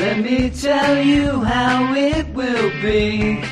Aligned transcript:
Let 0.00 0.18
me 0.20 0.48
tell 0.48 1.04
you 1.04 1.40
how 1.40 1.94
it 1.94 2.26
will 2.34 2.70
be. 2.80 3.44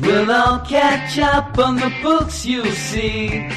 We'll 0.00 0.32
all 0.32 0.60
catch 0.60 1.18
up 1.18 1.58
on 1.58 1.76
the 1.76 1.92
books 2.02 2.46
you'll 2.46 2.64
see. 2.64 3.50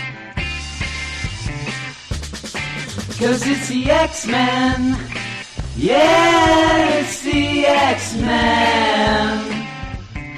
Cause 3.18 3.48
it's 3.48 3.70
the 3.70 3.90
X-Men. 3.90 4.98
Yeah, 5.78 7.00
it's 7.00 7.22
the 7.22 7.66
X-Men. 7.66 9.56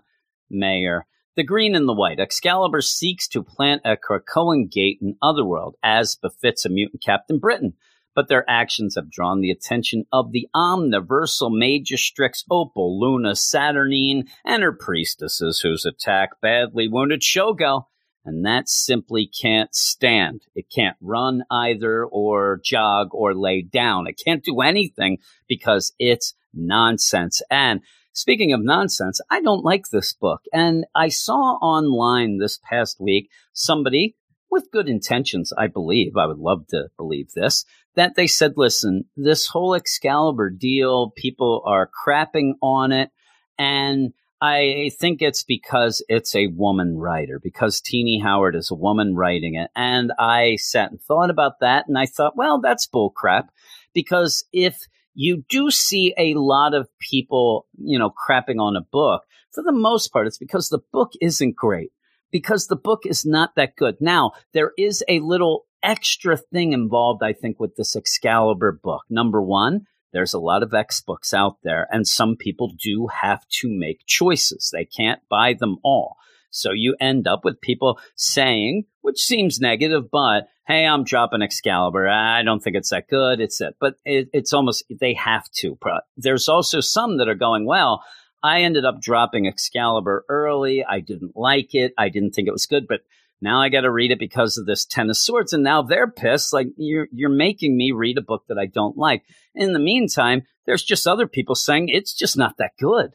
Maher. 0.50 1.06
The 1.36 1.44
green 1.44 1.74
and 1.74 1.88
the 1.88 1.94
white. 1.94 2.20
Excalibur 2.20 2.80
seeks 2.80 3.26
to 3.28 3.42
plant 3.42 3.82
a 3.84 3.96
Krakoan 3.96 4.70
gate 4.70 4.98
in 5.02 5.16
Otherworld, 5.20 5.74
as 5.82 6.16
befits 6.16 6.64
a 6.64 6.68
mutant 6.68 7.02
Captain 7.02 7.38
Britain 7.38 7.74
but 8.14 8.28
their 8.28 8.48
actions 8.48 8.94
have 8.94 9.10
drawn 9.10 9.40
the 9.40 9.50
attention 9.50 10.04
of 10.12 10.32
the 10.32 10.48
omniversal 10.54 11.50
Majestrix 11.50 12.44
Opal, 12.50 12.98
Luna 13.00 13.32
Saturnyne, 13.32 14.28
and 14.44 14.62
her 14.62 14.72
priestesses, 14.72 15.60
whose 15.60 15.84
attack 15.84 16.40
badly 16.40 16.88
wounded 16.88 17.20
Shogo. 17.20 17.86
And 18.24 18.44
that 18.46 18.68
simply 18.68 19.26
can't 19.26 19.74
stand. 19.74 20.42
It 20.54 20.66
can't 20.74 20.96
run 21.00 21.44
either, 21.50 22.04
or 22.04 22.60
jog, 22.64 23.08
or 23.12 23.34
lay 23.34 23.60
down. 23.60 24.06
It 24.06 24.20
can't 24.24 24.42
do 24.42 24.60
anything 24.60 25.18
because 25.46 25.92
it's 25.98 26.34
nonsense. 26.54 27.42
And 27.50 27.80
Speaking 28.16 28.52
of 28.52 28.62
nonsense, 28.62 29.20
I 29.28 29.40
don't 29.40 29.64
like 29.64 29.88
this 29.88 30.12
book. 30.12 30.42
And 30.52 30.86
I 30.94 31.08
saw 31.08 31.56
online 31.56 32.38
this 32.38 32.60
past 32.62 33.00
week 33.00 33.28
somebody 33.52 34.14
with 34.54 34.70
good 34.70 34.88
intentions, 34.88 35.52
I 35.58 35.66
believe, 35.66 36.16
I 36.16 36.26
would 36.26 36.38
love 36.38 36.68
to 36.68 36.84
believe 36.96 37.32
this, 37.32 37.64
that 37.96 38.14
they 38.14 38.28
said, 38.28 38.52
listen, 38.56 39.04
this 39.16 39.48
whole 39.48 39.74
Excalibur 39.74 40.48
deal, 40.48 41.10
people 41.16 41.60
are 41.66 41.90
crapping 42.06 42.52
on 42.62 42.92
it. 42.92 43.10
And 43.58 44.12
I 44.40 44.92
think 45.00 45.20
it's 45.20 45.42
because 45.42 46.04
it's 46.08 46.36
a 46.36 46.46
woman 46.46 46.96
writer, 46.96 47.40
because 47.42 47.80
Tini 47.80 48.20
Howard 48.20 48.54
is 48.54 48.70
a 48.70 48.76
woman 48.76 49.16
writing 49.16 49.56
it. 49.56 49.70
And 49.74 50.12
I 50.20 50.56
sat 50.56 50.92
and 50.92 51.00
thought 51.00 51.30
about 51.30 51.58
that. 51.58 51.88
And 51.88 51.98
I 51.98 52.06
thought, 52.06 52.36
well, 52.36 52.60
that's 52.60 52.86
bullcrap. 52.86 53.48
Because 53.92 54.44
if 54.52 54.86
you 55.14 55.44
do 55.48 55.72
see 55.72 56.14
a 56.16 56.34
lot 56.34 56.74
of 56.74 56.88
people, 57.00 57.66
you 57.76 57.98
know, 57.98 58.10
crapping 58.10 58.60
on 58.60 58.76
a 58.76 58.82
book, 58.82 59.24
for 59.52 59.64
the 59.64 59.72
most 59.72 60.12
part, 60.12 60.28
it's 60.28 60.38
because 60.38 60.68
the 60.68 60.82
book 60.92 61.10
isn't 61.20 61.56
great 61.56 61.90
because 62.34 62.66
the 62.66 62.74
book 62.74 63.06
is 63.06 63.24
not 63.24 63.54
that 63.54 63.76
good. 63.76 63.94
Now, 64.00 64.32
there 64.54 64.72
is 64.76 65.04
a 65.08 65.20
little 65.20 65.66
extra 65.84 66.36
thing 66.36 66.72
involved, 66.72 67.22
I 67.22 67.32
think, 67.32 67.60
with 67.60 67.76
this 67.76 67.94
Excalibur 67.94 68.72
book. 68.72 69.02
Number 69.08 69.40
one, 69.40 69.86
there's 70.12 70.34
a 70.34 70.40
lot 70.40 70.64
of 70.64 70.74
X 70.74 71.00
books 71.00 71.32
out 71.32 71.58
there, 71.62 71.86
and 71.92 72.08
some 72.08 72.34
people 72.34 72.72
do 72.76 73.06
have 73.22 73.46
to 73.60 73.68
make 73.70 74.00
choices. 74.06 74.68
They 74.72 74.84
can't 74.84 75.20
buy 75.30 75.54
them 75.54 75.76
all. 75.84 76.16
So 76.50 76.72
you 76.72 76.96
end 77.00 77.28
up 77.28 77.44
with 77.44 77.60
people 77.60 78.00
saying, 78.16 78.86
which 79.02 79.20
seems 79.20 79.60
negative, 79.60 80.10
but 80.10 80.48
hey, 80.66 80.86
I'm 80.86 81.04
dropping 81.04 81.42
Excalibur. 81.42 82.08
I 82.08 82.42
don't 82.42 82.58
think 82.58 82.74
it's 82.74 82.90
that 82.90 83.08
good. 83.08 83.40
It's 83.40 83.60
it, 83.60 83.76
but 83.78 83.94
it, 84.04 84.28
it's 84.32 84.52
almost 84.52 84.82
they 84.90 85.14
have 85.14 85.48
to. 85.58 85.78
There's 86.16 86.48
also 86.48 86.80
some 86.80 87.18
that 87.18 87.28
are 87.28 87.36
going, 87.36 87.64
well, 87.64 88.02
I 88.44 88.60
ended 88.60 88.84
up 88.84 89.00
dropping 89.00 89.46
Excalibur 89.46 90.26
early. 90.28 90.84
I 90.84 91.00
didn't 91.00 91.34
like 91.34 91.74
it. 91.74 91.94
I 91.96 92.10
didn't 92.10 92.32
think 92.32 92.46
it 92.46 92.52
was 92.52 92.66
good, 92.66 92.86
but 92.86 93.00
now 93.40 93.62
I 93.62 93.70
got 93.70 93.80
to 93.80 93.90
read 93.90 94.10
it 94.10 94.18
because 94.18 94.58
of 94.58 94.66
this 94.66 94.84
Ten 94.84 95.08
of 95.08 95.16
Swords, 95.16 95.54
and 95.54 95.64
now 95.64 95.80
they're 95.80 96.10
pissed. 96.10 96.52
Like 96.52 96.68
you're 96.76 97.08
you're 97.10 97.30
making 97.30 97.74
me 97.74 97.92
read 97.92 98.18
a 98.18 98.22
book 98.22 98.44
that 98.48 98.58
I 98.58 98.66
don't 98.66 98.98
like. 98.98 99.22
In 99.54 99.72
the 99.72 99.78
meantime, 99.78 100.42
there's 100.66 100.84
just 100.84 101.06
other 101.06 101.26
people 101.26 101.54
saying 101.54 101.88
it's 101.88 102.12
just 102.12 102.36
not 102.36 102.58
that 102.58 102.72
good. 102.78 103.14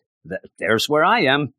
There's 0.57 0.89
where 0.89 1.05
I 1.05 1.21
am. 1.21 1.53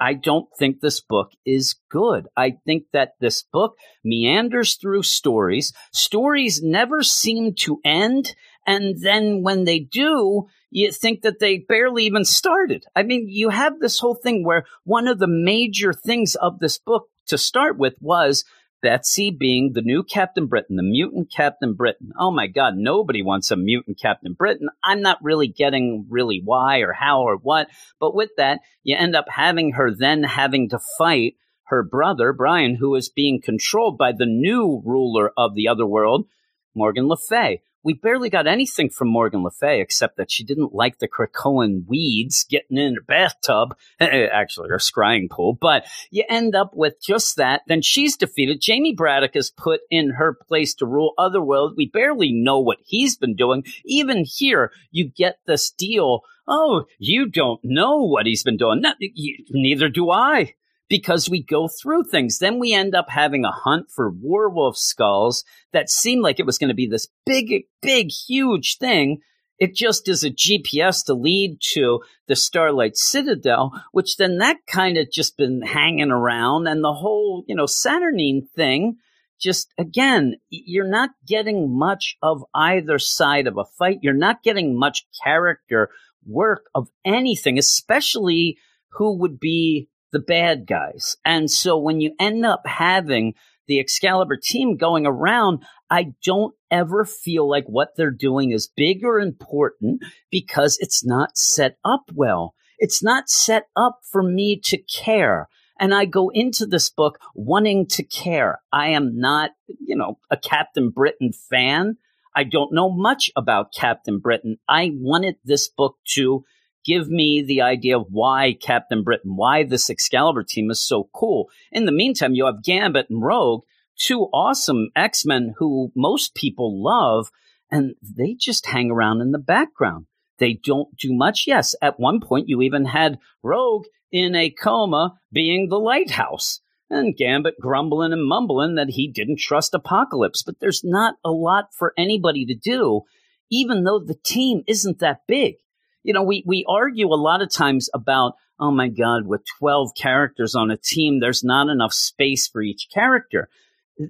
I 0.00 0.14
don't 0.14 0.48
think 0.58 0.80
this 0.80 1.00
book 1.00 1.30
is 1.44 1.76
good. 1.90 2.28
I 2.36 2.56
think 2.64 2.84
that 2.92 3.14
this 3.20 3.42
book 3.42 3.76
meanders 4.04 4.76
through 4.76 5.02
stories. 5.02 5.72
Stories 5.92 6.62
never 6.62 7.02
seem 7.02 7.54
to 7.60 7.80
end. 7.84 8.34
And 8.66 9.00
then 9.00 9.42
when 9.42 9.64
they 9.64 9.80
do, 9.80 10.46
you 10.70 10.92
think 10.92 11.22
that 11.22 11.38
they 11.40 11.58
barely 11.58 12.06
even 12.06 12.24
started. 12.24 12.84
I 12.94 13.02
mean, 13.02 13.26
you 13.28 13.50
have 13.50 13.80
this 13.80 13.98
whole 13.98 14.14
thing 14.14 14.44
where 14.44 14.64
one 14.84 15.08
of 15.08 15.18
the 15.18 15.26
major 15.26 15.92
things 15.92 16.34
of 16.34 16.58
this 16.58 16.78
book 16.78 17.08
to 17.26 17.38
start 17.38 17.78
with 17.78 17.94
was 18.00 18.44
Betsy 18.82 19.30
being 19.30 19.72
the 19.72 19.82
new 19.82 20.02
Captain 20.02 20.46
Britain, 20.46 20.76
the 20.76 20.82
mutant 20.82 21.30
Captain 21.30 21.74
Britain. 21.74 22.10
Oh 22.18 22.32
my 22.32 22.48
God, 22.48 22.74
nobody 22.76 23.22
wants 23.22 23.50
a 23.50 23.56
mutant 23.56 23.98
Captain 24.00 24.32
Britain. 24.32 24.68
I'm 24.82 25.00
not 25.00 25.22
really 25.22 25.46
getting 25.46 26.06
really 26.10 26.42
why 26.44 26.78
or 26.78 26.92
how 26.92 27.22
or 27.22 27.36
what. 27.36 27.68
But 28.00 28.14
with 28.14 28.30
that, 28.38 28.60
you 28.82 28.96
end 28.96 29.14
up 29.14 29.26
having 29.28 29.72
her 29.72 29.94
then 29.94 30.24
having 30.24 30.68
to 30.70 30.80
fight 30.98 31.34
her 31.66 31.82
brother, 31.82 32.32
Brian, 32.32 32.74
who 32.74 32.94
is 32.96 33.08
being 33.08 33.40
controlled 33.40 33.96
by 33.96 34.12
the 34.12 34.26
new 34.26 34.82
ruler 34.84 35.30
of 35.36 35.54
the 35.54 35.68
other 35.68 35.86
world, 35.86 36.26
Morgan 36.74 37.06
Le 37.06 37.16
Fay 37.16 37.62
we 37.84 37.94
barely 37.94 38.30
got 38.30 38.46
anything 38.46 38.90
from 38.90 39.08
Morgan 39.08 39.42
Le 39.42 39.50
Fay 39.50 39.80
except 39.80 40.16
that 40.16 40.30
she 40.30 40.44
didn't 40.44 40.74
like 40.74 40.98
the 40.98 41.08
Krakoan 41.08 41.84
weeds 41.86 42.44
getting 42.48 42.78
in 42.78 42.94
her 42.94 43.00
bathtub, 43.00 43.76
eh, 44.00 44.06
eh, 44.06 44.28
actually 44.32 44.68
her 44.68 44.78
scrying 44.78 45.28
pool. 45.30 45.56
But 45.60 45.86
you 46.10 46.24
end 46.28 46.54
up 46.54 46.72
with 46.74 47.00
just 47.02 47.36
that. 47.36 47.62
Then 47.66 47.82
she's 47.82 48.16
defeated. 48.16 48.60
Jamie 48.60 48.94
Braddock 48.94 49.36
is 49.36 49.50
put 49.50 49.80
in 49.90 50.10
her 50.10 50.34
place 50.34 50.74
to 50.76 50.86
rule 50.86 51.14
Otherworld. 51.18 51.74
We 51.76 51.88
barely 51.88 52.32
know 52.32 52.60
what 52.60 52.78
he's 52.84 53.16
been 53.16 53.34
doing. 53.34 53.64
Even 53.84 54.24
here, 54.26 54.72
you 54.90 55.08
get 55.08 55.38
this 55.46 55.70
deal. 55.70 56.22
Oh, 56.46 56.84
you 56.98 57.28
don't 57.28 57.60
know 57.62 58.02
what 58.02 58.26
he's 58.26 58.42
been 58.42 58.56
doing. 58.56 58.80
No, 58.80 58.92
you, 58.98 59.44
neither 59.50 59.88
do 59.88 60.10
I 60.10 60.54
because 60.88 61.28
we 61.28 61.42
go 61.42 61.68
through 61.68 62.04
things. 62.04 62.38
Then 62.38 62.58
we 62.58 62.72
end 62.72 62.94
up 62.94 63.08
having 63.08 63.44
a 63.44 63.50
hunt 63.50 63.90
for 63.90 64.12
werewolf 64.14 64.76
skulls 64.76 65.44
that 65.72 65.90
seemed 65.90 66.22
like 66.22 66.38
it 66.38 66.46
was 66.46 66.58
going 66.58 66.68
to 66.68 66.74
be 66.74 66.86
this 66.86 67.08
big, 67.24 67.64
big, 67.80 68.10
huge 68.10 68.78
thing. 68.78 69.18
It 69.58 69.74
just 69.74 70.08
is 70.08 70.24
a 70.24 70.30
GPS 70.30 71.04
to 71.06 71.14
lead 71.14 71.58
to 71.74 72.00
the 72.26 72.34
Starlight 72.34 72.96
Citadel, 72.96 73.72
which 73.92 74.16
then 74.16 74.38
that 74.38 74.56
kind 74.66 74.98
of 74.98 75.10
just 75.10 75.36
been 75.36 75.62
hanging 75.62 76.10
around 76.10 76.66
and 76.66 76.82
the 76.82 76.92
whole, 76.92 77.44
you 77.46 77.54
know, 77.54 77.66
Saturnyne 77.66 78.48
thing 78.56 78.96
just 79.42 79.74
again, 79.76 80.36
you're 80.50 80.88
not 80.88 81.10
getting 81.26 81.76
much 81.76 82.16
of 82.22 82.44
either 82.54 82.98
side 82.98 83.46
of 83.46 83.58
a 83.58 83.64
fight. 83.64 83.98
You're 84.00 84.14
not 84.14 84.42
getting 84.42 84.78
much 84.78 85.04
character 85.22 85.90
work 86.24 86.66
of 86.74 86.88
anything, 87.04 87.58
especially 87.58 88.56
who 88.92 89.18
would 89.18 89.40
be 89.40 89.88
the 90.12 90.20
bad 90.20 90.66
guys. 90.66 91.16
And 91.24 91.50
so 91.50 91.76
when 91.78 92.00
you 92.00 92.14
end 92.20 92.44
up 92.44 92.66
having 92.66 93.34
the 93.66 93.80
Excalibur 93.80 94.36
team 94.36 94.76
going 94.76 95.06
around, 95.06 95.64
I 95.90 96.12
don't 96.24 96.54
ever 96.70 97.04
feel 97.04 97.48
like 97.48 97.64
what 97.66 97.90
they're 97.96 98.10
doing 98.10 98.50
is 98.50 98.70
big 98.76 99.04
or 99.04 99.18
important 99.20 100.02
because 100.30 100.78
it's 100.80 101.04
not 101.04 101.36
set 101.36 101.76
up 101.84 102.02
well. 102.14 102.54
It's 102.78 103.02
not 103.02 103.28
set 103.28 103.64
up 103.76 104.00
for 104.10 104.22
me 104.22 104.60
to 104.64 104.78
care. 104.78 105.48
And 105.78 105.94
I 105.94 106.04
go 106.04 106.30
into 106.30 106.66
this 106.66 106.90
book 106.90 107.18
wanting 107.34 107.86
to 107.88 108.02
care. 108.02 108.60
I 108.72 108.88
am 108.88 109.18
not, 109.18 109.50
you 109.66 109.96
know, 109.96 110.18
a 110.30 110.36
Captain 110.36 110.90
Britain 110.90 111.32
fan. 111.32 111.96
I 112.34 112.44
don't 112.44 112.72
know 112.72 112.90
much 112.90 113.30
about 113.36 113.74
Captain 113.74 114.18
Britain. 114.18 114.58
I 114.68 114.90
wanted 114.94 115.36
this 115.44 115.68
book 115.68 115.96
to 116.14 116.44
give 116.84 117.08
me 117.08 117.42
the 117.42 117.60
idea 117.60 117.98
of 117.98 118.06
why 118.10 118.56
Captain 118.60 119.02
Britain, 119.02 119.36
why 119.36 119.64
this 119.64 119.90
Excalibur 119.90 120.42
team 120.42 120.70
is 120.70 120.80
so 120.80 121.08
cool. 121.14 121.48
In 121.70 121.84
the 121.84 121.92
meantime, 121.92 122.34
you 122.34 122.46
have 122.46 122.62
Gambit 122.62 123.06
and 123.10 123.22
Rogue, 123.22 123.62
two 123.98 124.28
awesome 124.32 124.88
X 124.96 125.24
Men 125.24 125.54
who 125.58 125.92
most 125.94 126.34
people 126.34 126.82
love, 126.82 127.30
and 127.70 127.94
they 128.02 128.34
just 128.34 128.66
hang 128.66 128.90
around 128.90 129.20
in 129.20 129.32
the 129.32 129.38
background. 129.38 130.06
They 130.38 130.54
don't 130.54 130.96
do 130.96 131.12
much. 131.12 131.44
Yes, 131.46 131.74
at 131.80 132.00
one 132.00 132.20
point, 132.20 132.48
you 132.48 132.62
even 132.62 132.86
had 132.86 133.18
Rogue 133.42 133.86
in 134.10 134.34
a 134.34 134.50
coma 134.50 135.18
being 135.32 135.68
the 135.68 135.78
lighthouse. 135.78 136.60
And 136.90 137.16
Gambit 137.16 137.54
grumbling 137.58 138.12
and 138.12 138.26
mumbling 138.26 138.74
that 138.74 138.90
he 138.90 139.10
didn't 139.10 139.38
trust 139.38 139.72
Apocalypse. 139.72 140.42
But 140.42 140.60
there's 140.60 140.82
not 140.84 141.14
a 141.24 141.30
lot 141.30 141.68
for 141.72 141.94
anybody 141.96 142.44
to 142.44 142.54
do, 142.54 143.02
even 143.50 143.84
though 143.84 143.98
the 143.98 144.18
team 144.22 144.62
isn't 144.66 144.98
that 144.98 145.20
big. 145.26 145.54
You 146.02 146.12
know, 146.12 146.22
we, 146.22 146.42
we 146.46 146.64
argue 146.68 147.08
a 147.08 147.14
lot 147.14 147.42
of 147.42 147.50
times 147.50 147.88
about, 147.94 148.34
oh 148.58 148.70
my 148.70 148.88
God, 148.88 149.26
with 149.26 149.42
12 149.58 149.94
characters 149.94 150.54
on 150.54 150.70
a 150.70 150.76
team, 150.76 151.20
there's 151.20 151.44
not 151.44 151.68
enough 151.68 151.92
space 151.92 152.48
for 152.48 152.62
each 152.62 152.88
character. 152.92 153.48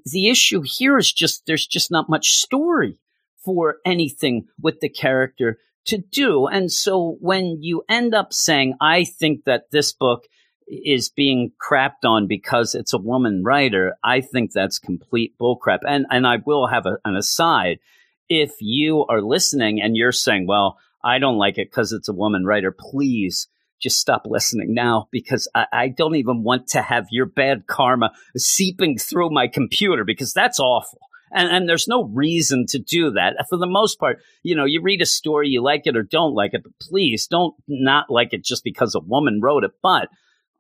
The 0.05 0.29
issue 0.29 0.63
here 0.65 0.97
is 0.97 1.13
just 1.13 1.45
there's 1.47 1.67
just 1.67 1.91
not 1.91 2.09
much 2.09 2.29
story 2.31 2.99
for 3.45 3.77
anything 3.85 4.47
with 4.61 4.81
the 4.81 4.89
character 4.89 5.59
to 5.87 5.99
do. 5.99 6.47
And 6.47 6.71
so 6.71 7.17
when 7.21 7.59
you 7.61 7.83
end 7.89 8.15
up 8.15 8.33
saying, 8.33 8.75
I 8.81 9.05
think 9.05 9.45
that 9.45 9.71
this 9.71 9.93
book 9.93 10.27
is 10.69 11.11
being 11.11 11.53
crapped 11.61 12.05
on 12.05 12.27
because 12.27 12.75
it's 12.75 12.93
a 12.93 12.99
woman 12.99 13.43
writer, 13.45 13.97
I 14.03 14.21
think 14.21 14.53
that's 14.53 14.79
complete 14.79 15.35
bullcrap. 15.39 15.81
And 15.87 16.07
and 16.11 16.27
I 16.27 16.39
will 16.45 16.67
have 16.69 16.87
a, 16.87 16.99
an 17.05 17.17
aside. 17.17 17.79
If 18.29 18.53
you 18.61 19.05
are 19.07 19.21
listening 19.21 19.83
and 19.83 19.97
you're 19.97 20.13
saying, 20.13 20.47
"Well, 20.47 20.79
I 21.05 21.19
don't 21.19 21.39
like 21.39 21.59
it 21.59 21.71
because 21.71 21.93
it's 21.93 22.09
a 22.09 22.15
woman 22.15 22.45
writer," 22.45 22.75
please 22.77 23.49
just 23.83 23.99
stop 23.99 24.23
listening 24.27 24.73
now 24.75 25.09
because 25.11 25.49
I, 25.55 25.67
I, 25.73 25.89
don't 25.89 26.15
even 26.15 26.45
want 26.45 26.69
to 26.69 26.81
have 26.81 27.07
your 27.11 27.27
bad 27.27 27.67
karma 27.67 28.13
seeping 28.37 28.97
through 28.97 29.31
my 29.31 29.49
computer 29.49 30.05
because 30.05 30.33
that's 30.33 30.61
awful. 30.61 31.01
And, 31.33 31.49
and 31.49 31.69
there's 31.69 31.89
no 31.89 32.05
reason 32.05 32.67
to 32.69 32.79
do 32.79 33.11
that. 33.13 33.35
For 33.49 33.59
the 33.59 33.67
most 33.67 33.99
part, 33.99 34.21
you 34.43 34.55
know, 34.55 34.67
you 34.67 34.81
read 34.83 35.03
a 35.03 35.07
story, 35.07 35.49
you 35.49 35.63
like 35.63 35.83
it 35.87 35.97
or 35.97 36.03
don't 36.03 36.35
like 36.35 36.55
it, 36.55 36.63
but 36.63 36.79
please 36.81 37.27
don't 37.27 37.55
not 37.67 38.11
like 38.11 38.33
it 38.33 38.45
just 38.45 38.65
because 38.65 38.95
a 38.95 39.01
woman 39.01 39.41
wrote 39.43 39.65
it. 39.65 39.73
But 39.83 40.09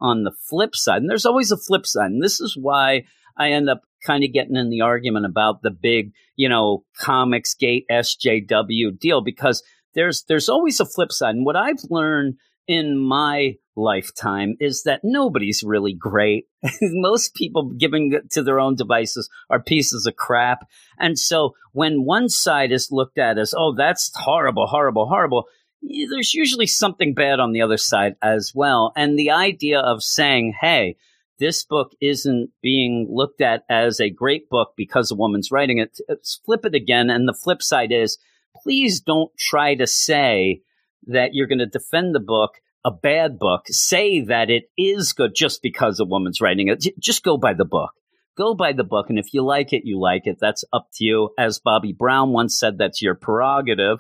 on 0.00 0.25
the 0.25 0.33
flip 0.33 0.75
side, 0.75 1.03
and 1.03 1.11
there's 1.11 1.27
always 1.27 1.53
a 1.53 1.56
flip 1.56 1.87
side, 1.87 2.11
and 2.11 2.23
this 2.23 2.41
is 2.41 2.56
why 2.56 3.05
I 3.37 3.50
end 3.50 3.69
up 3.69 3.83
kind 4.05 4.25
of 4.25 4.33
getting 4.33 4.56
in 4.56 4.71
the 4.71 4.81
argument 4.81 5.27
about 5.27 5.62
the 5.62 5.71
big, 5.71 6.12
you 6.37 6.49
know, 6.49 6.85
comics 6.99 7.55
gate 7.55 7.87
SJW 7.91 8.99
deal 8.99 9.21
because 9.21 9.62
there's 9.94 10.25
there's 10.25 10.49
always 10.49 10.81
a 10.81 10.87
flip 10.87 11.12
side. 11.12 11.35
And 11.35 11.47
what 11.47 11.56
I've 11.56 11.83
learned 11.91 12.37
in 12.69 12.97
my 12.97 13.56
lifetime 13.75 14.55
is 14.61 14.83
that 14.85 15.00
nobody's 15.03 15.62
really 15.62 15.94
great. 15.94 16.47
Most 16.83 17.35
people 17.35 17.71
giving 17.71 18.21
to 18.31 18.43
their 18.43 18.61
own 18.61 18.77
devices 18.77 19.29
are 19.50 19.62
pieces 19.62 20.06
of 20.06 20.17
crap. 20.17 20.69
And 20.99 21.19
so 21.19 21.55
when 21.73 22.05
one 22.05 22.29
side 22.29 22.73
is 22.73 22.93
looked 22.93 23.19
at 23.19 23.39
as, 23.39 23.55
oh, 23.56 23.75
that's 23.75 24.11
horrible, 24.15 24.67
horrible, 24.67 25.06
horrible, 25.06 25.47
there's 25.83 26.35
usually 26.35 26.67
something 26.67 27.15
bad 27.15 27.41
on 27.41 27.53
the 27.53 27.62
other 27.62 27.79
side 27.79 28.15
as 28.23 28.53
well. 28.55 28.93
And 28.95 29.19
the 29.19 29.31
idea 29.31 29.81
of 29.81 30.03
saying, 30.03 30.55
hey, 30.61 30.97
this 31.38 31.65
book 31.65 31.93
isn't 32.00 32.50
being 32.62 33.09
looked 33.11 33.41
at 33.41 33.65
as 33.69 34.00
a 34.00 34.11
great 34.11 34.49
book 34.49 34.75
because 34.77 35.11
a 35.11 35.17
woman's 35.17 35.50
writing 35.50 35.79
it, 35.79 35.99
flip 36.45 36.65
it 36.65 36.75
again. 36.75 37.11
And 37.11 37.27
the 37.27 37.35
flip 37.35 37.62
side 37.62 37.91
is, 37.91 38.19
please 38.62 39.00
don't 39.00 39.31
try 39.38 39.75
to 39.75 39.87
say 39.87 40.62
that 41.06 41.31
you're 41.32 41.46
going 41.46 41.58
to 41.58 41.66
defend 41.66 42.14
the 42.14 42.20
book 42.20 42.52
a 42.84 42.90
bad 42.90 43.38
book, 43.38 43.62
say 43.66 44.20
that 44.22 44.50
it 44.50 44.64
is 44.76 45.12
good 45.12 45.32
just 45.34 45.62
because 45.62 46.00
a 46.00 46.04
woman's 46.04 46.40
writing 46.40 46.69
it. 46.69 46.84
Just 46.99 47.22
go 47.22 47.37
by 47.37 47.54
the 47.54 47.64
book. 47.64 47.93
Go 48.37 48.54
by 48.54 48.72
the 48.72 48.84
book. 48.84 49.06
And 49.08 49.19
if 49.19 49.34
you 49.34 49.43
like 49.43 49.72
it, 49.72 49.82
you 49.84 50.00
like 50.00 50.22
it. 50.26 50.38
That's 50.40 50.64
up 50.72 50.88
to 50.94 51.04
you. 51.04 51.31
As 51.38 51.60
Bobby 51.60 51.93
Brown 51.93 52.32
once 52.32 52.58
said, 52.58 52.78
that's 52.78 53.02
your 53.02 53.14
prerogative. 53.14 53.99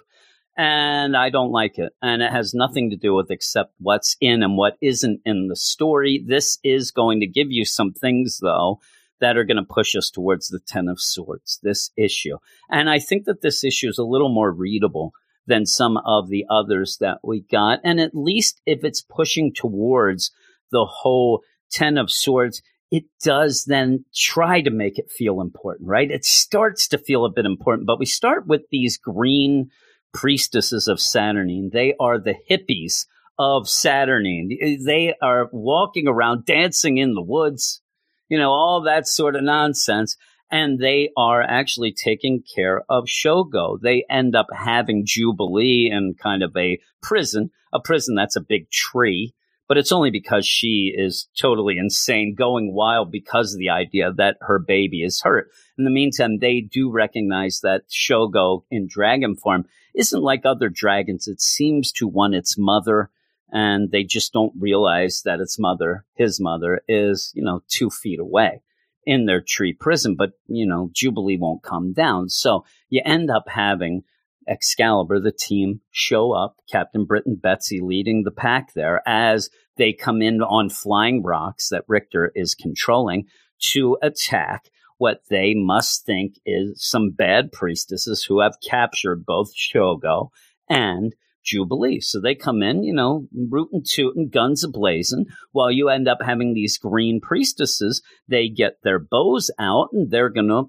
And 0.56 1.16
I 1.16 1.30
don't 1.30 1.52
like 1.52 1.78
it. 1.78 1.92
And 2.02 2.22
it 2.22 2.30
has 2.30 2.54
nothing 2.54 2.90
to 2.90 2.96
do 2.96 3.14
with 3.14 3.30
except 3.30 3.74
what's 3.78 4.16
in 4.20 4.42
and 4.42 4.56
what 4.56 4.76
isn't 4.82 5.20
in 5.24 5.48
the 5.48 5.56
story. 5.56 6.22
This 6.26 6.58
is 6.64 6.90
going 6.90 7.20
to 7.20 7.26
give 7.26 7.50
you 7.50 7.64
some 7.64 7.92
things, 7.92 8.38
though, 8.42 8.80
that 9.22 9.36
are 9.36 9.44
going 9.44 9.56
to 9.56 9.62
push 9.62 9.94
us 9.94 10.10
towards 10.10 10.48
the 10.48 10.58
Ten 10.58 10.88
of 10.88 11.00
Swords, 11.00 11.58
this 11.62 11.90
issue. 11.96 12.36
And 12.68 12.90
I 12.90 12.98
think 12.98 13.24
that 13.24 13.40
this 13.40 13.64
issue 13.64 13.88
is 13.88 13.96
a 13.96 14.04
little 14.04 14.28
more 14.28 14.52
readable 14.52 15.12
than 15.46 15.64
some 15.64 15.96
of 16.04 16.28
the 16.28 16.44
others 16.50 16.98
that 17.00 17.18
we 17.22 17.44
got. 17.50 17.78
And 17.84 18.00
at 18.00 18.14
least 18.14 18.60
if 18.66 18.84
it's 18.84 19.00
pushing 19.00 19.52
towards 19.54 20.32
the 20.70 20.84
whole 20.84 21.42
Ten 21.70 21.98
of 21.98 22.10
Swords, 22.10 22.62
it 22.90 23.04
does 23.22 23.64
then 23.64 24.04
try 24.14 24.60
to 24.60 24.70
make 24.70 24.98
it 24.98 25.10
feel 25.10 25.40
important, 25.40 25.88
right? 25.88 26.10
It 26.10 26.24
starts 26.24 26.88
to 26.88 26.98
feel 26.98 27.24
a 27.24 27.30
bit 27.30 27.46
important, 27.46 27.86
but 27.86 28.00
we 28.00 28.06
start 28.06 28.46
with 28.46 28.62
these 28.70 28.98
green 28.98 29.70
priestesses 30.12 30.88
of 30.88 30.98
Saturnyne. 30.98 31.70
They 31.72 31.94
are 32.00 32.18
the 32.18 32.34
hippies 32.50 33.06
of 33.38 33.64
Saturnyne. 33.64 34.84
They 34.84 35.14
are 35.22 35.48
walking 35.52 36.08
around, 36.08 36.44
dancing 36.44 36.98
in 36.98 37.14
the 37.14 37.22
woods, 37.22 37.81
you 38.32 38.38
know, 38.38 38.50
all 38.50 38.80
that 38.80 39.06
sort 39.06 39.36
of 39.36 39.44
nonsense 39.44 40.16
and 40.50 40.78
they 40.78 41.10
are 41.18 41.42
actually 41.42 41.92
taking 41.92 42.42
care 42.56 42.82
of 42.88 43.04
Shogo. 43.04 43.78
They 43.78 44.06
end 44.08 44.34
up 44.34 44.46
having 44.54 45.04
Jubilee 45.04 45.90
in 45.92 46.14
kind 46.14 46.42
of 46.42 46.56
a 46.56 46.80
prison, 47.02 47.50
a 47.74 47.78
prison 47.78 48.14
that's 48.14 48.34
a 48.34 48.40
big 48.40 48.70
tree, 48.70 49.34
but 49.68 49.76
it's 49.76 49.92
only 49.92 50.10
because 50.10 50.46
she 50.46 50.94
is 50.96 51.28
totally 51.38 51.76
insane, 51.76 52.34
going 52.34 52.72
wild 52.72 53.12
because 53.12 53.52
of 53.52 53.58
the 53.58 53.68
idea 53.68 54.10
that 54.16 54.38
her 54.40 54.58
baby 54.58 55.02
is 55.02 55.20
hurt. 55.20 55.50
In 55.76 55.84
the 55.84 55.90
meantime, 55.90 56.38
they 56.38 56.62
do 56.62 56.90
recognize 56.90 57.60
that 57.60 57.82
Shogo 57.90 58.62
in 58.70 58.86
dragon 58.88 59.36
form 59.36 59.66
isn't 59.94 60.22
like 60.22 60.46
other 60.46 60.70
dragons. 60.70 61.28
It 61.28 61.42
seems 61.42 61.92
to 61.92 62.08
want 62.08 62.34
its 62.34 62.56
mother 62.56 63.10
and 63.52 63.90
they 63.90 64.02
just 64.02 64.32
don't 64.32 64.52
realize 64.58 65.22
that 65.24 65.40
its 65.40 65.58
mother, 65.58 66.04
his 66.14 66.40
mother, 66.40 66.80
is, 66.88 67.30
you 67.34 67.44
know, 67.44 67.62
two 67.68 67.90
feet 67.90 68.18
away 68.18 68.62
in 69.04 69.26
their 69.26 69.40
tree 69.40 69.72
prison, 69.72 70.14
but 70.16 70.30
you 70.46 70.66
know, 70.66 70.90
Jubilee 70.92 71.36
won't 71.36 71.62
come 71.62 71.92
down. 71.92 72.28
So 72.28 72.64
you 72.88 73.02
end 73.04 73.30
up 73.30 73.44
having 73.48 74.02
Excalibur, 74.48 75.20
the 75.20 75.32
team, 75.32 75.80
show 75.90 76.32
up, 76.32 76.56
Captain 76.70 77.04
Britain 77.04 77.38
Betsy 77.40 77.80
leading 77.80 78.22
the 78.22 78.30
pack 78.30 78.72
there 78.74 79.02
as 79.06 79.50
they 79.76 79.92
come 79.92 80.20
in 80.20 80.42
on 80.42 80.68
flying 80.68 81.22
rocks 81.22 81.68
that 81.68 81.84
Rictor 81.86 82.32
is 82.34 82.54
controlling 82.54 83.26
to 83.72 83.98
attack 84.02 84.68
what 84.98 85.22
they 85.30 85.54
must 85.54 86.04
think 86.04 86.34
is 86.44 86.80
some 86.82 87.10
bad 87.10 87.50
priestesses 87.52 88.24
who 88.24 88.40
have 88.40 88.56
captured 88.68 89.24
both 89.24 89.52
Shogo 89.54 90.28
and 90.68 91.14
Jubilee. 91.44 92.00
So 92.00 92.20
they 92.20 92.34
come 92.34 92.62
in, 92.62 92.84
you 92.84 92.94
know, 92.94 93.26
rootin' 93.34 93.82
tootin', 93.86 94.28
guns 94.28 94.64
ablazing, 94.66 95.26
while 95.52 95.70
you 95.70 95.88
end 95.88 96.08
up 96.08 96.18
having 96.22 96.54
these 96.54 96.78
green 96.78 97.20
priestesses. 97.20 98.02
They 98.28 98.48
get 98.48 98.78
their 98.82 98.98
bows 98.98 99.50
out 99.58 99.88
and 99.92 100.10
they're 100.10 100.30
gonna 100.30 100.64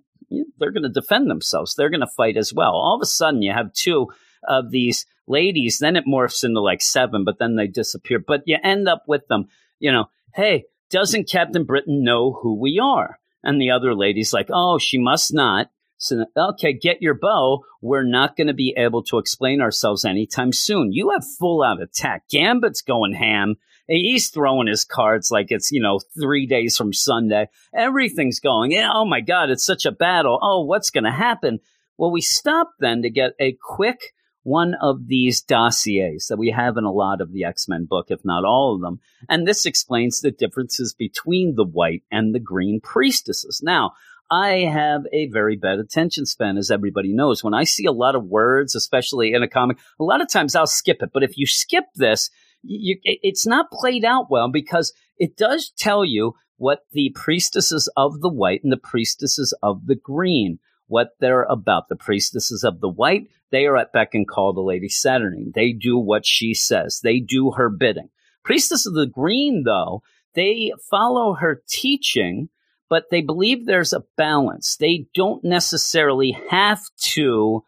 they're 0.57 0.71
gonna 0.71 0.89
defend 0.89 1.29
themselves. 1.29 1.75
They're 1.75 1.89
gonna 1.89 2.07
fight 2.07 2.37
as 2.37 2.53
well. 2.53 2.71
All 2.71 2.95
of 2.95 3.01
a 3.01 3.05
sudden, 3.05 3.41
you 3.41 3.51
have 3.51 3.73
two 3.73 4.07
of 4.47 4.71
these 4.71 5.05
ladies. 5.27 5.77
Then 5.79 5.95
it 5.95 6.05
morphs 6.07 6.43
into 6.43 6.61
like 6.61 6.81
seven, 6.81 7.23
but 7.23 7.39
then 7.39 7.55
they 7.55 7.67
disappear. 7.67 8.19
But 8.19 8.41
you 8.45 8.57
end 8.63 8.87
up 8.87 9.03
with 9.07 9.27
them. 9.27 9.47
You 9.79 9.91
know, 9.91 10.05
hey, 10.33 10.65
doesn't 10.89 11.29
Captain 11.29 11.65
Britain 11.65 12.03
know 12.03 12.31
who 12.33 12.59
we 12.59 12.79
are? 12.81 13.19
And 13.43 13.59
the 13.59 13.71
other 13.71 13.93
lady's 13.93 14.33
like, 14.33 14.47
oh, 14.51 14.77
she 14.77 14.97
must 14.97 15.33
not 15.33 15.69
So, 16.03 16.25
okay, 16.35 16.73
get 16.73 17.01
your 17.01 17.13
bow. 17.13 17.63
We're 17.81 18.03
not 18.03 18.35
going 18.35 18.47
to 18.47 18.53
be 18.53 18.73
able 18.75 19.03
to 19.03 19.19
explain 19.19 19.61
ourselves 19.61 20.03
anytime 20.03 20.51
soon. 20.51 20.91
You 20.91 21.11
have 21.11 21.23
full 21.39 21.63
out 21.63 21.81
attack. 21.81 22.27
Gambit's 22.29 22.81
going 22.81 23.13
ham. 23.13 23.55
He's 23.87 24.29
throwing 24.29 24.67
his 24.67 24.83
cards 24.83 25.31
like 25.31 25.47
it's, 25.49 25.71
you 25.71 25.81
know, 25.81 26.01
three 26.19 26.45
days 26.45 26.75
from 26.75 26.91
Sunday. 26.91 27.47
Everything's 27.73 28.41
going, 28.41 28.71
yeah, 28.71 28.89
oh 28.93 29.05
my 29.05 29.21
God, 29.21 29.49
it's 29.49 29.63
such 29.63 29.85
a 29.85 29.93
battle. 29.93 30.39
Oh, 30.41 30.65
what's 30.65 30.89
going 30.89 31.05
to 31.05 31.11
happen? 31.11 31.59
Well, 31.97 32.11
we 32.11 32.19
stop 32.19 32.71
then 32.79 33.03
to 33.03 33.09
get 33.09 33.31
a 33.39 33.57
quick 33.61 34.13
one 34.43 34.75
of 34.81 35.07
these 35.07 35.41
dossiers 35.41 36.27
that 36.27 36.37
we 36.37 36.51
have 36.51 36.75
in 36.75 36.83
a 36.83 36.91
lot 36.91 37.21
of 37.21 37.31
the 37.31 37.45
X 37.45 37.69
Men 37.69 37.85
book, 37.85 38.07
if 38.09 38.25
not 38.25 38.43
all 38.43 38.75
of 38.75 38.81
them. 38.81 38.99
And 39.29 39.47
this 39.47 39.65
explains 39.65 40.19
the 40.19 40.31
differences 40.31 40.93
between 40.93 41.55
the 41.55 41.65
white 41.65 42.03
and 42.11 42.35
the 42.35 42.41
green 42.41 42.81
priestesses. 42.81 43.61
Now, 43.63 43.93
I 44.31 44.59
have 44.71 45.03
a 45.11 45.27
very 45.27 45.55
bad 45.55 45.79
attention 45.79 46.25
span, 46.25 46.57
as 46.57 46.71
everybody 46.71 47.13
knows. 47.13 47.43
When 47.43 47.53
I 47.53 47.65
see 47.65 47.85
a 47.85 47.91
lot 47.91 48.15
of 48.15 48.25
words, 48.25 48.75
especially 48.75 49.33
in 49.33 49.43
a 49.43 49.47
comic, 49.47 49.77
a 49.99 50.03
lot 50.03 50.21
of 50.21 50.29
times 50.29 50.55
I'll 50.55 50.65
skip 50.65 51.01
it. 51.01 51.11
But 51.13 51.23
if 51.23 51.37
you 51.37 51.45
skip 51.45 51.85
this, 51.95 52.29
you, 52.63 52.97
it's 53.03 53.45
not 53.45 53.71
played 53.71 54.05
out 54.05 54.31
well 54.31 54.49
because 54.49 54.93
it 55.17 55.37
does 55.37 55.71
tell 55.77 56.03
you 56.03 56.33
what 56.57 56.85
the 56.91 57.11
priestesses 57.13 57.89
of 57.97 58.21
the 58.21 58.29
white 58.29 58.61
and 58.63 58.71
the 58.71 58.77
priestesses 58.77 59.53
of 59.61 59.85
the 59.85 59.95
green 59.95 60.59
what 60.87 61.09
they're 61.19 61.43
about. 61.43 61.89
The 61.89 61.95
priestesses 61.95 62.63
of 62.63 62.79
the 62.79 62.89
white, 62.89 63.27
they 63.51 63.65
are 63.65 63.77
at 63.77 63.93
beck 63.93 64.09
and 64.13 64.27
call 64.27 64.53
to 64.53 64.61
Lady 64.61 64.89
Saturnyne. 64.89 65.51
They 65.53 65.71
do 65.73 65.97
what 65.97 66.25
she 66.25 66.53
says. 66.53 67.01
They 67.03 67.19
do 67.19 67.51
her 67.51 67.69
bidding. 67.69 68.09
Priestess 68.43 68.85
of 68.85 68.93
the 68.93 69.07
green, 69.07 69.63
though, 69.65 70.03
they 70.35 70.71
follow 70.89 71.33
her 71.35 71.63
teaching, 71.67 72.49
but 72.93 73.09
they 73.09 73.21
believe 73.21 73.65
there's 73.65 73.91
a 73.91 74.03
balance. 74.17 74.77
They 74.79 75.07
don't 75.15 75.43
necessarily 75.43 76.37
have 76.51 76.79
to 77.13 77.63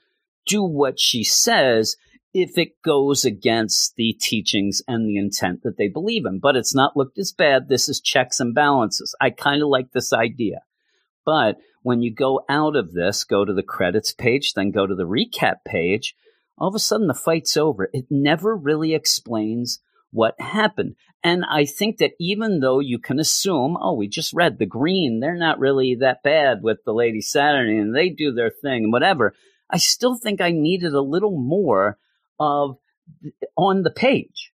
do 0.45 0.63
what 0.63 0.99
she 0.99 1.23
says 1.23 1.95
if 2.31 2.59
it 2.59 2.79
goes 2.83 3.25
against 3.25 3.95
the 3.95 4.13
teachings 4.21 4.83
and 4.87 5.09
the 5.09 5.17
intent 5.17 5.63
that 5.63 5.77
they 5.79 5.87
believe 5.87 6.27
in. 6.27 6.37
But 6.39 6.55
it's 6.55 6.75
not 6.75 6.95
looked 6.95 7.17
as 7.17 7.31
bad. 7.31 7.69
This 7.69 7.89
is 7.89 7.99
checks 7.99 8.39
and 8.39 8.53
balances. 8.53 9.15
I 9.19 9.31
kind 9.31 9.63
of 9.63 9.69
like 9.69 9.93
this 9.93 10.13
idea. 10.13 10.59
But 11.25 11.57
when 11.81 12.03
you 12.03 12.13
go 12.13 12.41
out 12.47 12.75
of 12.75 12.93
this, 12.93 13.23
go 13.23 13.45
to 13.45 13.53
the 13.55 13.63
credits 13.63 14.13
page, 14.13 14.53
then 14.53 14.69
go 14.69 14.85
to 14.85 14.93
the 14.93 15.07
recap 15.07 15.55
page, 15.65 16.13
all 16.55 16.67
of 16.67 16.75
a 16.75 16.79
sudden 16.79 17.07
the 17.07 17.15
fight's 17.15 17.57
over. 17.57 17.89
It 17.93 18.05
never 18.11 18.55
really 18.55 18.93
explains 18.93 19.79
what 20.11 20.39
happened. 20.39 20.97
And 21.25 21.43
I 21.43 21.65
think 21.65 21.97
that 21.97 22.11
even 22.19 22.59
though 22.59 22.79
you 22.79 22.99
can 22.99 23.17
assume, 23.17 23.77
oh, 23.81 23.95
we 23.95 24.07
just 24.07 24.31
read 24.31 24.59
the 24.59 24.67
green, 24.67 25.21
they're 25.21 25.35
not 25.35 25.57
really 25.57 25.95
that 25.95 26.21
bad 26.21 26.61
with 26.61 26.83
the 26.85 26.93
Lady 26.93 27.19
Saturnyne 27.19 27.95
they 27.95 28.09
do 28.09 28.31
their 28.31 28.51
thing 28.51 28.83
and 28.83 28.93
whatever. 28.93 29.33
I 29.67 29.77
still 29.77 30.15
think 30.15 30.39
I 30.39 30.51
needed 30.51 30.93
a 30.93 31.01
little 31.01 31.35
more 31.35 31.97
of 32.39 32.77
on 33.57 33.81
the 33.81 33.89
page 33.89 34.51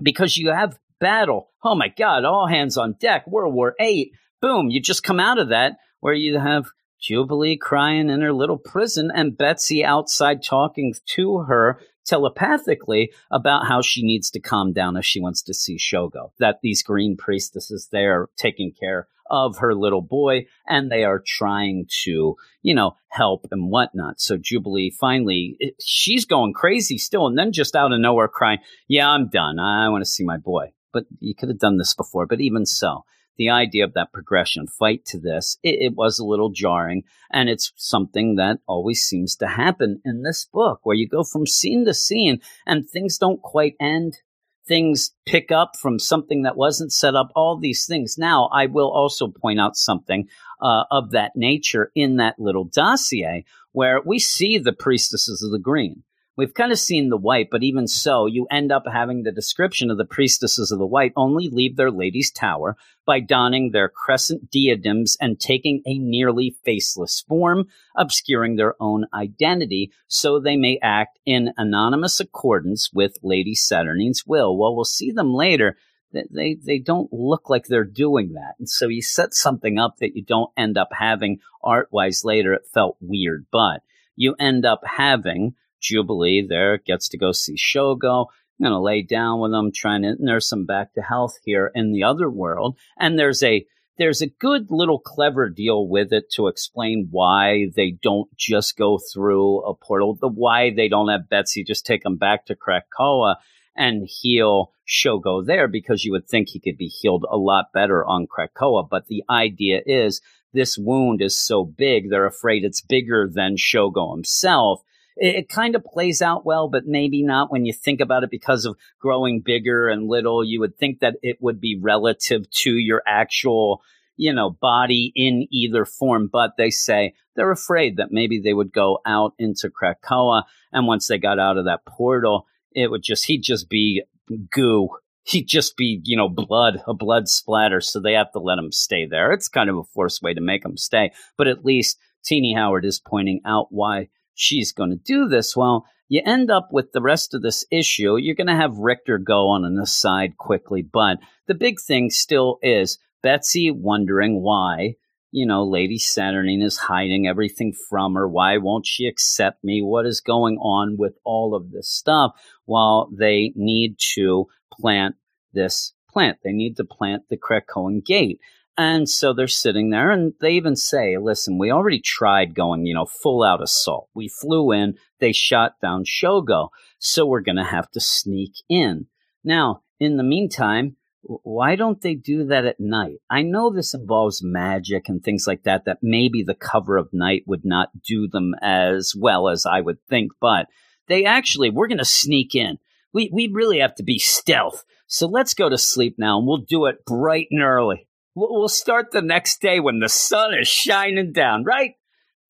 because 0.00 0.36
you 0.36 0.52
have 0.52 0.78
battle. 1.00 1.50
Oh 1.64 1.74
my 1.74 1.88
God, 1.88 2.24
all 2.24 2.46
hands 2.46 2.78
on 2.78 2.94
deck, 3.00 3.26
World 3.26 3.52
War 3.52 3.74
Eight. 3.80 4.12
Boom, 4.40 4.70
you 4.70 4.80
just 4.80 5.02
come 5.02 5.18
out 5.18 5.40
of 5.40 5.48
that 5.48 5.78
where 5.98 6.14
you 6.14 6.38
have 6.38 6.66
Jubilee 7.00 7.56
crying 7.56 8.08
in 8.08 8.20
her 8.20 8.32
little 8.32 8.58
prison 8.58 9.10
and 9.12 9.36
Betsy 9.36 9.84
outside 9.84 10.44
talking 10.44 10.94
to 11.16 11.38
her 11.38 11.80
telepathically 12.04 13.12
about 13.30 13.66
how 13.66 13.82
she 13.82 14.02
needs 14.02 14.30
to 14.30 14.40
calm 14.40 14.72
down 14.72 14.96
if 14.96 15.04
she 15.04 15.20
wants 15.20 15.42
to 15.42 15.54
see 15.54 15.76
Shogo. 15.76 16.30
That 16.38 16.60
these 16.62 16.82
green 16.82 17.16
priestesses 17.16 17.88
there 17.90 18.28
taking 18.36 18.72
care 18.72 19.08
of 19.30 19.58
her 19.58 19.74
little 19.74 20.02
boy 20.02 20.46
and 20.66 20.90
they 20.90 21.04
are 21.04 21.22
trying 21.24 21.86
to, 22.04 22.36
you 22.62 22.74
know, 22.74 22.96
help 23.08 23.46
and 23.50 23.70
whatnot. 23.70 24.20
So 24.20 24.36
Jubilee 24.36 24.90
finally, 24.90 25.56
eh, 25.60 25.70
she's 25.80 26.24
going 26.24 26.52
crazy 26.52 26.98
still 26.98 27.26
and 27.26 27.38
then 27.38 27.52
just 27.52 27.74
out 27.74 27.92
of 27.92 28.00
nowhere 28.00 28.28
crying, 28.28 28.58
Yeah, 28.86 29.08
I'm 29.08 29.28
done. 29.28 29.58
I 29.58 29.88
want 29.88 30.02
to 30.02 30.10
see 30.10 30.24
my 30.24 30.36
boy. 30.36 30.72
But 30.92 31.06
you 31.18 31.34
could 31.34 31.48
have 31.48 31.58
done 31.58 31.78
this 31.78 31.94
before, 31.94 32.26
but 32.26 32.40
even 32.40 32.66
so 32.66 33.04
the 33.36 33.50
idea 33.50 33.84
of 33.84 33.94
that 33.94 34.12
progression 34.12 34.66
fight 34.66 35.04
to 35.06 35.18
this, 35.18 35.58
it, 35.62 35.76
it, 35.80 35.94
was 35.94 36.18
a 36.18 36.24
little 36.24 36.50
jarring. 36.50 37.02
And 37.32 37.48
it's 37.48 37.72
something 37.76 38.36
that 38.36 38.58
always 38.66 39.02
seems 39.02 39.36
to 39.36 39.46
happen 39.46 40.00
in 40.04 40.22
this 40.22 40.44
book 40.44 40.80
where 40.82 40.96
you 40.96 41.08
go 41.08 41.24
from 41.24 41.46
scene 41.46 41.84
to 41.86 41.94
scene 41.94 42.40
and 42.66 42.88
things 42.88 43.18
don't 43.18 43.42
quite 43.42 43.74
end. 43.80 44.18
Things 44.66 45.12
pick 45.26 45.52
up 45.52 45.76
from 45.76 45.98
something 45.98 46.42
that 46.42 46.56
wasn't 46.56 46.92
set 46.92 47.14
up, 47.14 47.28
all 47.34 47.58
these 47.58 47.84
things. 47.84 48.16
Now, 48.16 48.48
I 48.52 48.66
will 48.66 48.90
also 48.90 49.28
point 49.28 49.60
out 49.60 49.76
something 49.76 50.26
uh, 50.62 50.84
of 50.90 51.10
that 51.10 51.32
nature 51.34 51.90
in 51.94 52.16
that 52.16 52.38
little 52.38 52.64
dossier 52.64 53.44
where 53.72 54.00
we 54.06 54.18
see 54.18 54.56
the 54.56 54.72
priestesses 54.72 55.42
of 55.42 55.50
the 55.50 55.58
green 55.58 56.02
We've 56.36 56.52
kind 56.52 56.72
of 56.72 56.80
seen 56.80 57.10
the 57.10 57.16
white, 57.16 57.48
but 57.48 57.62
even 57.62 57.86
so, 57.86 58.26
you 58.26 58.48
end 58.50 58.72
up 58.72 58.84
having 58.92 59.22
the 59.22 59.30
description 59.30 59.88
of 59.88 59.98
the 59.98 60.04
priestesses 60.04 60.72
of 60.72 60.80
the 60.80 60.86
white 60.86 61.12
only 61.14 61.48
leave 61.48 61.76
their 61.76 61.92
lady's 61.92 62.32
tower 62.32 62.76
by 63.06 63.20
donning 63.20 63.70
their 63.70 63.88
crescent 63.88 64.50
diadems 64.50 65.16
and 65.20 65.38
taking 65.38 65.80
a 65.86 65.96
nearly 65.98 66.56
faceless 66.64 67.24
form, 67.28 67.68
obscuring 67.96 68.56
their 68.56 68.74
own 68.80 69.06
identity, 69.14 69.92
so 70.08 70.40
they 70.40 70.56
may 70.56 70.78
act 70.82 71.20
in 71.24 71.52
anonymous 71.56 72.18
accordance 72.18 72.90
with 72.92 73.16
Lady 73.22 73.54
Saturnyne's 73.54 74.24
will. 74.26 74.58
Well, 74.58 74.74
we'll 74.74 74.84
see 74.84 75.12
them 75.12 75.32
later. 75.32 75.76
They, 76.12 76.56
they 76.60 76.78
don't 76.78 77.12
look 77.12 77.48
like 77.48 77.66
they're 77.66 77.84
doing 77.84 78.32
that. 78.32 78.54
And 78.58 78.68
so 78.68 78.88
you 78.88 79.02
set 79.02 79.34
something 79.34 79.78
up 79.78 79.98
that 79.98 80.16
you 80.16 80.24
don't 80.24 80.50
end 80.56 80.76
up 80.78 80.88
having 80.92 81.38
art 81.62 81.88
wise 81.92 82.24
later. 82.24 82.54
It 82.54 82.66
felt 82.72 82.96
weird, 83.00 83.46
but 83.52 83.82
you 84.16 84.34
end 84.38 84.64
up 84.64 84.80
having 84.84 85.54
Jubilee 85.80 86.46
there 86.48 86.78
gets 86.78 87.08
to 87.10 87.18
go 87.18 87.32
see 87.32 87.56
Shogo. 87.56 88.26
I'm 88.60 88.64
going 88.64 88.72
to 88.72 88.80
lay 88.80 89.02
down 89.02 89.40
with 89.40 89.52
him, 89.52 89.72
trying 89.74 90.02
to 90.02 90.14
nurse 90.18 90.52
him 90.52 90.64
back 90.64 90.94
to 90.94 91.02
health 91.02 91.38
here 91.44 91.70
in 91.74 91.92
the 91.92 92.04
other 92.04 92.30
world. 92.30 92.76
And 92.98 93.18
there's 93.18 93.42
a 93.42 93.66
there's 93.96 94.22
a 94.22 94.26
good 94.26 94.66
little 94.70 94.98
clever 94.98 95.48
deal 95.48 95.86
with 95.86 96.12
it 96.12 96.24
to 96.32 96.48
explain 96.48 97.08
why 97.10 97.66
they 97.76 97.96
don't 98.02 98.28
just 98.36 98.76
go 98.76 98.98
through 99.12 99.60
a 99.62 99.74
portal, 99.74 100.16
the 100.20 100.28
why 100.28 100.72
they 100.74 100.88
don't 100.88 101.08
have 101.08 101.28
Betsy 101.28 101.62
just 101.62 101.86
take 101.86 102.02
them 102.02 102.16
back 102.16 102.46
to 102.46 102.56
Krakoa 102.56 103.36
and 103.76 104.08
heal 104.08 104.72
Shogo 104.86 105.44
there 105.44 105.68
because 105.68 106.04
you 106.04 106.12
would 106.12 106.28
think 106.28 106.48
he 106.48 106.60
could 106.60 106.76
be 106.76 106.88
healed 106.88 107.24
a 107.30 107.36
lot 107.36 107.66
better 107.72 108.04
on 108.04 108.26
Krakoa. 108.26 108.88
But 108.88 109.06
the 109.06 109.22
idea 109.30 109.80
is 109.86 110.20
this 110.52 110.76
wound 110.76 111.22
is 111.22 111.38
so 111.38 111.64
big, 111.64 112.10
they're 112.10 112.26
afraid 112.26 112.64
it's 112.64 112.80
bigger 112.80 113.28
than 113.32 113.56
Shogo 113.56 114.14
himself 114.14 114.82
it, 115.16 115.36
it 115.36 115.48
kind 115.48 115.74
of 115.76 115.84
plays 115.84 116.22
out 116.22 116.44
well, 116.44 116.68
but 116.68 116.86
maybe 116.86 117.22
not 117.22 117.50
when 117.50 117.66
you 117.66 117.72
think 117.72 118.00
about 118.00 118.24
it 118.24 118.30
because 118.30 118.64
of 118.64 118.76
growing 119.00 119.40
bigger 119.40 119.88
and 119.88 120.08
little. 120.08 120.44
You 120.44 120.60
would 120.60 120.78
think 120.78 121.00
that 121.00 121.16
it 121.22 121.38
would 121.40 121.60
be 121.60 121.78
relative 121.80 122.50
to 122.62 122.70
your 122.70 123.02
actual 123.06 123.82
you 124.16 124.32
know, 124.32 124.50
body 124.50 125.12
in 125.14 125.46
either 125.50 125.84
form, 125.84 126.28
but 126.30 126.52
they 126.56 126.70
say 126.70 127.14
they're 127.34 127.50
afraid 127.50 127.96
that 127.96 128.12
maybe 128.12 128.40
they 128.40 128.54
would 128.54 128.72
go 128.72 129.00
out 129.04 129.34
into 129.38 129.70
Krakoa. 129.70 130.44
And 130.72 130.86
once 130.86 131.06
they 131.06 131.18
got 131.18 131.38
out 131.38 131.56
of 131.56 131.64
that 131.64 131.84
portal, 131.84 132.46
it 132.72 132.90
would 132.90 133.02
just, 133.02 133.26
he'd 133.26 133.42
just 133.42 133.68
be 133.68 134.04
goo. 134.50 134.88
He'd 135.24 135.48
just 135.48 135.76
be, 135.76 136.00
you 136.04 136.16
know, 136.16 136.28
blood, 136.28 136.82
a 136.86 136.94
blood 136.94 137.28
splatter. 137.28 137.80
So 137.80 137.98
they 137.98 138.12
have 138.12 138.30
to 138.32 138.38
let 138.38 138.58
him 138.58 138.72
stay 138.72 139.06
there. 139.06 139.32
It's 139.32 139.48
kind 139.48 139.70
of 139.70 139.76
a 139.76 139.84
forced 139.84 140.22
way 140.22 140.34
to 140.34 140.40
make 140.40 140.64
him 140.64 140.76
stay. 140.76 141.12
But 141.36 141.48
at 141.48 141.64
least 141.64 141.98
Tini 142.24 142.54
Howard 142.54 142.84
is 142.84 143.00
pointing 143.00 143.40
out 143.44 143.68
why 143.70 144.08
she's 144.34 144.72
going 144.72 144.90
to 144.90 144.96
do 144.96 145.28
this. 145.28 145.56
Well, 145.56 145.86
you 146.08 146.20
end 146.24 146.50
up 146.50 146.68
with 146.70 146.92
the 146.92 147.00
rest 147.00 147.34
of 147.34 147.42
this 147.42 147.64
issue. 147.70 148.16
You're 148.16 148.34
going 148.34 148.48
to 148.48 148.54
have 148.54 148.76
Rictor 148.76 149.18
go 149.18 149.48
on 149.48 149.64
an 149.64 149.78
aside 149.78 150.36
quickly, 150.36 150.82
but 150.82 151.18
the 151.46 151.54
big 151.54 151.80
thing 151.80 152.10
still 152.10 152.58
is 152.62 152.98
Betsy 153.22 153.70
wondering 153.70 154.42
why, 154.42 154.96
you 155.30 155.46
know, 155.46 155.64
Lady 155.64 155.98
Saturnyne 155.98 156.62
is 156.62 156.76
hiding 156.76 157.26
everything 157.26 157.72
from 157.88 158.14
her. 158.14 158.28
Why 158.28 158.58
won't 158.58 158.86
she 158.86 159.06
accept 159.06 159.64
me? 159.64 159.82
What 159.82 160.06
is 160.06 160.20
going 160.20 160.58
on 160.58 160.96
with 160.98 161.14
all 161.24 161.54
of 161.54 161.70
this 161.70 161.88
stuff? 161.88 162.32
While 162.66 163.08
they 163.10 163.52
need 163.56 163.96
to 164.14 164.46
plant 164.72 165.16
this 165.52 165.94
plant, 166.10 166.38
they 166.44 166.52
need 166.52 166.76
to 166.76 166.84
plant 166.84 167.24
the 167.28 167.38
Krakoan 167.38 168.04
gate. 168.04 168.38
And 168.76 169.08
so 169.08 169.32
they're 169.32 169.46
sitting 169.46 169.90
there 169.90 170.10
and 170.10 170.32
they 170.40 170.52
even 170.52 170.74
say, 170.74 171.16
listen, 171.16 171.58
we 171.58 171.70
already 171.70 172.00
tried 172.00 172.56
going, 172.56 172.86
you 172.86 172.94
know, 172.94 173.06
full 173.06 173.44
out 173.44 173.62
assault. 173.62 174.08
We 174.14 174.28
flew 174.28 174.72
in, 174.72 174.94
they 175.20 175.32
shot 175.32 175.74
down 175.80 176.04
Shogo, 176.04 176.70
so 176.98 177.24
we're 177.24 177.40
going 177.40 177.56
to 177.56 177.64
have 177.64 177.88
to 177.92 178.00
sneak 178.00 178.52
in. 178.68 179.06
Now, 179.44 179.82
in 180.00 180.16
the 180.16 180.24
meantime, 180.24 180.96
why 181.22 181.76
don't 181.76 182.00
they 182.00 182.14
do 182.16 182.46
that 182.46 182.66
at 182.66 182.80
night? 182.80 183.18
I 183.30 183.42
know 183.42 183.70
this 183.70 183.94
involves 183.94 184.42
magic 184.42 185.08
and 185.08 185.22
things 185.22 185.46
like 185.46 185.62
that, 185.62 185.84
that 185.84 185.98
maybe 186.02 186.42
the 186.42 186.54
cover 186.54 186.96
of 186.96 187.12
night 187.12 187.44
would 187.46 187.64
not 187.64 188.02
do 188.02 188.26
them 188.26 188.54
as 188.60 189.14
well 189.16 189.48
as 189.48 189.64
I 189.66 189.80
would 189.80 189.98
think, 190.08 190.32
but 190.40 190.66
they 191.06 191.24
actually, 191.24 191.70
we're 191.70 191.86
going 191.86 191.98
to 191.98 192.04
sneak 192.04 192.54
in. 192.54 192.78
We, 193.12 193.30
we 193.32 193.46
really 193.46 193.78
have 193.78 193.94
to 193.96 194.02
be 194.02 194.18
stealth. 194.18 194.84
So 195.06 195.28
let's 195.28 195.54
go 195.54 195.68
to 195.68 195.78
sleep 195.78 196.16
now 196.18 196.38
and 196.38 196.46
we'll 196.46 196.58
do 196.58 196.86
it 196.86 197.04
bright 197.06 197.46
and 197.50 197.62
early. 197.62 198.08
We'll 198.34 198.68
start 198.68 199.12
the 199.12 199.22
next 199.22 199.60
day 199.60 199.78
when 199.80 200.00
the 200.00 200.08
sun 200.08 200.54
is 200.58 200.68
shining 200.68 201.32
down, 201.32 201.64
right? 201.64 201.94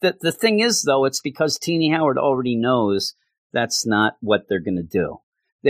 the 0.05 0.17
the 0.21 0.33
thing 0.33 0.61
is 0.61 0.83
though, 0.83 1.05
it's 1.05 1.21
because 1.21 1.59
Tini 1.59 1.91
Howard 1.91 2.19
already 2.19 2.57
knows 2.57 3.15
that's 3.53 3.87
not 3.87 4.17
what 4.21 4.49
they're 4.49 4.61
going 4.61 4.77
to 4.77 4.83
do. 4.83 5.19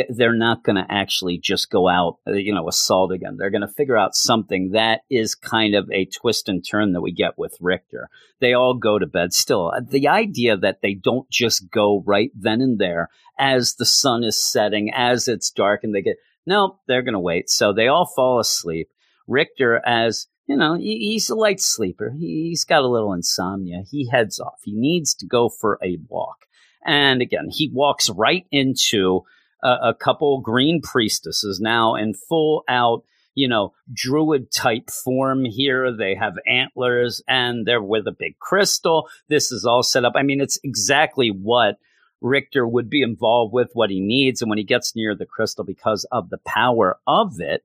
They're 0.08 0.36
not 0.36 0.64
going 0.64 0.74
to 0.74 0.92
actually 0.92 1.38
just 1.38 1.70
go 1.70 1.88
out, 1.88 2.16
uh, 2.26 2.32
you 2.32 2.52
know, 2.52 2.66
assault 2.66 3.12
again. 3.12 3.36
They're 3.38 3.50
going 3.50 3.60
to 3.60 3.68
figure 3.68 3.96
out 3.96 4.16
something 4.16 4.70
that 4.72 5.02
is 5.08 5.36
kind 5.36 5.76
of 5.76 5.88
a 5.92 6.06
twist 6.06 6.48
and 6.48 6.66
turn 6.68 6.92
that 6.92 7.00
we 7.00 7.12
get 7.12 7.38
with 7.38 7.56
Rictor. 7.60 8.08
They 8.40 8.54
all 8.54 8.74
go 8.74 8.98
to 8.98 9.06
bed 9.06 9.32
still. 9.32 9.70
Uh, 9.70 9.82
the 9.88 10.08
idea 10.08 10.56
that 10.56 10.80
they 10.82 10.94
don't 10.94 11.30
just 11.30 11.70
go 11.70 12.02
right 12.04 12.32
then 12.34 12.60
and 12.60 12.76
there 12.76 13.08
as 13.38 13.76
the 13.76 13.86
sun 13.86 14.24
is 14.24 14.42
setting, 14.42 14.90
as 14.92 15.28
it's 15.28 15.50
dark, 15.50 15.84
and 15.84 15.94
they 15.94 16.02
get, 16.02 16.16
no, 16.44 16.80
they're 16.88 17.02
going 17.02 17.12
to 17.12 17.20
wait. 17.20 17.48
So 17.48 17.72
they 17.72 17.86
all 17.86 18.06
fall 18.16 18.40
asleep. 18.40 18.88
Rictor, 19.26 19.80
as 19.86 20.28
you 20.46 20.56
know, 20.56 20.74
he's 20.74 21.30
a 21.30 21.34
light 21.34 21.60
sleeper. 21.60 22.12
He's 22.18 22.64
got 22.64 22.82
a 22.82 22.88
little 22.88 23.12
insomnia. 23.12 23.82
He 23.90 24.08
heads 24.08 24.38
off. 24.38 24.60
He 24.62 24.74
needs 24.74 25.14
to 25.14 25.26
go 25.26 25.48
for 25.48 25.78
a 25.82 25.98
walk. 26.08 26.44
And 26.84 27.22
again, 27.22 27.48
he 27.50 27.70
walks 27.72 28.10
right 28.10 28.46
into 28.50 29.22
a, 29.62 29.68
a 29.68 29.94
couple 29.94 30.40
green 30.42 30.82
priestesses 30.82 31.60
now 31.60 31.94
in 31.94 32.12
full 32.12 32.62
out, 32.68 33.04
you 33.34 33.48
know, 33.48 33.72
druid 33.92 34.52
type 34.52 34.90
form 34.90 35.46
here. 35.46 35.90
They 35.96 36.14
have 36.14 36.34
antlers 36.46 37.22
and 37.26 37.66
they're 37.66 37.82
with 37.82 38.06
a 38.06 38.12
big 38.12 38.38
crystal. 38.38 39.08
This 39.28 39.50
is 39.50 39.64
all 39.64 39.82
set 39.82 40.04
up. 40.04 40.12
I 40.14 40.22
mean, 40.22 40.42
it's 40.42 40.58
exactly 40.62 41.28
what 41.28 41.76
Rictor 42.20 42.68
would 42.68 42.90
be 42.90 43.02
involved 43.02 43.54
with, 43.54 43.70
what 43.72 43.90
he 43.90 44.00
needs. 44.00 44.42
And 44.42 44.50
when 44.50 44.58
he 44.58 44.64
gets 44.64 44.94
near 44.94 45.14
the 45.14 45.26
crystal, 45.26 45.64
because 45.64 46.06
of 46.12 46.28
the 46.28 46.38
power 46.44 46.98
of 47.06 47.40
it, 47.40 47.64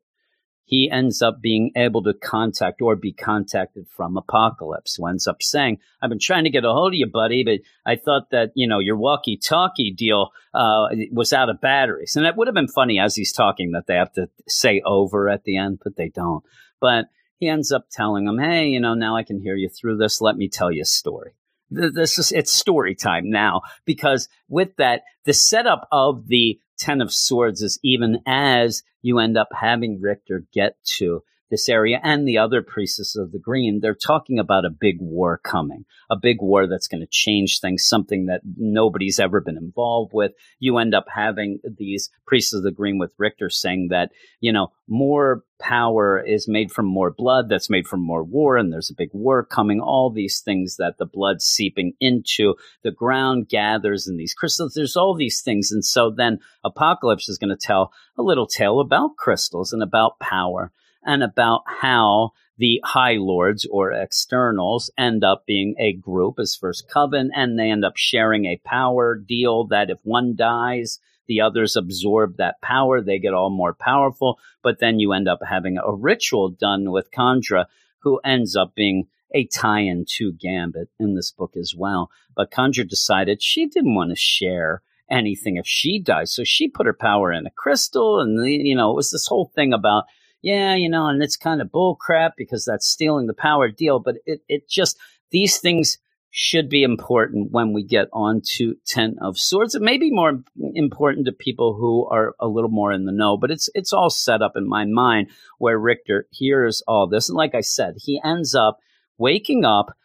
he 0.70 0.88
ends 0.88 1.24
up 1.24 1.42
being 1.42 1.72
able 1.76 2.04
to 2.04 2.14
contact 2.14 2.80
or 2.80 2.96
be 2.96 3.12
contacted 3.12 3.88
from 3.90 4.18
Apocalypse, 4.18 4.94
who 4.94 5.08
ends 5.08 5.26
up 5.26 5.42
saying, 5.42 5.80
I've 6.00 6.12
been 6.12 6.20
trying 6.20 6.44
to 6.44 6.52
get 6.52 6.64
a 6.64 6.72
hold 6.72 6.94
of 6.94 7.00
you, 7.00 7.08
buddy, 7.08 7.44
but 7.44 7.62
I 7.88 7.96
thought 7.96 8.30
that, 8.30 8.52
you 8.54 8.68
know, 8.68 8.78
your 8.78 8.96
walkie 8.96 9.36
talkie 9.36 9.90
deal 9.90 10.30
uh, 10.54 10.90
was 11.12 11.34
out 11.34 11.50
of 11.50 11.60
batteries. 11.60 12.16
And 12.16 12.28
it 12.28 12.36
would 12.36 12.48
have 12.48 12.54
been 12.54 12.68
funny 12.68 13.00
as 13.00 13.16
he's 13.16 13.32
talking 13.32 13.72
that 13.72 13.88
they 13.88 13.96
have 13.96 14.14
to 14.14 14.30
say 14.48 14.84
over 14.86 15.28
at 15.28 15.44
the 15.44 15.58
end, 15.58 15.80
but 15.84 15.96
they 15.96 16.10
don't. 16.10 16.44
But 16.80 17.06
he 17.40 17.48
ends 17.48 17.72
up 17.72 17.88
telling 17.90 18.28
him, 18.28 18.38
hey, 18.38 18.68
you 18.68 18.80
know, 18.80 18.94
now 18.94 19.16
I 19.16 19.24
can 19.24 19.42
hear 19.42 19.56
you 19.56 19.70
through 19.70 19.98
this. 19.98 20.22
Let 20.22 20.38
me 20.38 20.50
tell 20.50 20.72
you 20.72 20.84
a 20.84 20.86
story 20.86 21.32
this 21.72 22.18
is 22.18 22.32
it's 22.32 22.52
story 22.52 22.96
time 22.96 23.30
now 23.30 23.62
because 23.86 24.28
with 24.48 24.76
that 24.78 25.04
the 25.26 25.34
setup 25.34 25.88
of 25.92 26.28
the 26.28 26.60
ten 26.80 27.02
of 27.02 27.14
swords 27.14 27.62
is 27.62 27.80
even 27.84 28.20
as 28.26 28.84
you 29.02 29.20
end 29.20 29.38
up 29.38 29.50
having 29.54 30.02
Rictor 30.02 30.46
get 30.52 30.76
to 30.98 31.24
this 31.50 31.68
area 31.68 32.00
and 32.04 32.28
the 32.28 32.38
other 32.38 32.62
priestess 32.62 33.16
of 33.16 33.32
the 33.32 33.40
green, 33.40 33.80
they're 33.82 33.96
talking 33.96 34.40
about 34.40 34.66
a 34.66 34.70
big 34.70 34.98
war 35.00 35.40
coming, 35.44 35.86
a 36.10 36.16
big 36.16 36.42
war 36.42 36.68
that's 36.68 36.88
going 36.88 37.02
to 37.02 37.08
change 37.10 37.60
things, 37.60 37.86
something 37.86 38.28
that 38.28 38.42
nobody's 38.58 39.20
ever 39.20 39.42
been 39.42 39.58
involved 39.58 40.12
with. 40.14 40.32
You 40.60 40.78
end 40.78 40.94
up 40.94 41.06
having 41.14 41.60
these 41.78 42.10
priests 42.28 42.54
of 42.54 42.64
the 42.64 42.72
green 42.72 42.98
with 42.98 43.14
Rictor 43.18 43.50
saying 43.50 43.88
that, 43.90 44.12
you 44.40 44.52
know, 44.52 44.72
more 44.88 45.44
power 45.60 46.20
is 46.20 46.48
made 46.48 46.72
from 46.72 46.86
more 46.86 47.12
blood, 47.12 47.50
that's 47.50 47.70
made 47.70 47.86
from 47.86 48.02
more 48.02 48.24
war, 48.24 48.58
and 48.58 48.72
there's 48.72 48.90
a 48.90 48.96
big 48.96 49.10
war 49.12 49.44
coming. 49.44 49.80
All 49.80 50.10
these 50.10 50.40
things 50.40 50.78
that 50.78 50.98
the 50.98 51.06
blood 51.06 51.42
seeping 51.42 51.94
into 52.00 52.56
the 52.84 52.92
ground 52.92 53.50
gathers 53.50 54.08
in 54.08 54.18
these 54.18 54.34
crystals. 54.34 54.74
There's 54.74 54.96
all 54.96 55.16
these 55.16 55.42
things. 55.42 55.72
And 55.72 55.84
so 55.84 56.12
then 56.16 56.40
Apocalypse 56.64 57.28
is 57.28 57.38
going 57.38 57.56
to 57.56 57.58
tell 57.58 57.92
a 58.18 58.24
little 58.24 58.48
tale 58.48 58.80
about 58.80 59.18
crystals 59.18 59.74
and 59.74 59.84
about 59.84 60.20
power 60.20 60.72
and 61.10 61.24
about 61.24 61.64
how 61.66 62.34
the 62.60 62.80
High 62.84 63.16
Lords 63.16 63.66
or 63.72 63.92
externals 63.92 64.92
end 64.96 65.24
up 65.24 65.48
being 65.48 65.74
a 65.80 65.94
group 65.94 66.36
as 66.38 66.56
First 66.56 66.88
Coven, 66.88 67.32
and 67.34 67.58
they 67.58 67.72
end 67.72 67.84
up 67.84 67.98
sharing 67.98 68.46
a 68.46 68.62
power 68.64 69.16
deal 69.16 69.66
that 69.68 69.90
if 69.90 69.98
one 70.04 70.36
dies, 70.36 71.00
the 71.28 71.42
others 71.42 71.76
absorb 71.76 72.38
that 72.38 72.62
power. 72.62 73.02
They 73.02 73.18
get 73.18 73.34
all 73.34 73.50
more 73.50 73.74
powerful, 73.74 74.38
but 74.62 74.78
then 74.80 75.00
you 75.00 75.12
end 75.14 75.28
up 75.28 75.40
having 75.50 75.80
a 75.80 75.92
ritual 75.92 76.50
done 76.50 76.92
with 76.92 77.10
Kandra, 77.10 77.66
who 78.04 78.20
ends 78.24 78.56
up 78.56 78.76
being 78.76 79.08
a 79.34 79.46
tie-in 79.48 80.06
to 80.18 80.32
Gambit 80.34 80.90
in 81.00 81.16
this 81.16 81.32
book 81.32 81.56
as 81.60 81.74
well. 81.76 82.12
But 82.36 82.52
Kandra 82.52 82.88
decided 82.88 83.42
she 83.42 83.66
didn't 83.66 83.96
want 83.96 84.12
to 84.12 84.16
share 84.16 84.84
anything 85.10 85.56
if 85.56 85.66
she 85.66 86.00
dies, 86.00 86.32
so 86.32 86.44
she 86.44 86.68
put 86.68 86.86
her 86.86 86.94
power 86.94 87.34
in 87.34 87.48
a 87.48 87.52
crystal, 87.52 88.20
and 88.20 88.46
you 88.48 88.76
know 88.76 88.92
it 88.92 88.96
was 88.96 89.10
this 89.10 89.26
whole 89.26 89.52
thing 89.56 89.74
about 89.74 90.04
yeah, 90.42 90.76
you 90.76 90.90
know, 90.90 91.08
and 91.08 91.22
it's 91.22 91.38
kind 91.38 91.62
of 91.62 91.72
bull 91.72 91.96
crap 91.96 92.34
because 92.38 92.66
that's 92.66 92.88
stealing 92.88 93.28
the 93.28 93.34
power 93.34 93.70
deal. 93.70 94.00
But 94.00 94.16
it, 94.26 94.42
it 94.48 94.70
just, 94.70 94.98
these 95.32 95.60
things 95.60 95.98
should 96.32 96.70
be 96.70 96.84
important 96.84 97.52
when 97.52 97.74
we 97.74 97.84
get 97.84 98.08
on 98.14 98.42
to 98.58 98.76
Ten 98.86 99.18
of 99.20 99.38
Swords. 99.38 99.74
It 99.74 99.82
may 99.82 99.98
be 99.98 100.12
more 100.12 100.44
important 100.76 101.26
to 101.26 101.32
people 101.32 101.74
who 101.74 102.08
are 102.10 102.36
a 102.40 102.48
little 102.48 102.70
more 102.70 102.92
in 102.92 103.06
the 103.06 103.12
know, 103.12 103.36
but 103.36 103.52
it's, 103.52 103.70
it's 103.74 103.94
all 103.94 104.10
set 104.10 104.42
up 104.42 104.56
in 104.56 104.68
my 104.68 104.86
mind 104.86 105.30
where 105.58 105.80
Rictor 105.80 106.28
hears 106.30 106.84
all 106.88 107.08
this. 107.08 107.30
And 107.30 107.36
like 107.36 107.56
I 107.56 107.62
said, 107.62 107.96
he 107.98 108.22
ends 108.24 108.54
up 108.54 108.78
waking 109.18 109.66
up 109.66 109.96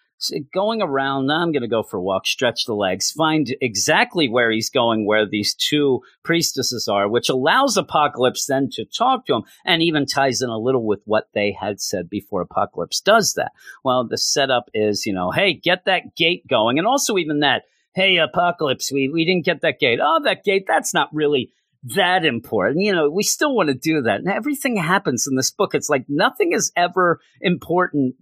going 0.52 0.82
around. 0.82 1.26
now. 1.26 1.42
I'm 1.42 1.52
going 1.52 1.62
to 1.62 1.68
go 1.68 1.82
for 1.82 1.98
a 1.98 2.02
walk, 2.02 2.26
stretch 2.26 2.64
the 2.64 2.74
legs, 2.74 3.12
find 3.12 3.54
exactly 3.60 4.28
where 4.28 4.50
he's 4.50 4.70
going, 4.70 5.06
where 5.06 5.26
these 5.26 5.54
two 5.54 6.00
priestesses 6.22 6.88
are, 6.88 7.08
which 7.08 7.28
allows 7.28 7.76
Apocalypse 7.76 8.46
then 8.46 8.68
to 8.72 8.84
talk 8.84 9.26
to 9.26 9.34
him 9.34 9.42
and 9.64 9.82
even 9.82 10.06
ties 10.06 10.42
in 10.42 10.50
a 10.50 10.58
little 10.58 10.84
with 10.84 11.02
what 11.04 11.28
they 11.34 11.56
had 11.58 11.80
said 11.80 12.08
before 12.08 12.40
Apocalypse 12.40 13.00
does 13.00 13.34
that. 13.34 13.52
Well, 13.84 14.06
the 14.06 14.18
setup 14.18 14.70
is, 14.74 15.06
you 15.06 15.12
know, 15.12 15.30
hey, 15.30 15.52
get 15.54 15.84
that 15.86 16.16
gate 16.16 16.46
going. 16.48 16.78
And 16.78 16.86
also 16.86 17.18
even 17.18 17.40
that, 17.40 17.62
hey, 17.94 18.16
Apocalypse, 18.16 18.90
we, 18.92 19.08
we 19.08 19.24
didn't 19.24 19.44
get 19.44 19.60
that 19.62 19.78
gate. 19.78 20.00
Oh, 20.02 20.20
that 20.24 20.44
gate, 20.44 20.64
that's 20.66 20.94
not 20.94 21.08
really 21.12 21.52
that 21.84 22.24
important. 22.24 22.80
You 22.80 22.92
know, 22.92 23.10
we 23.10 23.22
still 23.22 23.54
want 23.54 23.68
to 23.68 23.74
do 23.74 24.02
that. 24.02 24.20
And 24.20 24.28
everything 24.28 24.76
happens 24.76 25.26
in 25.26 25.36
this 25.36 25.50
book. 25.50 25.74
It's 25.74 25.90
like 25.90 26.06
nothing 26.08 26.52
is 26.52 26.72
ever 26.76 27.20
important 27.40 28.14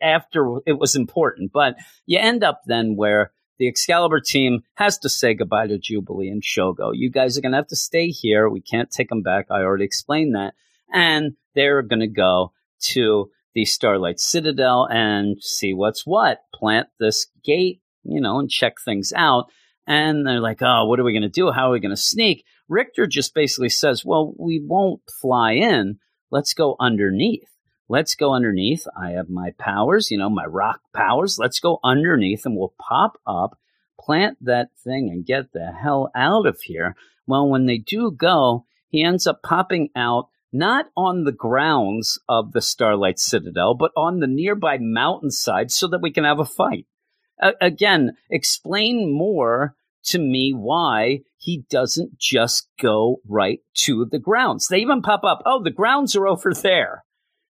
after 0.00 0.58
it 0.66 0.78
was 0.78 0.94
important. 0.94 1.50
But 1.52 1.76
you 2.06 2.18
end 2.18 2.44
up 2.44 2.62
then 2.66 2.94
where 2.96 3.32
the 3.58 3.68
Excalibur 3.68 4.20
team 4.20 4.60
has 4.74 4.98
to 4.98 5.08
say 5.08 5.34
goodbye 5.34 5.66
to 5.66 5.78
Jubilee 5.78 6.28
and 6.28 6.42
Shogo. 6.42 6.92
You 6.94 7.10
guys 7.10 7.36
are 7.36 7.40
going 7.40 7.52
to 7.52 7.58
have 7.58 7.66
to 7.68 7.76
stay 7.76 8.08
here. 8.08 8.48
We 8.48 8.62
can't 8.62 8.90
take 8.90 9.08
them 9.08 9.22
back. 9.22 9.46
I 9.50 9.62
already 9.62 9.84
explained 9.84 10.34
that. 10.34 10.54
And 10.92 11.32
they're 11.54 11.82
going 11.82 12.00
to 12.00 12.06
go 12.06 12.52
to 12.92 13.30
the 13.54 13.64
Starlight 13.64 14.20
Citadel 14.20 14.88
and 14.90 15.42
see 15.42 15.74
what's 15.74 16.06
what. 16.06 16.38
Plant 16.54 16.86
this 16.98 17.26
gate, 17.44 17.82
you 18.04 18.20
know, 18.20 18.38
and 18.38 18.48
check 18.48 18.74
things 18.82 19.12
out. 19.14 19.46
And 19.86 20.26
they're 20.26 20.40
like, 20.40 20.62
oh, 20.62 20.86
what 20.86 21.00
are 21.00 21.04
we 21.04 21.12
going 21.12 21.22
to 21.22 21.28
do? 21.28 21.50
How 21.50 21.68
are 21.68 21.72
we 21.72 21.80
going 21.80 21.90
to 21.90 22.00
sneak? 22.00 22.44
Rictor 22.70 23.08
just 23.08 23.34
basically 23.34 23.68
says, 23.68 24.04
well, 24.04 24.32
we 24.38 24.62
won't 24.64 25.02
fly 25.20 25.52
in. 25.52 25.98
Let's 26.30 26.54
go 26.54 26.76
underneath. 26.78 27.48
Let's 27.88 28.14
go 28.14 28.32
underneath. 28.32 28.86
I 28.96 29.10
have 29.10 29.28
my 29.28 29.50
powers, 29.58 30.12
you 30.12 30.18
know, 30.18 30.30
my 30.30 30.44
rock 30.46 30.80
powers. 30.94 31.38
Let's 31.38 31.58
go 31.58 31.80
underneath 31.82 32.46
and 32.46 32.56
we'll 32.56 32.74
pop 32.78 33.18
up, 33.26 33.58
plant 34.00 34.38
that 34.42 34.68
thing, 34.84 35.10
and 35.10 35.26
get 35.26 35.52
the 35.52 35.72
hell 35.82 36.12
out 36.14 36.46
of 36.46 36.60
here. 36.62 36.94
Well, 37.26 37.48
when 37.48 37.66
they 37.66 37.78
do 37.78 38.12
go, 38.12 38.64
he 38.88 39.02
ends 39.02 39.26
up 39.26 39.42
popping 39.42 39.90
out 39.96 40.28
not 40.52 40.86
on 40.96 41.24
the 41.24 41.32
grounds 41.32 42.20
of 42.28 42.52
the 42.52 42.60
Starlight 42.60 43.18
Citadel, 43.18 43.74
but 43.74 43.90
on 43.96 44.20
the 44.20 44.26
nearby 44.28 44.78
mountainside 44.80 45.72
so 45.72 45.88
that 45.88 46.00
we 46.00 46.12
can 46.12 46.24
have 46.24 46.38
a 46.38 46.44
fight. 46.44 46.86
Uh, 47.42 47.52
again, 47.60 48.16
explain 48.30 49.12
more 49.12 49.74
to 50.04 50.18
me 50.18 50.52
why 50.52 51.20
he 51.36 51.64
doesn't 51.70 52.18
just 52.18 52.68
go 52.80 53.20
right 53.26 53.60
to 53.74 54.06
the 54.10 54.18
grounds. 54.18 54.68
They 54.68 54.78
even 54.78 55.02
pop 55.02 55.24
up, 55.24 55.42
oh, 55.46 55.62
the 55.62 55.70
grounds 55.70 56.14
are 56.16 56.26
over 56.26 56.52
there. 56.52 57.04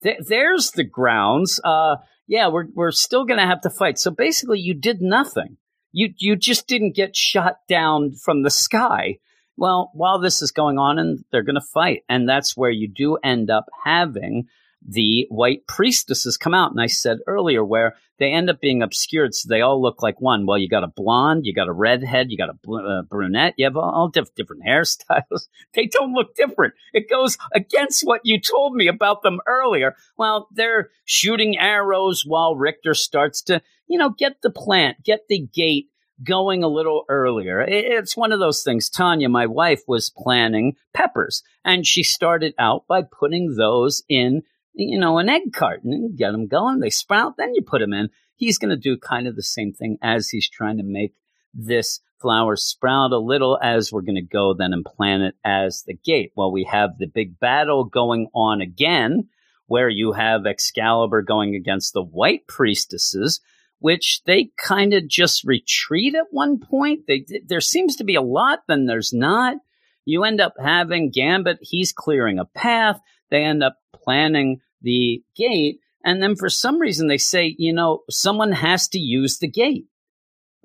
Th- 0.02 0.18
there's 0.26 0.70
the 0.70 0.84
grounds. 0.84 1.60
Uh, 1.62 1.96
yeah, 2.26 2.48
we're 2.48 2.66
we're 2.74 2.92
still 2.92 3.24
going 3.24 3.40
to 3.40 3.46
have 3.46 3.60
to 3.62 3.70
fight. 3.70 3.98
So 3.98 4.10
basically, 4.10 4.60
you 4.60 4.74
did 4.74 5.02
nothing. 5.02 5.56
You 5.92 6.14
you 6.16 6.36
just 6.36 6.68
didn't 6.68 6.94
get 6.94 7.16
shot 7.16 7.56
down 7.68 8.12
from 8.12 8.42
the 8.42 8.50
sky. 8.50 9.18
Well, 9.56 9.90
while 9.92 10.18
this 10.18 10.40
is 10.40 10.52
going 10.52 10.78
on, 10.78 10.98
and 10.98 11.24
they're 11.30 11.42
going 11.42 11.56
to 11.56 11.60
fight, 11.60 12.02
and 12.08 12.28
that's 12.28 12.56
where 12.56 12.70
you 12.70 12.88
do 12.88 13.18
end 13.22 13.50
up 13.50 13.66
having 13.84 14.46
the 14.86 15.26
white 15.30 15.66
priestesses 15.66 16.36
come 16.36 16.54
out. 16.54 16.70
And 16.70 16.80
I 16.80 16.86
said 16.86 17.18
earlier 17.26 17.64
where 17.64 17.96
they 18.18 18.32
end 18.32 18.50
up 18.50 18.60
being 18.60 18.82
obscured, 18.82 19.34
so 19.34 19.48
they 19.48 19.60
all 19.60 19.80
look 19.80 20.02
like 20.02 20.20
one. 20.20 20.46
Well, 20.46 20.58
you 20.58 20.68
got 20.68 20.84
a 20.84 20.88
blonde, 20.88 21.46
you 21.46 21.54
got 21.54 21.68
a 21.68 21.72
redhead, 21.72 22.30
you 22.30 22.36
got 22.36 22.50
a 22.50 22.54
bl- 22.62 22.76
uh, 22.76 23.02
brunette, 23.02 23.54
you 23.56 23.64
have 23.64 23.76
all, 23.76 23.90
all 23.90 24.08
diff- 24.08 24.34
different 24.34 24.64
hairstyles. 24.64 25.48
they 25.74 25.86
don't 25.86 26.12
look 26.12 26.34
different. 26.34 26.74
It 26.92 27.08
goes 27.08 27.38
against 27.52 28.06
what 28.06 28.22
you 28.24 28.40
told 28.40 28.74
me 28.74 28.88
about 28.88 29.22
them 29.22 29.40
earlier. 29.46 29.96
Well, 30.16 30.48
they're 30.52 30.90
shooting 31.04 31.58
arrows 31.58 32.24
while 32.26 32.56
Rictor 32.56 32.94
starts 32.94 33.42
to, 33.42 33.62
you 33.86 33.98
know, 33.98 34.10
get 34.10 34.42
the 34.42 34.50
plant, 34.50 35.02
get 35.04 35.28
the 35.28 35.40
gate 35.40 35.88
going 36.22 36.62
a 36.62 36.68
little 36.68 37.04
earlier. 37.08 37.62
It's 37.66 38.16
one 38.16 38.32
of 38.32 38.40
those 38.40 38.62
things. 38.62 38.90
Tanya, 38.90 39.28
my 39.28 39.46
wife, 39.46 39.82
was 39.86 40.12
planning 40.14 40.76
peppers, 40.92 41.42
and 41.64 41.86
she 41.86 42.02
started 42.02 42.54
out 42.58 42.86
by 42.86 43.02
putting 43.02 43.56
those 43.56 44.02
in 44.08 44.42
you 44.72 44.98
know, 44.98 45.18
an 45.18 45.28
egg 45.28 45.52
carton 45.52 45.92
and 45.92 46.16
get 46.16 46.32
them 46.32 46.46
going. 46.46 46.80
They 46.80 46.90
sprout, 46.90 47.36
then 47.36 47.54
you 47.54 47.62
put 47.62 47.80
them 47.80 47.92
in. 47.92 48.10
he's 48.36 48.58
going 48.58 48.70
to 48.70 48.76
do 48.76 48.96
kind 48.96 49.26
of 49.26 49.36
the 49.36 49.42
same 49.42 49.72
thing 49.72 49.98
as 50.02 50.28
he's 50.28 50.48
trying 50.48 50.78
to 50.78 50.82
make 50.84 51.14
this 51.52 52.00
flower 52.20 52.56
sprout 52.56 53.12
a 53.12 53.18
little 53.18 53.58
as 53.62 53.92
we're 53.92 54.02
going 54.02 54.14
to 54.14 54.22
go 54.22 54.54
then 54.54 54.72
and 54.72 54.84
plant 54.84 55.22
it 55.22 55.34
as 55.44 55.82
the 55.86 55.94
gate. 55.94 56.32
Well, 56.36 56.52
we 56.52 56.64
have 56.70 56.98
the 56.98 57.06
big 57.06 57.38
battle 57.38 57.84
going 57.84 58.28
on 58.34 58.60
again, 58.60 59.28
where 59.66 59.88
you 59.88 60.12
have 60.12 60.46
Excalibur 60.46 61.22
going 61.22 61.54
against 61.54 61.92
the 61.92 62.02
white 62.02 62.46
priestesses, 62.46 63.40
which 63.78 64.20
they 64.26 64.50
kind 64.58 64.92
of 64.92 65.08
just 65.08 65.44
retreat 65.44 66.14
at 66.14 66.26
one 66.30 66.58
point. 66.58 67.06
They, 67.06 67.24
there 67.46 67.60
seems 67.60 67.96
to 67.96 68.04
be 68.04 68.14
a 68.14 68.22
lot, 68.22 68.60
then 68.68 68.86
there's 68.86 69.12
not. 69.12 69.56
You 70.04 70.24
end 70.24 70.40
up 70.40 70.54
having 70.60 71.10
Gambit, 71.10 71.58
he's 71.62 71.92
clearing 71.92 72.38
a 72.38 72.44
path. 72.44 73.00
They 73.30 73.44
end 73.44 73.62
up 73.62 73.76
planning 74.02 74.60
the 74.82 75.22
gate. 75.36 75.80
And 76.04 76.22
then 76.22 76.36
for 76.36 76.48
some 76.48 76.78
reason, 76.78 77.08
they 77.08 77.18
say, 77.18 77.54
you 77.58 77.72
know, 77.72 78.00
someone 78.10 78.52
has 78.52 78.88
to 78.88 78.98
use 78.98 79.38
the 79.38 79.50
gate. 79.50 79.86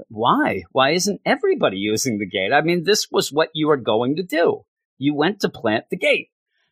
Why? 0.10 0.64
Why 0.72 0.92
isn't 0.92 1.22
everybody 1.26 1.78
using 1.78 2.18
the 2.18 2.26
gate? 2.26 2.52
I 2.54 2.62
mean, 2.62 2.84
this 2.84 3.08
was 3.12 3.32
what 3.32 3.50
you 3.54 3.68
were 3.68 3.78
going 3.78 4.18
to 4.18 4.24
do. 4.24 4.66
You 4.98 5.14
went 5.14 5.42
to 5.42 5.50
plant 5.50 5.86
the 5.90 5.98
gate. 5.98 6.30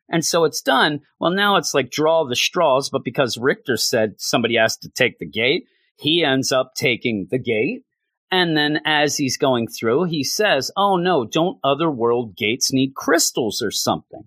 And 0.10 0.26
so 0.26 0.44
it's 0.44 0.62
done. 0.62 1.02
Well, 1.20 1.32
now 1.32 1.56
it's 1.56 1.74
like 1.74 1.90
draw 1.90 2.26
the 2.26 2.36
straws, 2.36 2.90
but 2.90 3.04
because 3.04 3.38
Rictor 3.38 3.78
said 3.78 4.16
somebody 4.18 4.56
has 4.58 4.78
to 4.78 4.90
take 4.90 5.20
the 5.20 5.26
gate, 5.26 5.66
he 5.98 6.24
ends 6.24 6.52
up 6.52 6.74
taking 6.76 7.28
the 7.32 7.40
gate. 7.40 7.84
And 8.30 8.58
then 8.58 8.80
as 8.86 9.16
he's 9.18 9.38
going 9.38 9.68
through, 9.68 10.06
he 10.06 10.24
says, 10.24 10.72
Oh 10.76 10.98
no, 10.98 11.26
don't 11.26 11.60
other 11.64 11.90
world 11.90 12.36
gates 12.36 12.74
need 12.74 12.96
crystals 12.96 13.62
or 13.62 13.72
something? 13.72 14.24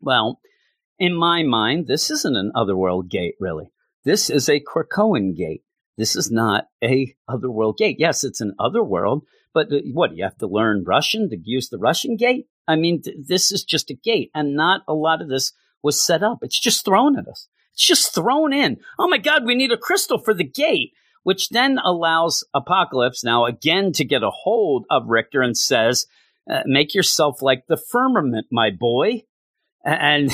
Well, 0.00 0.40
in 0.98 1.14
my 1.14 1.42
mind, 1.42 1.86
this 1.86 2.10
isn't 2.10 2.36
an 2.36 2.52
otherworld 2.54 3.08
gate, 3.08 3.34
really. 3.40 3.70
This 4.04 4.30
is 4.30 4.48
a 4.48 4.60
Krakoan 4.60 5.36
gate. 5.36 5.62
This 5.96 6.16
is 6.16 6.30
not 6.30 6.68
a 6.82 7.14
otherworld 7.28 7.78
gate. 7.78 7.96
Yes, 7.98 8.24
it's 8.24 8.40
an 8.40 8.54
otherworld, 8.58 9.24
but 9.52 9.72
uh, 9.72 9.78
what, 9.92 10.16
you 10.16 10.24
have 10.24 10.38
to 10.38 10.46
learn 10.46 10.84
Russian 10.84 11.30
to 11.30 11.36
use 11.42 11.68
the 11.68 11.78
Russian 11.78 12.16
gate? 12.16 12.46
I 12.66 12.76
mean, 12.76 13.02
th- 13.02 13.16
this 13.26 13.52
is 13.52 13.64
just 13.64 13.90
a 13.90 13.94
gate, 13.94 14.30
and 14.34 14.56
not 14.56 14.82
a 14.88 14.94
lot 14.94 15.22
of 15.22 15.28
this 15.28 15.52
was 15.82 16.00
set 16.02 16.22
up. 16.22 16.38
It's 16.42 16.60
just 16.60 16.84
thrown 16.84 17.18
at 17.18 17.28
us. 17.28 17.48
It's 17.72 17.86
just 17.86 18.14
thrown 18.14 18.52
in. 18.52 18.78
Oh 18.98 19.08
my 19.08 19.18
God, 19.18 19.44
we 19.44 19.54
need 19.54 19.72
a 19.72 19.76
crystal 19.76 20.18
for 20.18 20.34
the 20.34 20.44
gate, 20.44 20.92
which 21.22 21.50
then 21.50 21.78
allows 21.82 22.44
Apocalypse 22.54 23.22
now 23.24 23.46
again 23.46 23.92
to 23.92 24.04
get 24.04 24.22
a 24.22 24.30
hold 24.30 24.86
of 24.90 25.08
Rictor 25.08 25.42
and 25.42 25.56
says, 25.56 26.06
uh, 26.50 26.62
make 26.66 26.94
yourself 26.94 27.40
like 27.42 27.66
the 27.66 27.76
firmament, 27.76 28.46
my 28.50 28.70
boy. 28.70 29.22
And 29.84 30.30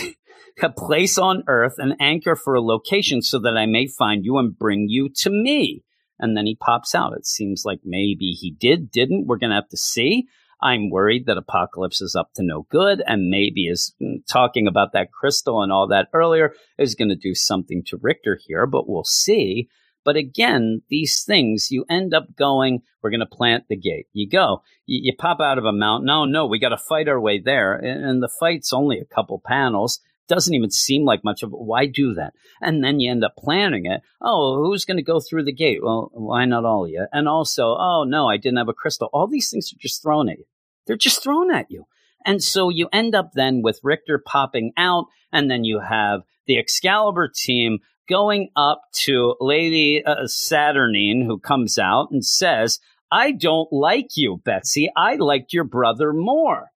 a 0.63 0.71
place 0.71 1.19
on 1.19 1.45
earth, 1.47 1.75
an 1.79 1.97
anchor 2.01 2.37
for 2.37 2.55
a 2.55 2.63
location 2.63 3.23
so 3.23 3.39
that 3.41 3.57
I 3.57 3.67
may 3.67 3.87
find 3.87 4.25
you 4.25 4.39
and 4.39 4.57
bring 4.57 4.87
you 4.89 5.09
to 5.17 5.31
me. 5.31 5.83
And 6.19 6.37
then 6.37 6.47
he 6.47 6.55
pops 6.55 6.95
out. 6.95 7.17
It 7.17 7.27
seems 7.27 7.63
like 7.65 7.81
maybe 7.85 8.37
he 8.39 8.51
did, 8.51 8.91
didn't. 8.91 9.27
We're 9.27 9.39
going 9.39 9.51
to 9.51 9.57
have 9.57 9.69
to 9.71 9.77
see. 9.77 10.27
I'm 10.63 10.91
worried 10.91 11.27
that 11.27 11.39
Apocalypse 11.39 12.03
is 12.03 12.15
up 12.15 12.31
to 12.35 12.43
no 12.43 12.67
good 12.71 13.03
and 13.07 13.31
maybe 13.31 13.67
is 13.67 13.95
mm, 14.03 14.19
talking 14.31 14.67
about 14.67 14.93
that 14.93 15.11
crystal 15.11 15.63
and 15.63 15.73
all 15.73 15.89
that 15.89 16.09
earlier 16.13 16.53
is 16.79 16.95
going 16.95 17.09
to 17.09 17.17
do 17.17 17.35
something 17.35 17.83
to 17.87 17.99
Rictor 18.01 18.39
here, 18.47 18.67
but 18.67 18.89
we'll 18.89 19.05
see. 19.05 19.69
But 20.05 20.17
again, 20.17 20.83
these 20.89 21.23
things, 21.25 21.69
you 21.71 21.85
end 21.89 22.15
up 22.15 22.37
going, 22.37 22.81
we're 23.03 23.11
going 23.11 23.21
to 23.21 23.27
plant 23.27 23.65
the 23.69 23.77
gate. 23.77 24.07
You 24.13 24.29
go, 24.29 24.63
you, 24.87 25.01
you 25.03 25.13
pop 25.19 25.41
out 25.41 25.59
of 25.59 25.65
a 25.65 25.73
mountain. 25.73 26.07
No, 26.07 26.25
no, 26.25 26.47
we 26.47 26.59
got 26.59 26.71
to 26.71 26.79
fight 26.79 27.09
our 27.09 27.21
way 27.21 27.41
there. 27.43 27.75
And, 27.75 28.05
and 28.05 28.23
the 28.23 28.31
fight's 28.41 28.73
only 28.73 28.99
a 28.99 29.15
couple 29.15 29.43
panels 29.45 30.01
doesn't 30.31 30.55
even 30.55 30.71
seem 30.71 31.05
like 31.05 31.25
much 31.25 31.43
of. 31.43 31.51
Why 31.51 31.85
do 31.85 32.15
that? 32.15 32.33
And 32.63 32.83
then 32.83 33.01
you 33.01 33.11
end 33.11 33.25
up 33.25 33.35
planning 33.37 33.85
it. 33.85 34.01
Oh, 34.23 34.63
who's 34.63 34.87
going 34.87 34.97
to 34.97 35.03
go 35.03 35.21
through 35.21 35.45
the 35.45 35.53
gate? 35.53 35.81
Well, 35.83 36.11
why 36.15 36.47
not 36.47 36.65
all 36.65 36.85
of 36.85 36.91
you? 36.91 37.07
And 37.13 37.29
also, 37.29 37.77
oh 37.79 38.05
no, 38.07 38.29
I 38.29 38.39
didn't 38.39 38.59
have 38.59 38.69
a 38.69 38.73
crystal. 38.73 39.11
All 39.13 39.27
these 39.27 39.51
things 39.51 39.73
are 39.73 39.79
just 39.79 40.03
thrown 40.03 40.31
at 40.31 40.39
you. 40.39 40.45
They're 40.87 40.97
just 40.97 41.23
thrown 41.23 41.53
at 41.53 41.71
you. 41.71 41.87
And 42.25 42.43
so 42.43 42.69
you 42.69 42.89
end 42.93 43.15
up 43.15 43.33
then 43.35 43.61
with 43.63 43.81
Rictor 43.83 44.23
popping 44.25 44.73
out, 44.77 45.07
and 45.33 45.51
then 45.51 45.65
you 45.65 45.81
have 45.81 46.23
the 46.47 46.59
Excalibur 46.59 47.31
team 47.35 47.79
going 48.09 48.51
up 48.57 48.83
to 48.93 49.37
Lady 49.41 50.05
uh, 50.05 50.25
Saturnyne, 50.25 51.25
who 51.25 51.39
comes 51.39 51.79
out 51.79 52.11
and 52.11 52.25
says, 52.25 52.79
I 53.11 53.33
don't 53.33 53.73
like 53.73 54.17
you, 54.17 54.41
Betsy. 54.45 54.91
I 54.97 55.17
liked 55.17 55.53
your 55.53 55.65
brother 55.65 56.13
more. 56.13 56.71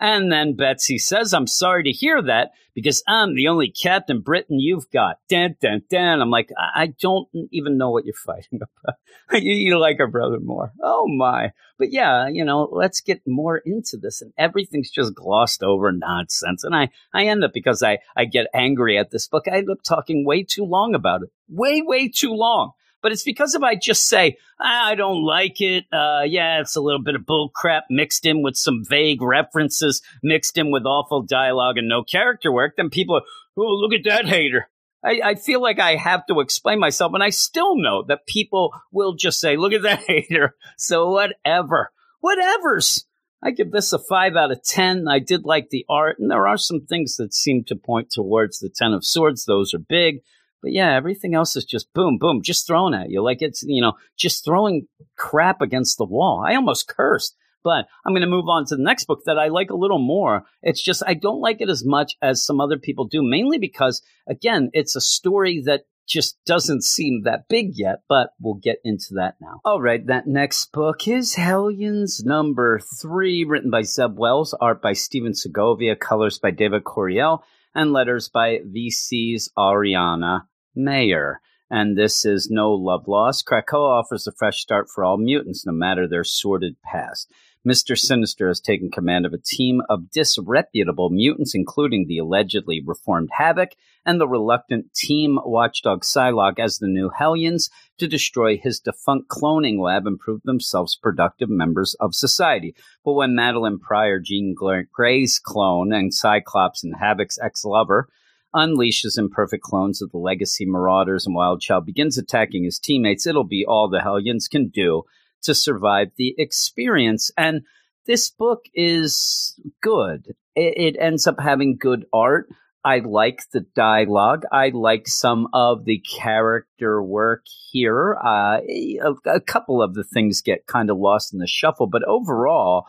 And 0.00 0.30
then 0.30 0.54
Betsy 0.54 0.98
says, 0.98 1.34
I'm 1.34 1.46
sorry 1.46 1.82
to 1.84 1.90
hear 1.90 2.22
that 2.22 2.52
because 2.74 3.02
I'm 3.08 3.34
the 3.34 3.48
only 3.48 3.70
Captain 3.70 4.20
Britain 4.20 4.60
you've 4.60 4.88
got. 4.90 5.16
Dan, 5.28 5.56
dan, 5.60 5.82
dan. 5.90 6.20
I'm 6.20 6.30
like, 6.30 6.50
I 6.56 6.94
don't 7.00 7.28
even 7.50 7.76
know 7.76 7.90
what 7.90 8.04
you're 8.04 8.14
fighting 8.14 8.60
about. 8.82 9.42
you, 9.42 9.52
you 9.52 9.78
like 9.78 9.98
our 9.98 10.06
brother 10.06 10.38
more. 10.38 10.72
Oh 10.80 11.08
my. 11.08 11.50
But 11.78 11.90
yeah, 11.90 12.28
you 12.28 12.44
know, 12.44 12.68
let's 12.70 13.00
get 13.00 13.22
more 13.26 13.58
into 13.58 13.96
this. 14.00 14.22
And 14.22 14.32
everything's 14.38 14.90
just 14.90 15.14
glossed 15.14 15.64
over 15.64 15.90
nonsense. 15.90 16.62
And 16.62 16.76
I, 16.76 16.90
I 17.12 17.26
end 17.26 17.42
up 17.42 17.52
because 17.52 17.82
I, 17.82 17.98
I 18.16 18.24
get 18.26 18.46
angry 18.54 18.96
at 18.98 19.10
this 19.10 19.26
book. 19.26 19.46
I 19.48 19.58
end 19.58 19.70
up 19.70 19.82
talking 19.82 20.24
way 20.24 20.44
too 20.44 20.64
long 20.64 20.94
about 20.94 21.22
it. 21.22 21.30
Way, 21.48 21.82
way 21.82 22.08
too 22.08 22.32
long 22.32 22.72
but 23.02 23.12
it's 23.12 23.22
because 23.22 23.54
if 23.54 23.62
I 23.62 23.74
just 23.74 24.08
say, 24.08 24.36
I 24.60 24.94
don't 24.94 25.22
like 25.22 25.60
it, 25.60 25.84
uh, 25.92 26.22
yeah, 26.26 26.60
it's 26.60 26.76
a 26.76 26.80
little 26.80 27.02
bit 27.02 27.14
of 27.14 27.26
bull 27.26 27.50
crap 27.54 27.84
mixed 27.90 28.26
in 28.26 28.42
with 28.42 28.56
some 28.56 28.84
vague 28.84 29.22
references, 29.22 30.02
mixed 30.22 30.58
in 30.58 30.70
with 30.70 30.84
awful 30.84 31.22
dialogue 31.22 31.78
and 31.78 31.88
no 31.88 32.02
character 32.02 32.50
work, 32.50 32.74
then 32.76 32.90
people 32.90 33.16
are, 33.16 33.22
oh, 33.56 33.74
look 33.74 33.92
at 33.92 34.04
that 34.04 34.26
hater. 34.26 34.68
I, 35.04 35.20
I, 35.24 35.34
feel 35.36 35.62
like 35.62 35.78
I 35.78 35.94
have 35.94 36.26
to 36.26 36.40
explain 36.40 36.80
myself, 36.80 37.12
and 37.14 37.22
I 37.22 37.30
still 37.30 37.76
know 37.76 38.02
that 38.08 38.26
people 38.26 38.72
will 38.90 39.14
just 39.14 39.38
say, 39.38 39.56
look 39.56 39.72
at 39.72 39.82
that 39.82 40.00
hater. 40.06 40.56
So 40.76 41.10
whatever. 41.10 41.92
Whatever's. 42.20 43.04
I 43.40 43.52
give 43.52 43.70
this 43.70 43.92
a 43.92 44.00
five 44.00 44.34
out 44.34 44.50
of 44.50 44.64
10. 44.64 45.06
I 45.08 45.20
did 45.20 45.44
like 45.44 45.70
the 45.70 45.86
art, 45.88 46.18
and 46.18 46.30
there 46.30 46.48
are 46.48 46.58
some 46.58 46.80
things 46.80 47.16
that 47.16 47.32
seem 47.32 47.62
to 47.64 47.76
point 47.76 48.10
towards 48.10 48.58
the 48.58 48.68
10 48.68 48.92
of 48.92 49.04
swords. 49.04 49.44
Those 49.44 49.72
are 49.72 49.78
big. 49.78 50.22
But 50.62 50.72
yeah, 50.72 50.94
everything 50.94 51.34
else 51.34 51.56
is 51.56 51.64
just 51.64 51.92
boom, 51.92 52.18
boom, 52.18 52.42
just 52.42 52.66
thrown 52.66 52.94
at 52.94 53.10
you. 53.10 53.22
Like 53.22 53.38
it's, 53.40 53.62
you 53.62 53.80
know, 53.80 53.94
just 54.16 54.44
throwing 54.44 54.86
crap 55.16 55.60
against 55.60 55.98
the 55.98 56.04
wall. 56.04 56.44
I 56.46 56.54
almost 56.54 56.88
cursed. 56.88 57.36
But 57.64 57.86
I'm 58.06 58.12
going 58.12 58.22
to 58.22 58.28
move 58.28 58.48
on 58.48 58.66
to 58.66 58.76
the 58.76 58.82
next 58.82 59.06
book 59.06 59.22
that 59.26 59.38
I 59.38 59.48
like 59.48 59.70
a 59.70 59.76
little 59.76 59.98
more. 59.98 60.44
It's 60.62 60.82
just, 60.82 61.02
I 61.06 61.14
don't 61.14 61.40
like 61.40 61.60
it 61.60 61.68
as 61.68 61.84
much 61.84 62.14
as 62.22 62.44
some 62.44 62.60
other 62.60 62.78
people 62.78 63.06
do, 63.06 63.20
mainly 63.20 63.58
because, 63.58 64.00
again, 64.28 64.70
it's 64.72 64.94
a 64.94 65.00
story 65.00 65.62
that 65.66 65.82
just 66.06 66.38
doesn't 66.46 66.84
seem 66.84 67.22
that 67.24 67.48
big 67.48 67.72
yet, 67.74 67.98
but 68.08 68.30
we'll 68.40 68.54
get 68.54 68.78
into 68.84 69.08
that 69.16 69.34
now. 69.40 69.60
All 69.64 69.80
right, 69.80 70.06
that 70.06 70.26
next 70.26 70.72
book 70.72 71.06
is 71.06 71.34
Hellions 71.34 72.22
number 72.24 72.80
three, 73.00 73.44
written 73.44 73.70
by 73.70 73.82
Zeb 73.82 74.16
Wells, 74.16 74.54
art 74.58 74.80
by 74.80 74.94
Stephen 74.94 75.34
Segovia, 75.34 75.96
colors 75.96 76.38
by 76.38 76.50
David 76.50 76.84
Curiel, 76.84 77.42
and 77.74 77.92
letters 77.92 78.28
by 78.28 78.58
VC's 78.58 79.50
Ariana 79.56 80.42
Maher. 80.74 81.40
And 81.70 81.98
this 81.98 82.24
is 82.24 82.48
no 82.50 82.72
love 82.72 83.06
lost. 83.06 83.46
Krakoa 83.46 84.00
offers 84.00 84.26
a 84.26 84.32
fresh 84.32 84.60
start 84.60 84.88
for 84.88 85.04
all 85.04 85.18
mutants, 85.18 85.66
no 85.66 85.72
matter 85.72 86.08
their 86.08 86.24
sordid 86.24 86.76
past. 86.82 87.30
Mr. 87.66 87.98
Sinister 87.98 88.48
has 88.48 88.60
taken 88.60 88.90
command 88.90 89.26
of 89.26 89.34
a 89.34 89.42
team 89.44 89.82
of 89.90 90.10
disreputable 90.10 91.10
mutants, 91.10 91.54
including 91.54 92.06
the 92.06 92.18
allegedly 92.18 92.82
reformed 92.84 93.28
Havoc 93.32 93.70
and 94.08 94.18
the 94.18 94.26
reluctant 94.26 94.94
team 94.94 95.38
watchdog 95.44 96.02
Psylocke 96.02 96.58
as 96.58 96.78
the 96.78 96.88
new 96.88 97.10
Hellions 97.10 97.68
to 97.98 98.08
destroy 98.08 98.56
his 98.56 98.80
defunct 98.80 99.28
cloning 99.28 99.78
lab 99.78 100.06
and 100.06 100.18
prove 100.18 100.40
themselves 100.44 100.98
productive 101.00 101.50
members 101.50 101.94
of 102.00 102.14
society. 102.14 102.74
But 103.04 103.12
when 103.12 103.36
Madelyne 103.36 103.78
Pryor, 103.78 104.18
Jean 104.18 104.54
Grey's 104.54 105.38
clone, 105.38 105.92
and 105.92 106.14
Cyclops 106.14 106.82
and 106.82 106.94
Havoc's 106.94 107.38
ex-lover 107.38 108.08
unleashes 108.54 109.18
imperfect 109.18 109.62
clones 109.62 110.00
of 110.00 110.10
the 110.10 110.16
legacy 110.16 110.64
marauders 110.64 111.26
and 111.26 111.36
Wildchild 111.36 111.84
begins 111.84 112.16
attacking 112.16 112.64
his 112.64 112.78
teammates, 112.78 113.26
it'll 113.26 113.44
be 113.44 113.66
all 113.68 113.90
the 113.90 114.00
Hellions 114.00 114.48
can 114.48 114.70
do 114.70 115.02
to 115.42 115.54
survive 115.54 116.08
the 116.16 116.34
experience. 116.38 117.30
And 117.36 117.60
this 118.06 118.30
book 118.30 118.64
is 118.72 119.54
good. 119.82 120.28
It, 120.56 120.94
it 120.94 120.98
ends 120.98 121.26
up 121.26 121.38
having 121.38 121.76
good 121.78 122.06
art. 122.10 122.48
I 122.88 123.00
like 123.00 123.42
the 123.52 123.66
dialogue. 123.76 124.44
I 124.50 124.70
like 124.70 125.08
some 125.08 125.48
of 125.52 125.84
the 125.84 126.02
character 126.18 127.02
work 127.02 127.44
here. 127.70 128.16
Uh, 128.24 128.60
a, 128.66 129.12
a, 129.26 129.40
couple 129.42 129.82
of 129.82 129.92
the 129.92 130.04
things 130.04 130.40
get 130.40 130.66
kind 130.66 130.88
of 130.88 130.96
lost 130.96 131.34
in 131.34 131.38
the 131.38 131.46
shuffle, 131.46 131.86
but 131.86 132.02
overall, 132.04 132.86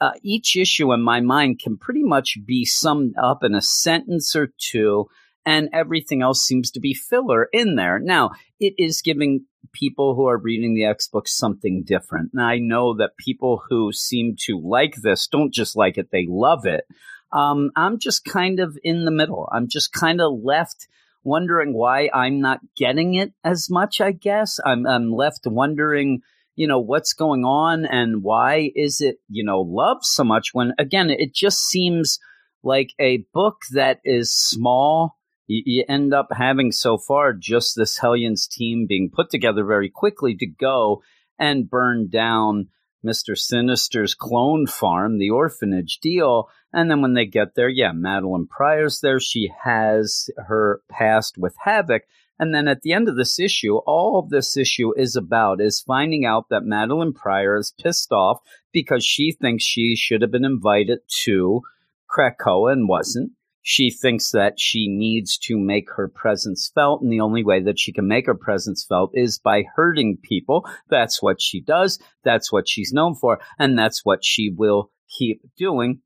uh, 0.00 0.12
each 0.22 0.54
issue 0.54 0.92
in 0.92 1.02
my 1.02 1.20
mind 1.20 1.58
can 1.58 1.76
pretty 1.76 2.04
much 2.04 2.38
be 2.46 2.64
summed 2.64 3.14
up 3.20 3.42
in 3.42 3.56
a 3.56 3.60
sentence 3.60 4.36
or 4.36 4.52
two, 4.56 5.08
and 5.44 5.68
everything 5.72 6.22
else 6.22 6.44
seems 6.44 6.70
to 6.70 6.78
be 6.78 6.94
filler 6.94 7.48
in 7.52 7.74
there. 7.74 7.98
Now, 7.98 8.30
it 8.60 8.74
is 8.78 9.02
giving 9.02 9.46
people 9.72 10.14
who 10.14 10.28
are 10.28 10.38
reading 10.38 10.74
the 10.74 10.84
X 10.84 11.08
books 11.08 11.36
something 11.36 11.82
different. 11.84 12.30
And 12.34 12.42
I 12.42 12.58
know 12.58 12.94
that 12.98 13.16
people 13.16 13.62
who 13.68 13.92
seem 13.92 14.36
to 14.46 14.60
like 14.60 14.94
this 15.02 15.26
don't 15.26 15.52
just 15.52 15.74
like 15.74 15.98
it, 15.98 16.10
they 16.12 16.26
love 16.28 16.66
it. 16.66 16.84
Um, 17.32 17.70
I'm 17.76 17.98
just 17.98 18.24
kind 18.24 18.60
of 18.60 18.76
in 18.82 19.04
the 19.04 19.10
middle. 19.10 19.48
I'm 19.52 19.68
just 19.68 19.92
kind 19.92 20.20
of 20.20 20.32
left 20.42 20.88
wondering 21.22 21.74
why 21.74 22.10
I'm 22.12 22.40
not 22.40 22.60
getting 22.76 23.14
it 23.14 23.32
as 23.44 23.68
much, 23.70 24.00
I 24.00 24.12
guess. 24.12 24.58
I'm, 24.64 24.86
I'm 24.86 25.12
left 25.12 25.46
wondering, 25.46 26.22
you 26.56 26.66
know, 26.66 26.80
what's 26.80 27.12
going 27.12 27.44
on 27.44 27.84
and 27.84 28.22
why 28.22 28.70
is 28.74 29.00
it, 29.00 29.16
you 29.28 29.44
know, 29.44 29.60
loved 29.60 30.04
so 30.04 30.24
much 30.24 30.50
when, 30.52 30.72
again, 30.78 31.10
it 31.10 31.34
just 31.34 31.66
seems 31.66 32.18
like 32.62 32.90
a 32.98 33.24
book 33.32 33.62
that 33.72 34.00
is 34.04 34.34
small. 34.34 35.16
You, 35.46 35.62
you 35.66 35.84
end 35.88 36.14
up 36.14 36.28
having 36.32 36.72
so 36.72 36.98
far 36.98 37.32
just 37.32 37.76
this 37.76 37.98
Hellions 37.98 38.46
team 38.46 38.86
being 38.88 39.10
put 39.12 39.30
together 39.30 39.64
very 39.64 39.90
quickly 39.90 40.34
to 40.36 40.46
go 40.46 41.02
and 41.38 41.68
burn 41.68 42.08
down 42.08 42.68
Mr. 43.04 43.36
Sinister's 43.36 44.14
clone 44.14 44.66
farm, 44.66 45.18
the 45.18 45.30
orphanage 45.30 45.98
deal. 46.00 46.48
And 46.72 46.90
then 46.90 47.00
when 47.00 47.14
they 47.14 47.26
get 47.26 47.54
there, 47.54 47.68
yeah, 47.68 47.92
Madelyne 47.92 48.48
Pryor's 48.48 49.00
there. 49.00 49.18
She 49.18 49.50
has 49.64 50.28
her 50.36 50.82
past 50.88 51.38
with 51.38 51.54
Havoc. 51.64 52.02
And 52.38 52.54
then 52.54 52.68
at 52.68 52.82
the 52.82 52.92
end 52.92 53.08
of 53.08 53.16
this 53.16 53.38
issue, 53.38 53.76
all 53.86 54.18
of 54.18 54.30
this 54.30 54.56
issue 54.56 54.92
is 54.96 55.14
about 55.14 55.60
is 55.60 55.82
finding 55.82 56.24
out 56.24 56.48
that 56.48 56.62
Madelyne 56.62 57.14
Pryor 57.14 57.58
is 57.58 57.74
pissed 57.78 58.12
off 58.12 58.40
because 58.72 59.04
she 59.04 59.32
thinks 59.32 59.64
she 59.64 59.94
should 59.96 60.22
have 60.22 60.30
been 60.30 60.44
invited 60.44 61.00
to 61.24 61.62
Krakoa 62.10 62.72
and 62.72 62.88
wasn't. 62.88 63.32
She 63.62 63.90
thinks 63.90 64.30
that 64.30 64.58
she 64.58 64.88
needs 64.88 65.36
to 65.38 65.58
make 65.58 65.88
her 65.96 66.08
presence 66.08 66.70
felt, 66.74 67.02
and 67.02 67.12
the 67.12 67.20
only 67.20 67.44
way 67.44 67.62
that 67.62 67.78
she 67.78 67.92
can 67.92 68.08
make 68.08 68.26
her 68.26 68.34
presence 68.34 68.84
felt 68.88 69.10
is 69.14 69.38
by 69.38 69.64
hurting 69.76 70.18
people. 70.22 70.66
That's 70.88 71.22
what 71.22 71.40
she 71.40 71.60
does. 71.60 71.98
That's 72.24 72.50
what 72.50 72.68
she's 72.68 72.92
known 72.92 73.14
for, 73.14 73.38
and 73.58 73.78
that's 73.78 74.04
what 74.04 74.24
she 74.24 74.50
will 74.50 74.90
keep 75.18 75.42
doing. 75.56 76.00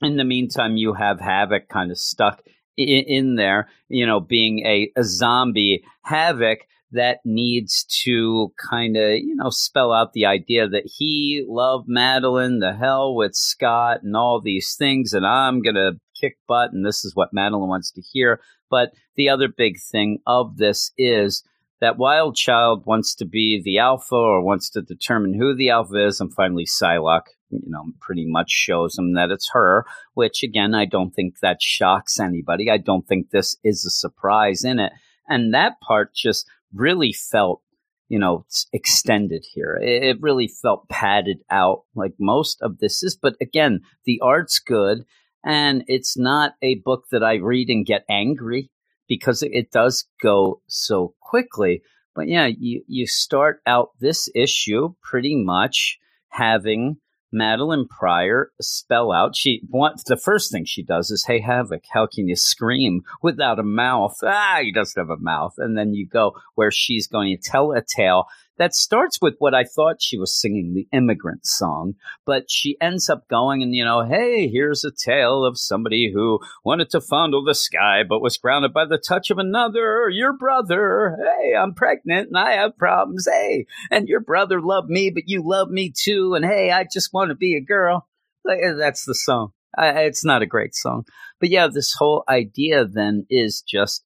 In 0.00 0.16
the 0.16 0.24
meantime, 0.24 0.76
you 0.76 0.94
have 0.94 1.20
Havoc 1.20 1.68
kind 1.68 1.90
of 1.90 1.98
stuck 1.98 2.42
in, 2.76 3.04
in 3.06 3.34
there, 3.36 3.68
you 3.88 4.06
know, 4.06 4.20
being 4.20 4.60
a, 4.66 4.90
a 4.96 5.04
zombie 5.04 5.84
Havoc 6.02 6.60
that 6.92 7.18
needs 7.24 7.84
to 8.04 8.52
kind 8.70 8.96
of, 8.96 9.10
you 9.14 9.34
know, 9.34 9.50
spell 9.50 9.92
out 9.92 10.12
the 10.12 10.26
idea 10.26 10.68
that 10.68 10.88
he 10.96 11.44
loved 11.46 11.88
Madelyne, 11.88 12.60
the 12.60 12.72
hell 12.72 13.14
with 13.14 13.34
Scott, 13.34 14.02
and 14.02 14.16
all 14.16 14.40
these 14.40 14.76
things, 14.78 15.12
and 15.12 15.26
I'm 15.26 15.60
going 15.60 15.74
to 15.74 15.98
kick 16.18 16.38
butt, 16.46 16.72
and 16.72 16.84
this 16.84 17.04
is 17.04 17.14
what 17.14 17.34
Madelyne 17.34 17.68
wants 17.68 17.90
to 17.92 18.02
hear. 18.02 18.40
But 18.70 18.92
the 19.16 19.28
other 19.28 19.48
big 19.48 19.76
thing 19.80 20.18
of 20.26 20.56
this 20.56 20.92
is 20.96 21.44
that 21.80 21.98
Wild 21.98 22.36
Child 22.36 22.84
wants 22.86 23.14
to 23.16 23.24
be 23.24 23.60
the 23.62 23.78
alpha 23.78 24.14
or 24.14 24.42
wants 24.42 24.70
to 24.70 24.82
determine 24.82 25.34
who 25.34 25.54
the 25.54 25.70
alpha 25.70 26.06
is, 26.06 26.20
and 26.20 26.32
finally 26.32 26.64
Psylocke, 26.64 27.28
you 27.50 27.60
know, 27.66 27.84
pretty 28.00 28.24
much 28.26 28.50
shows 28.50 28.96
him 28.98 29.14
that 29.14 29.30
it's 29.30 29.50
her, 29.52 29.84
which 30.14 30.42
again, 30.42 30.74
I 30.74 30.86
don't 30.86 31.10
think 31.10 31.40
that 31.40 31.60
shocks 31.60 32.18
anybody. 32.18 32.70
I 32.70 32.78
don't 32.78 33.06
think 33.06 33.30
this 33.30 33.56
is 33.64 33.84
a 33.84 33.90
surprise 33.90 34.64
in 34.64 34.78
it. 34.78 34.92
And 35.28 35.54
that 35.54 35.80
part 35.80 36.14
just 36.14 36.46
really 36.72 37.12
felt 37.12 37.60
you 38.08 38.18
know, 38.18 38.44
extended 38.72 39.44
here. 39.54 39.78
It 39.82 40.18
really 40.20 40.48
felt 40.48 40.88
padded 40.88 41.38
out 41.50 41.84
like 41.94 42.12
most 42.18 42.60
of 42.62 42.78
this 42.78 43.02
is. 43.02 43.16
But 43.16 43.34
again, 43.40 43.80
the 44.04 44.20
art's 44.22 44.58
good. 44.58 45.04
And 45.44 45.84
it's 45.86 46.16
not 46.16 46.54
a 46.62 46.76
book 46.76 47.04
that 47.10 47.22
I 47.22 47.34
read 47.34 47.68
and 47.68 47.84
get 47.84 48.04
angry 48.08 48.70
because 49.08 49.42
it 49.42 49.70
does 49.70 50.06
go 50.22 50.62
so 50.66 51.14
quickly. 51.20 51.82
But 52.14 52.28
yeah, 52.28 52.46
you, 52.46 52.82
you 52.86 53.06
start 53.06 53.60
out 53.66 53.90
this 54.00 54.28
issue 54.34 54.94
pretty 55.02 55.36
much 55.36 55.98
having 56.28 56.96
Madelyne 57.34 57.88
Pryor 57.88 58.52
spell 58.60 59.12
out. 59.12 59.34
She 59.34 59.62
wants 59.68 60.04
the 60.04 60.16
first 60.16 60.52
thing 60.52 60.64
she 60.64 60.84
does 60.84 61.10
is, 61.10 61.24
"Hey 61.26 61.40
Havoc, 61.40 61.82
how 61.92 62.06
can 62.06 62.28
you 62.28 62.36
scream 62.36 63.02
without 63.22 63.58
a 63.58 63.64
mouth?" 63.64 64.16
Ah, 64.22 64.60
he 64.62 64.72
doesn't 64.72 65.00
have 65.00 65.10
a 65.10 65.20
mouth, 65.20 65.54
and 65.58 65.76
then 65.76 65.94
you 65.94 66.06
go 66.06 66.32
where 66.54 66.70
she's 66.70 67.08
going 67.08 67.36
to 67.36 67.50
tell 67.50 67.72
a 67.72 67.82
tale 67.82 68.26
that 68.58 68.74
starts 68.74 69.20
with 69.20 69.34
what 69.38 69.54
I 69.54 69.64
thought 69.64 70.00
she 70.00 70.18
was 70.18 70.38
singing, 70.38 70.74
the 70.74 70.88
immigrant 70.92 71.46
song, 71.46 71.94
but 72.24 72.50
she 72.50 72.76
ends 72.80 73.08
up 73.08 73.26
going 73.28 73.62
and, 73.62 73.74
you 73.74 73.84
know, 73.84 74.02
hey, 74.02 74.48
here's 74.48 74.84
a 74.84 74.90
tale 74.90 75.44
of 75.44 75.58
somebody 75.58 76.10
who 76.12 76.40
wanted 76.64 76.90
to 76.90 77.00
fondle 77.00 77.44
the 77.44 77.54
sky 77.54 78.02
but 78.08 78.22
was 78.22 78.36
grounded 78.36 78.72
by 78.72 78.86
the 78.86 78.98
touch 78.98 79.30
of 79.30 79.38
another, 79.38 80.08
your 80.08 80.32
brother. 80.32 81.16
Hey, 81.18 81.54
I'm 81.54 81.74
pregnant 81.74 82.28
and 82.28 82.38
I 82.38 82.52
have 82.52 82.78
problems. 82.78 83.26
Hey, 83.30 83.66
and 83.90 84.08
your 84.08 84.20
brother 84.20 84.60
loved 84.60 84.88
me, 84.88 85.10
but 85.10 85.24
you 85.26 85.42
love 85.44 85.68
me 85.70 85.92
too. 85.94 86.34
And 86.34 86.44
hey, 86.44 86.70
I 86.70 86.84
just 86.84 87.12
want 87.12 87.30
to 87.30 87.34
be 87.34 87.56
a 87.56 87.60
girl. 87.60 88.08
Eh, 88.48 88.72
that's 88.74 89.04
the 89.04 89.14
song. 89.14 89.52
it's 89.76 90.24
not 90.24 90.42
a 90.42 90.46
great 90.46 90.74
song. 90.74 91.04
But 91.40 91.50
yeah, 91.50 91.68
this 91.68 91.94
whole 91.94 92.24
idea 92.28 92.84
then 92.86 93.26
is 93.28 93.62
just 93.62 94.04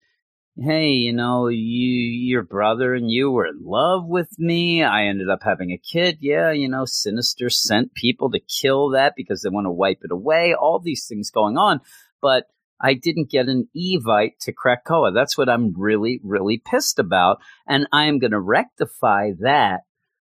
hey, 0.61 0.91
you 0.91 1.13
know, 1.13 1.47
you, 1.49 1.59
your 1.59 2.43
brother 2.43 2.95
and 2.95 3.11
you 3.11 3.31
were 3.31 3.47
in 3.47 3.61
love 3.63 4.07
with 4.07 4.39
me. 4.39 4.83
I 4.83 5.05
ended 5.05 5.29
up 5.31 5.43
having 5.43 5.71
a 5.71 5.79
kid. 5.79 6.19
Yeah, 6.21 6.51
you 6.51 6.69
know, 6.69 6.85
Sinister 6.85 7.49
sent 7.49 7.95
people 7.95 8.31
to 8.31 8.41
kill 8.41 8.91
that 8.91 9.15
because 9.17 9.43
they 9.43 9.51
want 9.51 9.67
to 9.67 9.71
wipe 9.71 10.01
it 10.03 10.11
away. 10.11 10.55
All 10.55 10.81
these 10.81 11.07
things 11.07 11.31
going 11.31 11.57
on. 11.57 11.81
But 12.21 12.47
I 12.81 12.95
didn't 12.95 13.31
get 13.31 13.49
an 13.49 13.69
Evite 13.77 14.39
to 14.43 14.53
Krakoa. 14.53 15.15
That's 15.15 15.39
what 15.39 15.49
I'm 15.49 15.75
really, 15.77 16.21
really 16.25 16.59
pissed 16.65 16.99
about. 16.99 17.39
And 17.67 17.87
I 17.93 18.07
am 18.07 18.19
going 18.19 18.33
to 18.33 18.41
rectify 18.41 19.33
that 19.41 19.81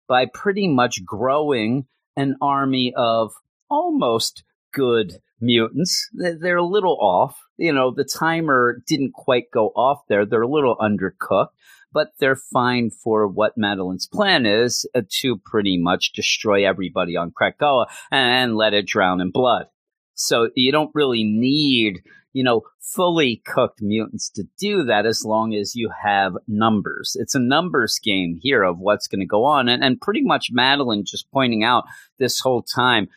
by 0.08 0.26
pretty 0.26 0.68
much 0.68 1.04
growing 1.04 1.86
an 2.16 2.36
army 2.40 2.92
of 2.96 3.32
almost 3.68 4.44
good 4.72 5.18
mutants. 5.40 6.08
They're 6.12 6.56
a 6.56 6.64
little 6.64 6.98
off. 7.00 7.38
You 7.60 7.74
know, 7.74 7.92
the 7.94 8.04
timer 8.04 8.82
didn't 8.86 9.12
quite 9.12 9.50
go 9.52 9.66
off 9.76 10.00
there. 10.08 10.24
They're 10.24 10.40
a 10.40 10.48
little 10.48 10.76
undercooked, 10.76 11.50
but 11.92 12.08
they're 12.18 12.34
fine 12.34 12.90
for 12.90 13.28
what 13.28 13.58
Madelyne's 13.58 14.06
plan 14.06 14.46
is 14.46 14.88
uh, 14.94 15.02
to 15.20 15.36
pretty 15.44 15.76
much 15.76 16.14
destroy 16.14 16.66
everybody 16.66 17.18
on 17.18 17.32
Krakoa 17.32 17.84
and 18.10 18.56
let 18.56 18.72
it 18.72 18.86
drown 18.86 19.20
in 19.20 19.30
blood. 19.30 19.66
So 20.14 20.48
you 20.54 20.72
don't 20.72 20.90
really 20.94 21.22
need, 21.22 22.00
you 22.32 22.44
know, 22.44 22.62
fully 22.80 23.42
cooked 23.44 23.82
mutants 23.82 24.30
to 24.30 24.44
do 24.58 24.84
that 24.84 25.04
as 25.04 25.22
long 25.26 25.54
as 25.54 25.76
you 25.76 25.90
have 26.02 26.32
numbers. 26.48 27.14
It's 27.20 27.34
a 27.34 27.40
numbers 27.40 28.00
game 28.02 28.38
here 28.40 28.62
of 28.62 28.78
what's 28.78 29.06
going 29.06 29.20
to 29.20 29.26
go 29.26 29.44
on. 29.44 29.68
And, 29.68 29.84
and 29.84 30.00
pretty 30.00 30.22
much 30.22 30.50
Madelyne 30.50 31.04
just 31.04 31.30
pointing 31.30 31.62
out 31.62 31.84
this 32.18 32.40
whole 32.40 32.62
time 32.62 33.08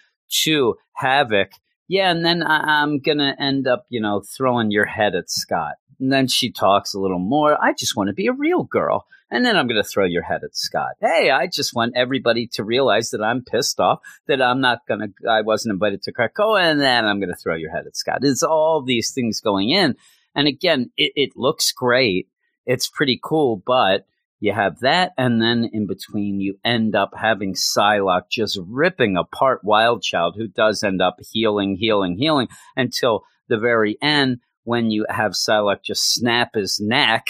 to 0.43 0.75
Havoc 0.93 1.51
yeah, 1.87 2.11
and 2.11 2.25
then 2.25 2.43
I- 2.43 2.83
am 2.83 2.99
gonna 2.99 3.35
end 3.39 3.67
up, 3.67 3.85
you 3.89 4.01
know, 4.01 4.21
throwing 4.21 4.71
your 4.71 4.85
head 4.85 5.15
at 5.15 5.29
Scott. 5.29 5.75
And 5.99 6.11
then 6.11 6.27
she 6.27 6.51
talks 6.51 6.93
a 6.93 6.99
little 6.99 7.19
more. 7.19 7.57
I 7.63 7.73
just 7.73 7.95
want 7.95 8.07
to 8.09 8.13
be 8.13 8.27
a 8.27 8.33
real 8.33 8.63
girl. 8.63 9.05
And 9.31 9.45
then 9.45 9.57
I'm 9.57 9.67
going 9.67 9.81
to 9.81 9.87
throw 9.87 10.05
your 10.05 10.21
head 10.21 10.43
at 10.43 10.55
Scott. 10.55 10.91
Hey, 11.01 11.31
I 11.31 11.47
just 11.47 11.73
want 11.73 11.93
everybody 11.95 12.45
to 12.53 12.63
realize 12.63 13.09
that 13.11 13.23
I'm 13.23 13.43
pissed 13.43 13.79
off, 13.79 13.99
that 14.27 14.41
I'm 14.41 14.61
not 14.61 14.85
going 14.87 14.99
to, 14.99 15.29
I 15.29 15.41
wasn't 15.41 15.73
invited 15.73 16.03
to 16.03 16.13
Krakoa. 16.13 16.61
And 16.61 16.79
then 16.79 17.05
I'm 17.05 17.19
going 17.19 17.31
to 17.31 17.35
throw 17.35 17.55
your 17.55 17.71
head 17.71 17.87
at 17.87 17.95
Scott. 17.97 18.19
It's 18.21 18.43
all 18.43 18.83
these 18.83 19.11
things 19.11 19.39
going 19.39 19.71
in. 19.71 19.95
And 20.35 20.47
again, 20.47 20.91
it, 20.97 21.13
it 21.15 21.29
looks 21.35 21.71
great. 21.71 22.27
It's 22.65 22.87
pretty 22.87 23.19
cool, 23.23 23.61
but 23.65 24.05
you 24.43 24.51
have 24.51 24.81
that, 24.81 25.13
and 25.17 25.41
then 25.41 25.69
in 25.71 25.87
between, 25.87 26.41
you 26.41 26.59
end 26.65 26.97
up 26.97 27.11
having 27.17 27.53
Psylocke 27.53 28.29
just 28.29 28.59
ripping 28.67 29.15
apart 29.15 29.61
Wildchild, 29.65 30.33
who 30.35 30.49
does 30.49 30.83
end 30.83 31.01
up 31.01 31.15
healing, 31.31 31.77
healing, 31.79 32.17
healing 32.17 32.49
until 32.75 33.21
the 33.47 33.57
very 33.57 33.97
end 34.01 34.39
when 34.65 34.91
you 34.91 35.05
have 35.09 35.31
Psylocke 35.31 35.85
just 35.85 36.13
snap 36.13 36.55
his 36.55 36.81
neck 36.81 37.25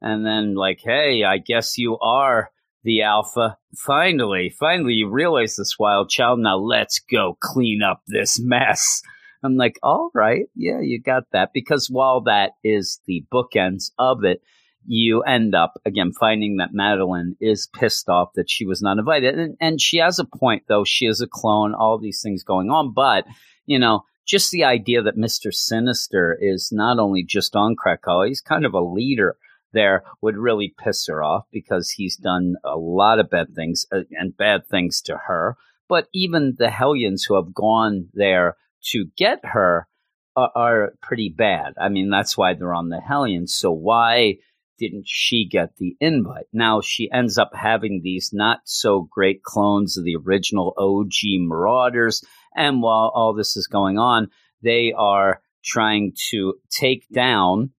and 0.00 0.24
then, 0.24 0.54
like, 0.54 0.80
hey, 0.82 1.22
I 1.22 1.36
guess 1.36 1.76
you 1.76 1.98
are 1.98 2.50
the 2.82 3.02
alpha. 3.02 3.58
Finally, 3.76 4.48
finally, 4.58 4.94
you 4.94 5.10
realize 5.10 5.56
this 5.56 5.76
Wildchild. 5.78 6.38
Now 6.38 6.56
let's 6.56 6.98
go 6.98 7.36
clean 7.42 7.82
up 7.82 8.00
this 8.06 8.40
mess. 8.40 9.02
I'm 9.42 9.56
like, 9.56 9.78
all 9.82 10.08
right, 10.14 10.46
yeah, 10.56 10.80
you 10.80 10.98
got 10.98 11.24
that. 11.32 11.50
Because 11.52 11.88
while 11.90 12.22
that 12.22 12.52
is 12.64 13.00
the 13.06 13.22
bookends 13.30 13.90
of 13.98 14.24
it, 14.24 14.40
you 14.86 15.22
end 15.22 15.54
up 15.54 15.80
again 15.84 16.12
finding 16.12 16.56
that 16.56 16.74
Madelyne 16.74 17.36
is 17.40 17.68
pissed 17.72 18.08
off 18.08 18.32
that 18.34 18.50
she 18.50 18.66
was 18.66 18.82
not 18.82 18.98
invited. 18.98 19.38
And, 19.38 19.56
and 19.60 19.80
she 19.80 19.98
has 19.98 20.18
a 20.18 20.24
point, 20.24 20.64
though. 20.68 20.84
She 20.84 21.06
is 21.06 21.20
a 21.20 21.26
clone, 21.26 21.74
all 21.74 21.98
these 21.98 22.20
things 22.22 22.42
going 22.42 22.70
on. 22.70 22.92
But, 22.92 23.24
you 23.66 23.78
know, 23.78 24.04
just 24.26 24.50
the 24.50 24.64
idea 24.64 25.02
that 25.02 25.16
Mr. 25.16 25.52
Sinister 25.52 26.36
is 26.40 26.70
not 26.72 26.98
only 26.98 27.22
just 27.22 27.56
on 27.56 27.76
Krakoa, 27.76 28.28
he's 28.28 28.40
kind 28.40 28.64
of 28.64 28.74
a 28.74 28.80
leader 28.80 29.36
there 29.74 30.04
would 30.22 30.36
really 30.36 30.74
piss 30.78 31.06
her 31.08 31.22
off 31.22 31.44
because 31.52 31.90
he's 31.90 32.16
done 32.16 32.54
a 32.64 32.76
lot 32.76 33.18
of 33.18 33.28
bad 33.28 33.54
things 33.54 33.84
uh, 33.92 34.00
and 34.12 34.36
bad 34.36 34.66
things 34.66 35.02
to 35.02 35.16
her. 35.26 35.56
But 35.88 36.08
even 36.14 36.54
the 36.56 36.70
Hellions 36.70 37.24
who 37.24 37.34
have 37.34 37.52
gone 37.52 38.08
there 38.14 38.56
to 38.92 39.06
get 39.16 39.40
her 39.44 39.86
are, 40.34 40.50
are 40.54 40.92
pretty 41.02 41.28
bad. 41.28 41.74
I 41.78 41.90
mean, 41.90 42.08
that's 42.08 42.38
why 42.38 42.54
they're 42.54 42.72
on 42.72 42.88
the 42.88 43.00
Hellions. 43.00 43.52
So 43.52 43.70
why 43.70 44.36
didn't 44.78 45.06
she 45.06 45.46
get 45.48 45.76
the 45.76 45.96
invite? 46.00 46.46
Now 46.52 46.80
she 46.80 47.10
ends 47.12 47.38
up 47.38 47.50
having 47.54 48.00
these 48.02 48.30
not 48.32 48.60
so 48.64 49.08
great 49.10 49.42
clones 49.42 49.96
of 49.96 50.04
the 50.04 50.16
original 50.16 50.74
OG 50.76 51.40
Marauders. 51.40 52.24
And 52.56 52.82
while 52.82 53.10
all 53.14 53.34
this 53.34 53.56
is 53.56 53.66
going 53.66 53.98
on, 53.98 54.28
they 54.62 54.92
are 54.96 55.40
trying 55.64 56.12
to 56.30 56.54
take 56.70 57.06
down 57.12 57.70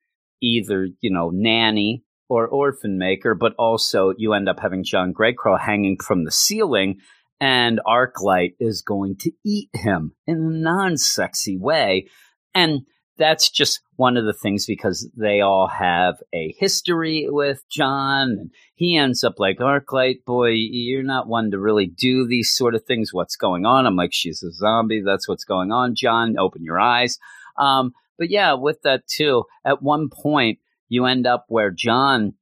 either, 0.42 0.88
you 1.02 1.12
know, 1.12 1.30
nanny 1.32 2.04
or 2.30 2.48
orphan 2.48 2.98
maker, 2.98 3.36
but 3.36 3.54
also 3.58 4.14
you 4.18 4.34
end 4.34 4.50
up 4.50 4.60
having 4.60 4.84
John 4.84 5.14
Greycrow 5.14 5.60
hanging 5.60 5.98
from 5.98 6.24
the 6.24 6.32
ceiling 6.32 7.00
and 7.40 7.82
Arclight 7.86 8.54
is 8.60 8.82
going 8.82 9.18
to 9.20 9.32
eat 9.44 9.70
him 9.74 10.16
in 10.26 10.38
a 10.38 10.58
non 10.58 10.98
sexy 10.98 11.58
way. 11.58 12.08
And 12.54 12.82
that's 13.18 13.50
just 13.50 13.82
one 13.96 14.18
of 14.18 14.26
the 14.26 14.34
things 14.34 14.66
because 14.66 15.10
they 15.16 15.42
all 15.42 15.68
have 15.68 16.16
a 16.34 16.54
history 16.58 17.28
with 17.30 17.64
John 17.70 18.30
and 18.32 18.52
he 18.76 18.98
ends 18.98 19.24
up 19.24 19.36
like 19.38 19.60
Arclight, 19.60 20.26
boy, 20.26 20.50
you're 20.50 21.04
not 21.04 21.28
one 21.28 21.52
to 21.52 21.60
really 21.60 21.88
do 21.88 22.28
these 22.28 22.54
sort 22.54 22.76
of 22.76 22.84
things. 22.84 23.14
What's 23.14 23.38
going 23.38 23.66
on? 23.66 23.86
I'm 23.86 23.96
like, 23.96 24.14
she's 24.14 24.44
a 24.44 24.52
zombie. 24.52 25.02
That's 25.06 25.28
what's 25.28 25.46
going 25.46 25.72
on, 25.72 25.96
John. 25.96 26.38
Open 26.38 26.64
your 26.64 26.80
eyes. 26.80 27.18
Um, 27.58 27.94
but 28.18 28.30
yeah, 28.30 28.54
with 28.54 28.82
that 28.84 29.08
too, 29.08 29.46
at 29.64 29.82
one 29.82 30.10
point 30.10 30.60
you 30.90 31.06
end 31.06 31.26
up 31.26 31.46
where 31.48 31.72
John 31.72 32.34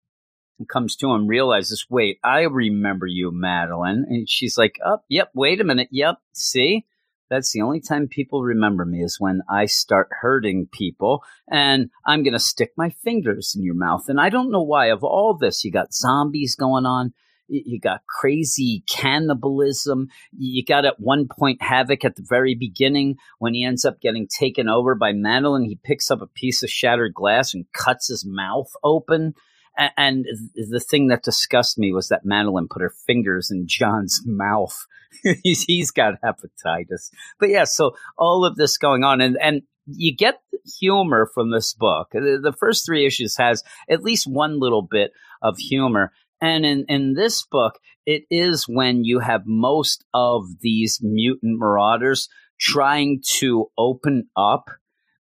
comes 0.68 0.96
to 0.98 1.12
him, 1.14 1.28
realizes, 1.28 1.86
wait, 1.90 2.20
I 2.24 2.42
remember 2.42 3.06
you, 3.06 3.32
Madelyne. 3.32 4.04
And 4.08 4.30
she's 4.30 4.58
like, 4.58 4.78
oh, 4.86 5.00
yep, 5.10 5.30
wait 5.34 5.62
a 5.62 5.64
minute. 5.64 5.90
Yep, 5.92 6.18
see? 6.34 6.86
That's 7.30 7.52
the 7.52 7.62
only 7.62 7.82
time 7.82 8.08
people 8.08 8.44
remember 8.44 8.86
me 8.86 9.02
is 9.02 9.20
when 9.20 9.42
I 9.50 9.66
start 9.66 10.10
hurting 10.22 10.68
people 10.72 11.24
and 11.50 11.90
I'm 12.06 12.24
going 12.24 12.34
to 12.34 12.40
stick 12.40 12.74
my 12.78 12.90
fingers 12.90 13.54
in 13.56 13.64
your 13.64 13.76
mouth. 13.76 14.06
And 14.08 14.20
I 14.20 14.30
don't 14.30 14.52
know 14.52 14.62
why. 14.62 14.88
Of 14.88 15.04
all 15.04 15.36
this, 15.36 15.64
you 15.64 15.72
got 15.72 15.94
zombies 15.94 16.56
going 16.56 16.86
on. 16.86 17.14
You 17.48 17.80
got 17.80 18.06
crazy 18.08 18.84
cannibalism. 18.90 20.08
You 20.32 20.64
got 20.64 20.86
at 20.86 21.00
one 21.00 21.28
point 21.28 21.62
Havoc 21.62 22.06
at 22.06 22.16
the 22.16 22.26
very 22.28 22.56
beginning 22.56 23.18
when 23.40 23.54
he 23.54 23.66
ends 23.66 23.84
up 23.84 24.00
getting 24.00 24.28
taken 24.28 24.70
over 24.70 24.96
by 24.96 25.12
Madelyne. 25.12 25.66
He 25.66 25.80
picks 25.84 26.10
up 26.10 26.22
a 26.22 26.28
piece 26.28 26.64
of 26.64 26.70
shattered 26.70 27.14
glass 27.14 27.54
and 27.54 27.66
cuts 27.74 28.08
his 28.08 28.26
mouth 28.26 28.72
open. 28.84 29.34
And 29.76 30.26
the 30.56 30.80
thing 30.80 31.08
that 31.08 31.24
disgusted 31.24 31.82
me 31.82 31.92
was 31.92 32.08
that 32.10 32.26
Madelyne 32.26 32.70
put 32.70 32.82
her 32.82 32.94
fingers 33.06 33.50
in 33.52 33.68
John's 33.68 34.22
mouth. 34.26 34.86
he's, 35.44 35.92
got 35.92 36.16
hepatitis. 36.22 37.12
But 37.40 37.50
yeah, 37.50 37.66
so 37.66 37.96
all 38.18 38.46
of 38.46 38.56
this 38.56 38.78
going 38.78 39.04
on, 39.04 39.22
and, 39.22 39.38
and 39.42 39.62
you 39.86 40.16
get 40.16 40.40
humor 40.80 41.30
from 41.34 41.52
this 41.52 41.74
book. 41.74 42.10
The 42.12 42.56
first 42.58 42.86
three 42.86 43.06
issues 43.06 43.38
has 43.38 43.64
at 43.90 44.04
least 44.04 44.28
one 44.28 44.60
little 44.60 44.82
bit 44.82 45.12
of 45.42 45.58
humor. 45.58 46.12
And 46.42 46.66
in, 46.66 46.86
in 46.90 47.14
this 47.14 47.44
book, 47.44 47.80
it 48.06 48.24
is 48.30 48.66
when 48.68 49.04
you 49.04 49.20
have 49.20 49.44
most 49.46 50.04
of 50.14 50.46
these 50.62 51.00
mutant 51.02 51.60
marauders 51.60 52.30
trying 52.60 53.22
to 53.40 53.68
open 53.78 54.30
up 54.36 54.70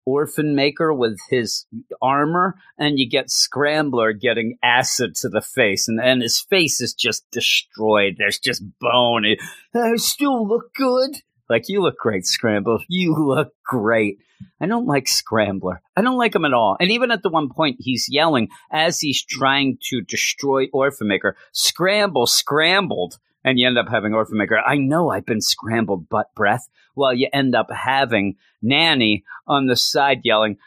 Orphan 0.09 0.55
Maker 0.55 0.91
with 0.91 1.19
his 1.29 1.67
armor, 2.01 2.55
and 2.79 2.97
you 2.97 3.07
get 3.07 3.29
Scrambler 3.29 4.11
getting 4.11 4.57
acid 4.63 5.13
to 5.17 5.29
the 5.29 5.41
face, 5.41 5.87
and, 5.87 5.99
and 5.99 6.23
his 6.23 6.39
face 6.39 6.81
is 6.81 6.95
just 6.95 7.29
destroyed. 7.31 8.15
There's 8.17 8.39
just 8.39 8.63
bone. 8.79 9.23
It, 9.25 9.39
I 9.75 9.97
still 9.97 10.47
look 10.47 10.73
good. 10.73 11.11
Like, 11.47 11.69
you 11.69 11.81
look 11.81 11.97
great, 11.97 12.25
Scrambler. 12.25 12.79
You 12.87 13.15
look 13.15 13.53
great. 13.63 14.17
I 14.59 14.65
don't 14.65 14.87
like 14.87 15.07
Scrambler. 15.07 15.81
I 15.95 16.01
don't 16.01 16.17
like 16.17 16.33
him 16.33 16.45
at 16.45 16.53
all. 16.53 16.75
And 16.79 16.91
even 16.91 17.11
at 17.11 17.21
the 17.21 17.29
one 17.29 17.49
point, 17.49 17.77
he's 17.79 18.07
yelling 18.09 18.49
as 18.71 18.99
he's 18.99 19.23
trying 19.23 19.77
to 19.89 20.01
destroy 20.01 20.67
Orphan 20.73 21.07
Maker, 21.07 21.35
Scramble, 21.51 22.25
scrambled 22.25 23.19
and 23.43 23.57
you 23.57 23.67
end 23.67 23.77
up 23.77 23.87
having 23.89 24.13
Orphan 24.13 24.37
Maker. 24.37 24.57
I 24.57 24.77
know 24.77 25.09
I've 25.09 25.25
been 25.25 25.41
scrambled 25.41 26.09
butt 26.09 26.27
breath. 26.35 26.67
Well, 26.95 27.13
you 27.13 27.29
end 27.31 27.55
up 27.55 27.67
having 27.71 28.35
Nanny 28.61 29.23
on 29.47 29.67
the 29.67 29.75
side 29.75 30.21
yelling, 30.23 30.57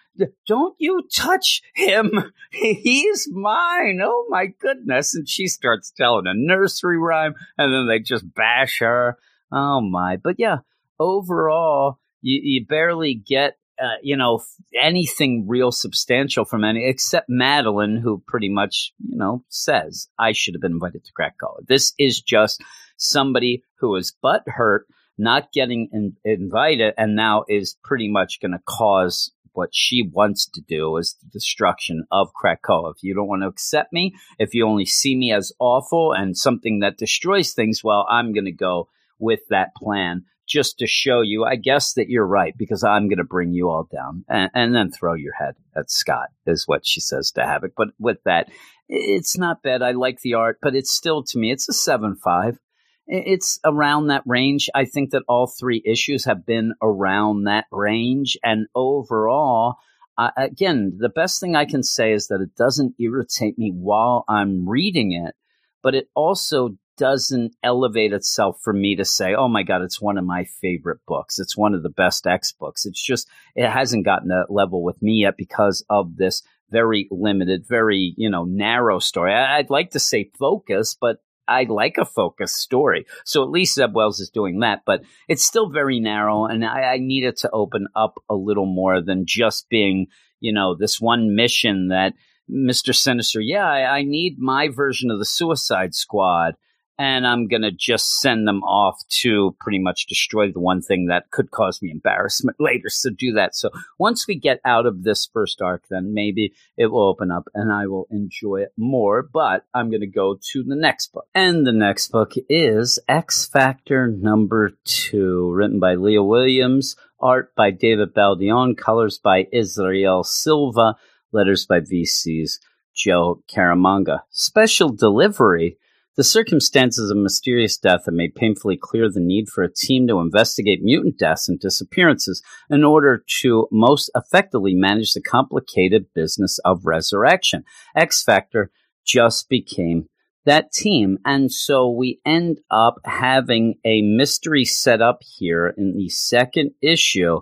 Don't 0.46 0.74
you 0.78 1.02
touch 1.14 1.62
him. 1.74 2.32
He's 2.50 3.28
mine. 3.30 4.00
Oh 4.02 4.26
my 4.28 4.46
goodness. 4.46 5.14
And 5.14 5.28
she 5.28 5.46
starts 5.46 5.90
telling 5.90 6.26
a 6.26 6.34
nursery 6.34 6.98
rhyme 6.98 7.34
and 7.58 7.72
then 7.72 7.86
they 7.86 7.98
just 7.98 8.34
bash 8.34 8.78
her. 8.80 9.18
Oh 9.50 9.80
my. 9.80 10.16
But 10.16 10.36
yeah, 10.38 10.58
overall, 10.98 11.98
you, 12.22 12.40
you 12.42 12.66
barely 12.66 13.14
get 13.14 13.56
uh, 13.82 13.96
you 14.02 14.16
know, 14.16 14.40
anything 14.80 15.46
real 15.48 15.72
substantial 15.72 16.44
from 16.44 16.64
any, 16.64 16.86
except 16.86 17.28
Madelyne, 17.28 18.00
who 18.00 18.22
pretty 18.26 18.48
much, 18.48 18.92
you 19.04 19.16
know, 19.16 19.44
says, 19.48 20.08
I 20.18 20.32
should 20.32 20.54
have 20.54 20.60
been 20.60 20.72
invited 20.72 21.04
to 21.04 21.12
Krakoa. 21.12 21.66
This 21.66 21.92
is 21.98 22.20
just 22.20 22.62
somebody 22.96 23.64
who 23.80 23.96
is 23.96 24.14
butt 24.22 24.44
hurt, 24.46 24.86
not 25.18 25.52
getting 25.52 25.88
in, 25.92 26.16
invited, 26.24 26.94
and 26.96 27.16
now 27.16 27.44
is 27.48 27.76
pretty 27.82 28.08
much 28.08 28.40
going 28.40 28.52
to 28.52 28.62
cause 28.64 29.32
what 29.54 29.70
she 29.72 30.08
wants 30.10 30.48
to 30.48 30.62
do 30.66 30.96
is 30.96 31.16
the 31.20 31.28
destruction 31.30 32.04
of 32.10 32.30
Krakoa. 32.32 32.92
If 32.96 33.02
you 33.02 33.14
don't 33.14 33.28
want 33.28 33.42
to 33.42 33.48
accept 33.48 33.92
me, 33.92 34.14
if 34.38 34.54
you 34.54 34.66
only 34.66 34.86
see 34.86 35.14
me 35.14 35.32
as 35.32 35.52
awful 35.58 36.12
and 36.12 36.36
something 36.36 36.80
that 36.80 36.96
destroys 36.96 37.52
things, 37.52 37.82
well, 37.84 38.06
I'm 38.08 38.32
going 38.32 38.46
to 38.46 38.52
go 38.52 38.88
with 39.18 39.40
that 39.50 39.74
plan 39.76 40.24
just 40.46 40.78
to 40.78 40.86
show 40.86 41.20
you, 41.20 41.44
I 41.44 41.56
guess 41.56 41.94
that 41.94 42.08
you're 42.08 42.26
right 42.26 42.54
because 42.56 42.84
I'm 42.84 43.08
going 43.08 43.18
to 43.18 43.24
bring 43.24 43.52
you 43.52 43.68
all 43.68 43.88
down 43.90 44.24
and, 44.28 44.50
and, 44.54 44.74
then 44.74 44.90
throw 44.90 45.14
your 45.14 45.34
head 45.34 45.54
at 45.76 45.90
Scott 45.90 46.28
is 46.46 46.64
what 46.66 46.86
she 46.86 47.00
says 47.00 47.30
to 47.32 47.42
Havoc. 47.42 47.72
But 47.76 47.88
with 47.98 48.18
that, 48.24 48.48
it's 48.88 49.38
not 49.38 49.62
bad. 49.62 49.82
I 49.82 49.92
like 49.92 50.20
the 50.20 50.34
art, 50.34 50.58
but 50.60 50.74
it's 50.74 50.92
still 50.92 51.22
to 51.24 51.38
me, 51.38 51.52
it's 51.52 51.68
a 51.68 51.72
seven 51.72 52.16
five. 52.16 52.58
It's 53.06 53.58
around 53.64 54.08
that 54.08 54.22
range. 54.26 54.68
I 54.74 54.84
think 54.84 55.10
that 55.10 55.24
all 55.28 55.46
three 55.46 55.82
issues 55.84 56.24
have 56.24 56.46
been 56.46 56.72
around 56.82 57.44
that 57.44 57.66
range, 57.70 58.36
and 58.42 58.66
overall. 58.74 59.76
Uh, 60.18 60.30
again, 60.36 60.98
the 60.98 61.08
best 61.08 61.40
thing 61.40 61.56
I 61.56 61.64
can 61.64 61.82
say 61.82 62.12
is 62.12 62.28
that 62.28 62.42
it 62.42 62.54
doesn't 62.54 62.94
irritate 63.00 63.58
me 63.58 63.72
while 63.74 64.26
I'm 64.28 64.68
reading 64.68 65.12
it, 65.12 65.34
but 65.82 65.94
it 65.94 66.08
also 66.14 66.76
doesn't 66.96 67.54
elevate 67.62 68.12
itself 68.12 68.60
for 68.62 68.72
me 68.72 68.96
to 68.96 69.04
say, 69.04 69.34
oh 69.34 69.48
my 69.48 69.62
God, 69.62 69.82
it's 69.82 70.00
one 70.00 70.18
of 70.18 70.24
my 70.24 70.44
favorite 70.44 71.00
books. 71.06 71.38
It's 71.38 71.56
one 71.56 71.74
of 71.74 71.82
the 71.82 71.88
best 71.88 72.26
X 72.26 72.52
books. 72.52 72.86
It's 72.86 73.02
just, 73.02 73.28
it 73.54 73.68
hasn't 73.68 74.04
gotten 74.04 74.28
that 74.28 74.50
level 74.50 74.82
with 74.82 75.00
me 75.02 75.22
yet 75.22 75.36
because 75.36 75.84
of 75.88 76.16
this 76.16 76.42
very 76.70 77.08
limited, 77.10 77.64
very, 77.68 78.14
you 78.16 78.30
know, 78.30 78.44
narrow 78.44 78.98
story. 78.98 79.34
I'd 79.34 79.70
like 79.70 79.90
to 79.90 80.00
say 80.00 80.30
focus, 80.38 80.96
but 80.98 81.18
I 81.46 81.64
like 81.64 81.98
a 81.98 82.04
focused 82.04 82.56
story. 82.56 83.06
So 83.24 83.42
at 83.42 83.50
least 83.50 83.74
Zeb 83.74 83.94
Wells 83.94 84.20
is 84.20 84.30
doing 84.30 84.60
that, 84.60 84.82
but 84.86 85.02
it's 85.28 85.44
still 85.44 85.68
very 85.68 86.00
narrow 86.00 86.46
and 86.46 86.64
I, 86.64 86.82
I 86.82 86.98
need 86.98 87.24
it 87.24 87.36
to 87.38 87.50
open 87.50 87.88
up 87.94 88.14
a 88.30 88.34
little 88.34 88.66
more 88.66 89.02
than 89.02 89.26
just 89.26 89.68
being, 89.68 90.06
you 90.40 90.52
know, 90.52 90.74
this 90.74 91.00
one 91.00 91.34
mission 91.34 91.88
that 91.88 92.14
Mr. 92.50 92.94
Sinister, 92.94 93.40
yeah, 93.40 93.66
I, 93.66 93.98
I 93.98 94.02
need 94.02 94.38
my 94.38 94.68
version 94.68 95.10
of 95.10 95.18
the 95.18 95.24
Suicide 95.24 95.94
Squad 95.94 96.54
and 97.02 97.26
I'm 97.26 97.48
going 97.48 97.62
to 97.62 97.72
just 97.72 98.20
send 98.20 98.46
them 98.46 98.62
off 98.62 99.04
to 99.22 99.56
pretty 99.58 99.80
much 99.80 100.06
destroy 100.06 100.52
the 100.52 100.60
one 100.60 100.80
thing 100.80 101.06
that 101.06 101.32
could 101.32 101.50
cause 101.50 101.82
me 101.82 101.90
embarrassment 101.90 102.56
later. 102.60 102.88
So 102.88 103.10
do 103.10 103.32
that. 103.32 103.56
So 103.56 103.70
once 103.98 104.28
we 104.28 104.36
get 104.36 104.60
out 104.64 104.86
of 104.86 105.02
this 105.02 105.26
first 105.26 105.60
arc, 105.60 105.82
then 105.90 106.14
maybe 106.14 106.54
it 106.76 106.86
will 106.86 107.08
open 107.08 107.32
up 107.32 107.48
and 107.54 107.72
I 107.72 107.88
will 107.88 108.06
enjoy 108.12 108.60
it 108.60 108.72
more. 108.76 109.20
But 109.24 109.64
I'm 109.74 109.90
going 109.90 110.02
to 110.02 110.06
go 110.06 110.38
to 110.52 110.62
the 110.62 110.76
next 110.76 111.12
book. 111.12 111.26
And 111.34 111.66
the 111.66 111.72
next 111.72 112.12
book 112.12 112.34
is 112.48 113.00
X 113.08 113.46
Factor 113.46 114.06
number 114.06 114.70
two, 114.84 115.50
written 115.50 115.80
by 115.80 115.96
Leah 115.96 116.22
Williams, 116.22 116.94
art 117.18 117.52
by 117.56 117.72
David 117.72 118.14
Baldeón, 118.14 118.78
colors 118.78 119.18
by 119.18 119.48
Israel 119.52 120.22
Silva, 120.22 120.94
letters 121.32 121.66
by 121.66 121.80
VC's 121.80 122.60
Joe 122.94 123.42
Caramagna. 123.52 124.20
Special 124.30 124.90
delivery 124.90 125.78
the 126.16 126.24
circumstances 126.24 127.10
of 127.10 127.16
mysterious 127.16 127.78
death 127.78 128.04
have 128.04 128.14
made 128.14 128.34
painfully 128.34 128.76
clear 128.76 129.10
the 129.10 129.20
need 129.20 129.48
for 129.48 129.64
a 129.64 129.72
team 129.72 130.06
to 130.08 130.20
investigate 130.20 130.82
mutant 130.82 131.18
deaths 131.18 131.48
and 131.48 131.58
disappearances 131.58 132.42
in 132.68 132.84
order 132.84 133.24
to 133.40 133.66
most 133.72 134.10
effectively 134.14 134.74
manage 134.74 135.12
the 135.12 135.22
complicated 135.22 136.06
business 136.14 136.58
of 136.64 136.84
resurrection. 136.84 137.64
X 137.96 138.22
Factor 138.22 138.70
just 139.04 139.48
became 139.48 140.06
that 140.44 140.72
team. 140.72 141.18
And 141.24 141.50
so 141.50 141.88
we 141.88 142.20
end 142.26 142.60
up 142.70 142.98
having 143.04 143.76
a 143.84 144.02
mystery 144.02 144.64
set 144.64 145.00
up 145.00 145.20
here 145.22 145.72
in 145.76 145.96
the 145.96 146.08
second 146.08 146.72
issue 146.82 147.40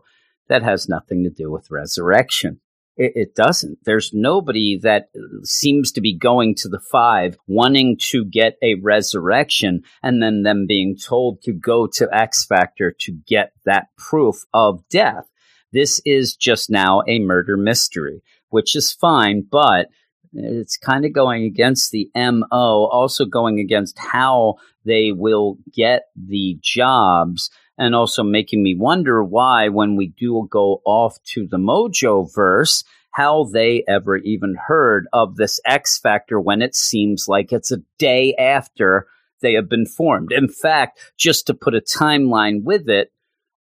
that 0.49 0.63
has 0.63 0.89
nothing 0.89 1.25
to 1.25 1.31
do 1.31 1.51
with 1.51 1.71
resurrection. 1.71 2.61
It, 3.01 3.13
it 3.15 3.35
doesn't. 3.35 3.79
There's 3.85 4.13
nobody 4.13 4.79
that 4.83 5.09
seems 5.43 5.91
to 5.93 6.03
be 6.03 6.15
going 6.15 6.55
to 6.57 6.69
the 6.69 6.79
five 6.93 7.39
wanting 7.47 7.97
to 8.11 8.27
get 8.27 8.59
a 8.63 8.75
resurrection 8.75 9.85
and 10.03 10.23
then 10.23 10.43
them 10.43 10.67
being 10.69 10.97
told 10.99 11.41
to 11.43 11.53
go 11.55 11.87
to 11.95 12.09
X 12.13 12.45
Factor 12.45 12.95
to 13.01 13.13
get 13.27 13.53
that 13.65 13.87
proof 13.97 14.45
of 14.53 14.87
death. 14.91 15.25
This 15.73 16.03
is 16.05 16.37
just 16.37 16.69
now 16.69 17.03
a 17.09 17.21
murder 17.21 17.57
mystery, 17.57 18.23
which 18.51 18.77
is 18.77 18.93
fine, 18.93 19.47
but 19.51 19.89
it's 20.35 20.77
kind 20.77 21.07
of 21.07 21.15
going 21.15 21.45
against 21.45 21.93
the 21.93 22.11
MO, 22.15 22.87
also 22.93 23.25
going 23.25 23.61
against 23.61 23.99
how 23.99 24.57
they 24.85 25.11
will 25.13 25.57
get 25.73 26.03
the 26.15 26.59
jobs 26.61 27.51
and 27.81 27.95
also 27.95 28.23
making 28.23 28.63
me 28.63 28.77
wonder 28.79 29.25
why 29.25 29.69
when 29.69 29.97
we 29.97 30.09
do 30.19 30.47
go 30.51 30.83
off 30.85 31.17
to 31.25 31.49
the 31.49 31.57
Mojo 31.57 32.33
verse 32.33 32.85
how 33.13 33.45
they 33.45 33.83
ever 33.89 34.19
even 34.19 34.55
heard 34.67 35.09
of 35.13 35.37
this 35.37 35.59
X 35.65 35.99
Factor 35.99 36.39
when 36.39 36.63
it 36.63 36.77
seems 36.77 37.27
like 37.27 37.53
it's 37.53 37.73
a 37.73 37.83
day 37.99 38.35
after 38.37 39.09
they 39.41 39.55
have 39.55 39.69
been 39.69 39.87
formed. 39.87 40.31
In 40.31 40.49
fact, 40.49 41.01
just 41.17 41.47
to 41.47 41.55
put 41.55 41.75
a 41.75 41.81
timeline 41.81 42.63
with 42.63 42.89
it, 42.89 43.11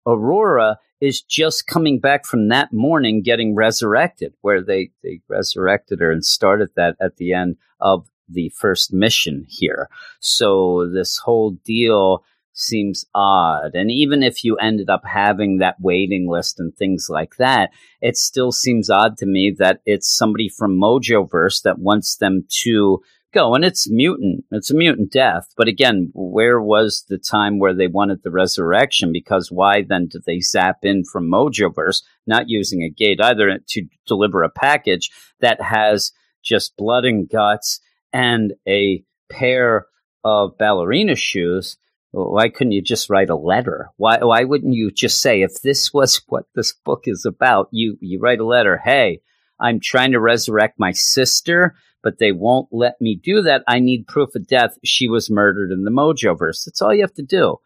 Aurora 0.04 0.78
is 1.00 1.22
just 1.22 1.68
coming 1.68 2.00
back 2.00 2.26
from 2.26 2.48
that 2.48 2.72
morning 2.72 3.22
getting 3.22 3.54
resurrected, 3.54 4.34
where 4.40 4.60
they, 4.60 4.90
they 5.04 5.20
resurrected 5.28 6.00
her 6.00 6.10
and 6.10 6.24
started 6.24 6.70
that 6.74 6.96
at 7.00 7.16
the 7.16 7.32
end 7.32 7.56
of 7.80 8.10
the 8.28 8.50
first 8.50 8.92
mission 8.92 9.46
here. 9.48 9.88
So 10.18 10.90
this 10.92 11.18
whole 11.18 11.52
deal 11.64 12.24
seems 12.52 13.04
odd. 13.14 13.74
And 13.74 13.90
even 13.90 14.22
if 14.22 14.42
you 14.42 14.56
ended 14.56 14.90
up 14.90 15.02
having 15.04 15.58
that 15.58 15.76
waiting 15.80 16.28
list 16.28 16.58
and 16.58 16.74
things 16.74 17.08
like 17.08 17.36
that, 17.36 17.70
it 18.00 18.16
still 18.16 18.52
seems 18.52 18.90
odd 18.90 19.16
to 19.18 19.26
me 19.26 19.54
that 19.58 19.80
it's 19.86 20.08
somebody 20.08 20.48
from 20.48 20.78
Mojoverse 20.78 21.62
that 21.62 21.78
wants 21.78 22.16
them 22.16 22.44
to 22.62 23.00
go. 23.32 23.54
And 23.54 23.64
it's 23.64 23.90
mutant. 23.90 24.44
It's 24.50 24.70
a 24.70 24.74
mutant 24.74 25.12
death. 25.12 25.48
But 25.56 25.68
again, 25.68 26.10
where 26.14 26.60
was 26.60 27.04
the 27.08 27.18
time 27.18 27.58
where 27.58 27.74
they 27.74 27.86
wanted 27.86 28.22
the 28.22 28.30
resurrection? 28.30 29.12
Because 29.12 29.52
why 29.52 29.82
then 29.82 30.08
did 30.08 30.24
they 30.26 30.40
zap 30.40 30.78
in 30.82 31.04
from 31.04 31.30
Mojoverse, 31.30 32.02
not 32.26 32.48
using 32.48 32.82
a 32.82 32.90
gate 32.90 33.20
either 33.20 33.58
to 33.66 33.86
deliver 34.06 34.42
a 34.42 34.50
package 34.50 35.10
that 35.40 35.60
has 35.60 36.12
just 36.42 36.76
blood 36.76 37.04
and 37.04 37.28
guts 37.28 37.80
and 38.12 38.54
a 38.66 39.04
pair 39.30 39.86
of 40.24 40.56
ballerina 40.58 41.14
shoes? 41.14 41.76
Why 42.10 42.48
couldn't 42.48 42.72
you 42.72 42.82
just 42.82 43.10
write 43.10 43.30
a 43.30 43.36
letter? 43.36 43.90
Why 43.96 44.18
why 44.18 44.44
wouldn't 44.44 44.74
you 44.74 44.90
just 44.90 45.20
say 45.20 45.42
if 45.42 45.62
this 45.62 45.92
was 45.92 46.22
what 46.28 46.44
this 46.54 46.72
book 46.72 47.02
is 47.04 47.24
about, 47.24 47.68
you 47.70 47.98
you 48.00 48.18
write 48.20 48.40
a 48.40 48.46
letter, 48.46 48.78
hey, 48.82 49.20
I'm 49.60 49.80
trying 49.80 50.12
to 50.12 50.20
resurrect 50.20 50.78
my 50.78 50.92
sister 50.92 51.74
but 52.02 52.18
they 52.18 52.32
won't 52.32 52.68
let 52.70 53.00
me 53.00 53.16
do 53.22 53.42
that. 53.42 53.62
I 53.66 53.80
need 53.80 54.06
proof 54.06 54.34
of 54.34 54.46
death. 54.46 54.78
She 54.84 55.08
was 55.08 55.30
murdered 55.30 55.72
in 55.72 55.84
the 55.84 55.90
Mojoverse. 55.90 56.64
That's 56.64 56.80
all 56.80 56.94
you 56.94 57.02
have 57.02 57.14
to 57.14 57.22
do. 57.22 57.56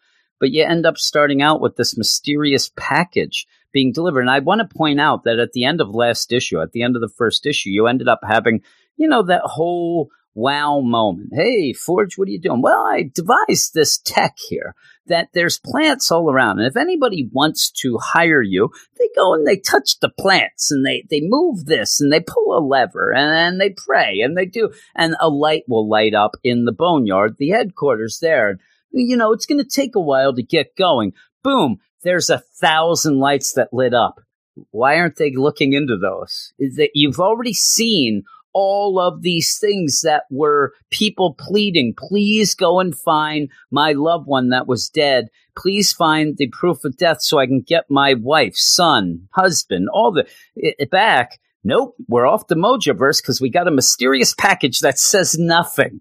But 0.40 0.50
you 0.50 0.64
end 0.64 0.86
up 0.86 0.98
starting 0.98 1.42
out 1.42 1.60
with 1.60 1.76
this 1.76 1.96
mysterious 1.96 2.70
package 2.76 3.46
being 3.72 3.92
delivered. 3.92 4.22
And 4.22 4.30
I 4.30 4.40
want 4.40 4.60
to 4.60 4.76
point 4.76 5.00
out 5.00 5.24
that 5.24 5.38
at 5.38 5.52
the 5.52 5.64
end 5.64 5.80
of 5.80 5.94
last 5.94 6.32
issue, 6.32 6.60
at 6.60 6.72
the 6.72 6.82
end 6.82 6.96
of 6.96 7.02
the 7.02 7.14
first 7.16 7.46
issue, 7.46 7.70
you 7.70 7.86
ended 7.86 8.08
up 8.08 8.20
having, 8.26 8.62
you 8.96 9.08
know, 9.08 9.22
that 9.22 9.42
whole 9.44 10.08
wow 10.34 10.80
moment. 10.80 11.30
Hey, 11.32 11.72
Forge, 11.72 12.16
what 12.16 12.28
are 12.28 12.30
you 12.30 12.40
doing? 12.40 12.62
Well, 12.62 12.84
I 12.86 13.10
devised 13.12 13.74
this 13.74 13.98
tech 13.98 14.36
here 14.48 14.74
that 15.06 15.28
there's 15.34 15.58
plants 15.58 16.10
all 16.10 16.30
around. 16.30 16.58
And 16.58 16.68
if 16.68 16.76
anybody 16.76 17.28
wants 17.32 17.70
to 17.82 17.98
hire 17.98 18.42
you, 18.42 18.70
they 18.98 19.08
go 19.16 19.34
and 19.34 19.46
they 19.46 19.56
touch 19.56 19.98
the 20.00 20.08
plants 20.08 20.70
and 20.70 20.86
they, 20.86 21.04
they 21.10 21.20
move 21.22 21.66
this 21.66 22.00
and 22.00 22.12
they 22.12 22.20
pull 22.20 22.56
a 22.56 22.60
lever 22.60 23.12
and, 23.12 23.60
they 23.60 23.70
pray 23.70 24.20
and 24.20 24.36
they 24.36 24.46
do. 24.46 24.72
And 24.94 25.16
a 25.20 25.28
light 25.28 25.64
will 25.68 25.88
light 25.88 26.14
up 26.14 26.36
in 26.42 26.64
the 26.64 26.72
boneyard, 26.72 27.36
the 27.38 27.50
headquarters 27.50 28.18
there. 28.20 28.58
You 28.92 29.16
know, 29.16 29.32
it's 29.32 29.46
going 29.46 29.62
to 29.62 29.68
take 29.68 29.96
a 29.96 30.00
while 30.00 30.34
to 30.34 30.42
get 30.42 30.76
going. 30.76 31.12
Boom. 31.42 31.78
There's 32.02 32.30
a 32.30 32.38
thousand 32.38 33.18
lights 33.18 33.52
that 33.54 33.72
lit 33.72 33.94
up. 33.94 34.20
Why 34.70 34.98
aren't 34.98 35.16
they 35.16 35.32
looking 35.34 35.72
into 35.72 35.96
those? 35.96 36.52
Is 36.58 36.76
that 36.76 36.90
you've 36.94 37.20
already 37.20 37.54
seen 37.54 38.24
all 38.52 38.98
of 38.98 39.22
these 39.22 39.58
things 39.58 40.00
that 40.02 40.24
were 40.30 40.72
people 40.90 41.34
pleading, 41.38 41.94
please 41.96 42.54
go 42.54 42.80
and 42.80 42.96
find 42.96 43.50
my 43.70 43.92
loved 43.92 44.26
one 44.26 44.50
that 44.50 44.66
was 44.66 44.88
dead. 44.88 45.28
Please 45.56 45.92
find 45.92 46.36
the 46.36 46.48
proof 46.48 46.84
of 46.84 46.96
death 46.96 47.20
so 47.20 47.38
I 47.38 47.46
can 47.46 47.60
get 47.60 47.84
my 47.90 48.14
wife, 48.14 48.56
son, 48.56 49.28
husband, 49.32 49.88
all 49.92 50.12
the 50.12 50.26
it, 50.54 50.90
back. 50.90 51.38
Nope, 51.64 51.94
we're 52.08 52.26
off 52.26 52.48
the 52.48 52.54
Mojoverse 52.54 53.22
because 53.22 53.40
we 53.40 53.50
got 53.50 53.68
a 53.68 53.72
mysterious 53.72 54.34
package 54.34 54.80
that 54.80 54.98
says 54.98 55.38
nothing. 55.38 56.00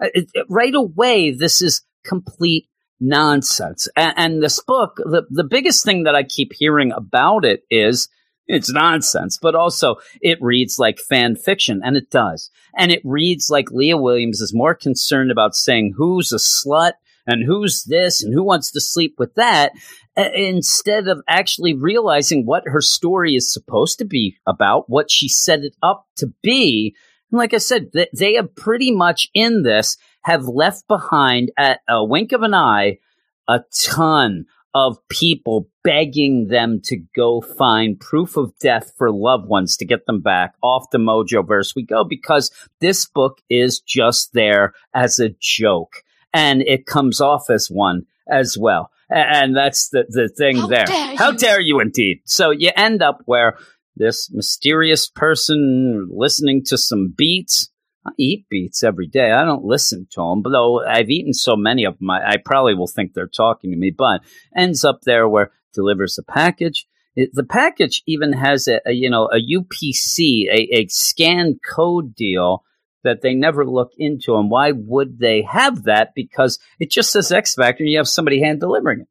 It, 0.00 0.28
it, 0.34 0.46
right 0.48 0.74
away, 0.74 1.30
this 1.30 1.62
is 1.62 1.82
complete 2.04 2.68
nonsense. 3.00 3.88
And, 3.96 4.14
and 4.16 4.42
this 4.42 4.60
book, 4.60 4.96
the, 4.96 5.24
the 5.30 5.44
biggest 5.44 5.84
thing 5.84 6.04
that 6.04 6.14
I 6.14 6.22
keep 6.24 6.52
hearing 6.52 6.92
about 6.92 7.44
it 7.44 7.62
is 7.70 8.08
it's 8.48 8.72
nonsense, 8.72 9.38
but 9.40 9.54
also 9.54 9.96
it 10.20 10.40
reads 10.40 10.78
like 10.78 10.98
fan 10.98 11.36
fiction, 11.36 11.80
and 11.84 11.96
it 11.96 12.10
does. 12.10 12.50
And 12.76 12.90
it 12.90 13.02
reads 13.04 13.50
like 13.50 13.70
Leah 13.70 13.98
Williams 13.98 14.40
is 14.40 14.54
more 14.54 14.74
concerned 14.74 15.30
about 15.30 15.54
saying 15.54 15.94
who's 15.96 16.32
a 16.32 16.36
slut 16.36 16.92
and 17.26 17.44
who's 17.44 17.84
this 17.84 18.22
and 18.22 18.32
who 18.32 18.42
wants 18.42 18.72
to 18.72 18.80
sleep 18.80 19.16
with 19.18 19.34
that 19.34 19.72
instead 20.16 21.08
of 21.08 21.20
actually 21.28 21.74
realizing 21.74 22.46
what 22.46 22.64
her 22.66 22.80
story 22.80 23.34
is 23.34 23.52
supposed 23.52 23.98
to 23.98 24.04
be 24.04 24.36
about, 24.46 24.88
what 24.88 25.10
she 25.10 25.28
set 25.28 25.60
it 25.60 25.76
up 25.82 26.06
to 26.16 26.32
be. 26.42 26.96
And 27.30 27.38
like 27.38 27.52
I 27.52 27.58
said, 27.58 27.92
they 28.14 28.34
have 28.34 28.56
pretty 28.56 28.90
much 28.90 29.28
in 29.34 29.62
this 29.62 29.98
have 30.22 30.48
left 30.48 30.88
behind 30.88 31.52
at 31.58 31.80
a 31.88 32.02
wink 32.04 32.32
of 32.32 32.42
an 32.42 32.54
eye 32.54 32.98
a 33.46 33.60
ton 33.72 34.46
of 34.74 34.98
people 35.08 35.68
begging 35.82 36.48
them 36.48 36.80
to 36.84 36.96
go 37.16 37.40
find 37.40 37.98
proof 37.98 38.36
of 38.36 38.52
death 38.58 38.92
for 38.96 39.10
loved 39.10 39.48
ones 39.48 39.76
to 39.76 39.86
get 39.86 40.06
them 40.06 40.20
back 40.20 40.54
off 40.62 40.90
the 40.90 40.98
Mojoverse. 40.98 41.74
We 41.74 41.84
go 41.84 42.04
because 42.04 42.50
this 42.80 43.06
book 43.06 43.40
is 43.48 43.80
just 43.80 44.32
there 44.34 44.74
as 44.94 45.18
a 45.18 45.30
joke 45.40 46.02
and 46.32 46.62
it 46.62 46.86
comes 46.86 47.20
off 47.20 47.50
as 47.50 47.68
one 47.68 48.06
as 48.28 48.56
well. 48.58 48.90
And 49.10 49.56
that's 49.56 49.88
the, 49.88 50.04
the 50.08 50.28
thing 50.28 50.58
How 50.58 50.66
there. 50.66 50.84
Dare 50.84 51.16
How 51.16 51.32
dare 51.32 51.60
you 51.60 51.80
indeed? 51.80 52.20
So 52.26 52.50
you 52.50 52.70
end 52.76 53.02
up 53.02 53.22
where 53.24 53.56
this 53.96 54.30
mysterious 54.30 55.08
person 55.08 56.08
listening 56.12 56.62
to 56.66 56.78
some 56.78 57.12
beats 57.16 57.70
Eat 58.18 58.46
beets 58.48 58.82
every 58.82 59.06
day. 59.06 59.30
I 59.30 59.44
don't 59.44 59.64
listen 59.64 60.06
to 60.12 60.20
them, 60.20 60.42
but 60.42 60.50
though 60.50 60.84
I've 60.84 61.10
eaten 61.10 61.32
so 61.32 61.56
many 61.56 61.84
of 61.84 61.98
them, 61.98 62.10
I, 62.10 62.30
I 62.30 62.36
probably 62.44 62.74
will 62.74 62.86
think 62.86 63.12
they're 63.12 63.26
talking 63.26 63.70
to 63.70 63.76
me. 63.76 63.90
But 63.96 64.22
ends 64.56 64.84
up 64.84 65.00
there 65.02 65.28
where 65.28 65.52
delivers 65.74 66.18
a 66.18 66.22
package. 66.22 66.86
It, 67.14 67.30
the 67.32 67.44
package 67.44 68.02
even 68.06 68.32
has 68.32 68.68
a, 68.68 68.80
a, 68.86 68.92
you 68.92 69.10
know 69.10 69.26
a 69.26 69.38
UPC, 69.38 70.46
a, 70.46 70.76
a 70.76 70.86
scan 70.88 71.58
code 71.68 72.14
deal 72.14 72.64
that 73.04 73.22
they 73.22 73.34
never 73.34 73.66
look 73.66 73.92
into. 73.96 74.36
And 74.36 74.50
why 74.50 74.72
would 74.72 75.18
they 75.18 75.42
have 75.42 75.84
that? 75.84 76.12
Because 76.14 76.58
it 76.78 76.90
just 76.90 77.12
says 77.12 77.32
X 77.32 77.54
Factor. 77.54 77.84
And 77.84 77.90
you 77.90 77.98
have 77.98 78.08
somebody 78.08 78.40
hand 78.40 78.60
delivering 78.60 79.00
it. 79.00 79.08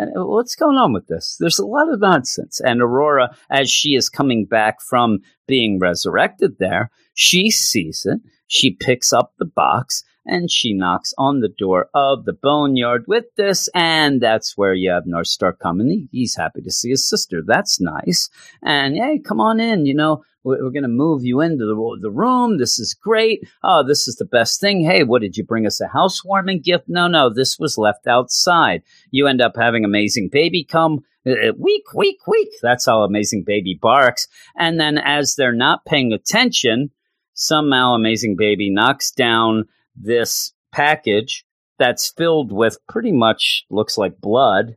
And 0.00 0.12
what's 0.14 0.56
going 0.56 0.76
on 0.76 0.92
with 0.92 1.08
this? 1.08 1.36
There's 1.38 1.58
a 1.58 1.66
lot 1.66 1.92
of 1.92 2.00
nonsense. 2.00 2.60
And 2.60 2.80
Aurora, 2.80 3.36
as 3.50 3.70
she 3.70 3.90
is 3.90 4.08
coming 4.08 4.46
back 4.46 4.80
from 4.80 5.20
being 5.46 5.78
resurrected 5.78 6.58
there, 6.58 6.90
she 7.14 7.50
sees 7.50 8.06
it. 8.06 8.20
She 8.46 8.70
picks 8.70 9.12
up 9.12 9.34
the 9.38 9.44
box 9.44 10.02
and 10.24 10.50
she 10.50 10.72
knocks 10.72 11.12
on 11.18 11.40
the 11.40 11.48
door 11.48 11.88
of 11.92 12.24
the 12.24 12.32
boneyard 12.32 13.04
with 13.06 13.26
this. 13.36 13.68
And 13.74 14.20
that's 14.22 14.56
where 14.56 14.74
you 14.74 14.90
have 14.90 15.04
Northstar 15.04 15.58
coming. 15.58 16.08
He's 16.10 16.34
happy 16.34 16.62
to 16.62 16.70
see 16.70 16.90
his 16.90 17.06
sister. 17.06 17.42
That's 17.44 17.80
nice. 17.80 18.30
And 18.62 18.96
hey, 18.96 19.18
come 19.18 19.40
on 19.40 19.60
in. 19.60 19.84
You 19.86 19.94
know, 19.94 20.24
we're, 20.44 20.70
going 20.70 20.82
to 20.82 20.88
move 20.88 21.22
you 21.24 21.40
into 21.40 21.64
the, 21.66 21.98
the 22.00 22.10
room. 22.10 22.58
This 22.58 22.78
is 22.78 22.94
great. 22.94 23.42
Oh, 23.62 23.82
this 23.86 24.08
is 24.08 24.16
the 24.16 24.24
best 24.24 24.60
thing. 24.60 24.84
Hey, 24.84 25.02
what 25.02 25.22
did 25.22 25.36
you 25.36 25.44
bring 25.44 25.66
us 25.66 25.80
a 25.80 25.88
housewarming 25.88 26.62
gift? 26.62 26.84
No, 26.88 27.08
no, 27.08 27.32
this 27.32 27.58
was 27.58 27.78
left 27.78 28.06
outside. 28.06 28.82
You 29.10 29.26
end 29.26 29.42
up 29.42 29.52
having 29.56 29.84
amazing 29.84 30.30
baby 30.32 30.64
come 30.64 31.04
uh, 31.26 31.32
uh, 31.32 31.52
week, 31.58 31.92
week, 31.94 32.26
week. 32.26 32.48
That's 32.62 32.86
how 32.86 33.02
amazing 33.02 33.44
baby 33.46 33.78
barks. 33.80 34.26
And 34.56 34.80
then 34.80 34.98
as 34.98 35.34
they're 35.34 35.52
not 35.52 35.84
paying 35.84 36.12
attention, 36.12 36.90
somehow 37.34 37.94
amazing 37.94 38.36
baby 38.38 38.70
knocks 38.70 39.10
down 39.10 39.64
this 39.94 40.52
package 40.72 41.44
that's 41.78 42.10
filled 42.10 42.52
with 42.52 42.78
pretty 42.88 43.12
much 43.12 43.64
looks 43.70 43.98
like 43.98 44.20
blood 44.20 44.76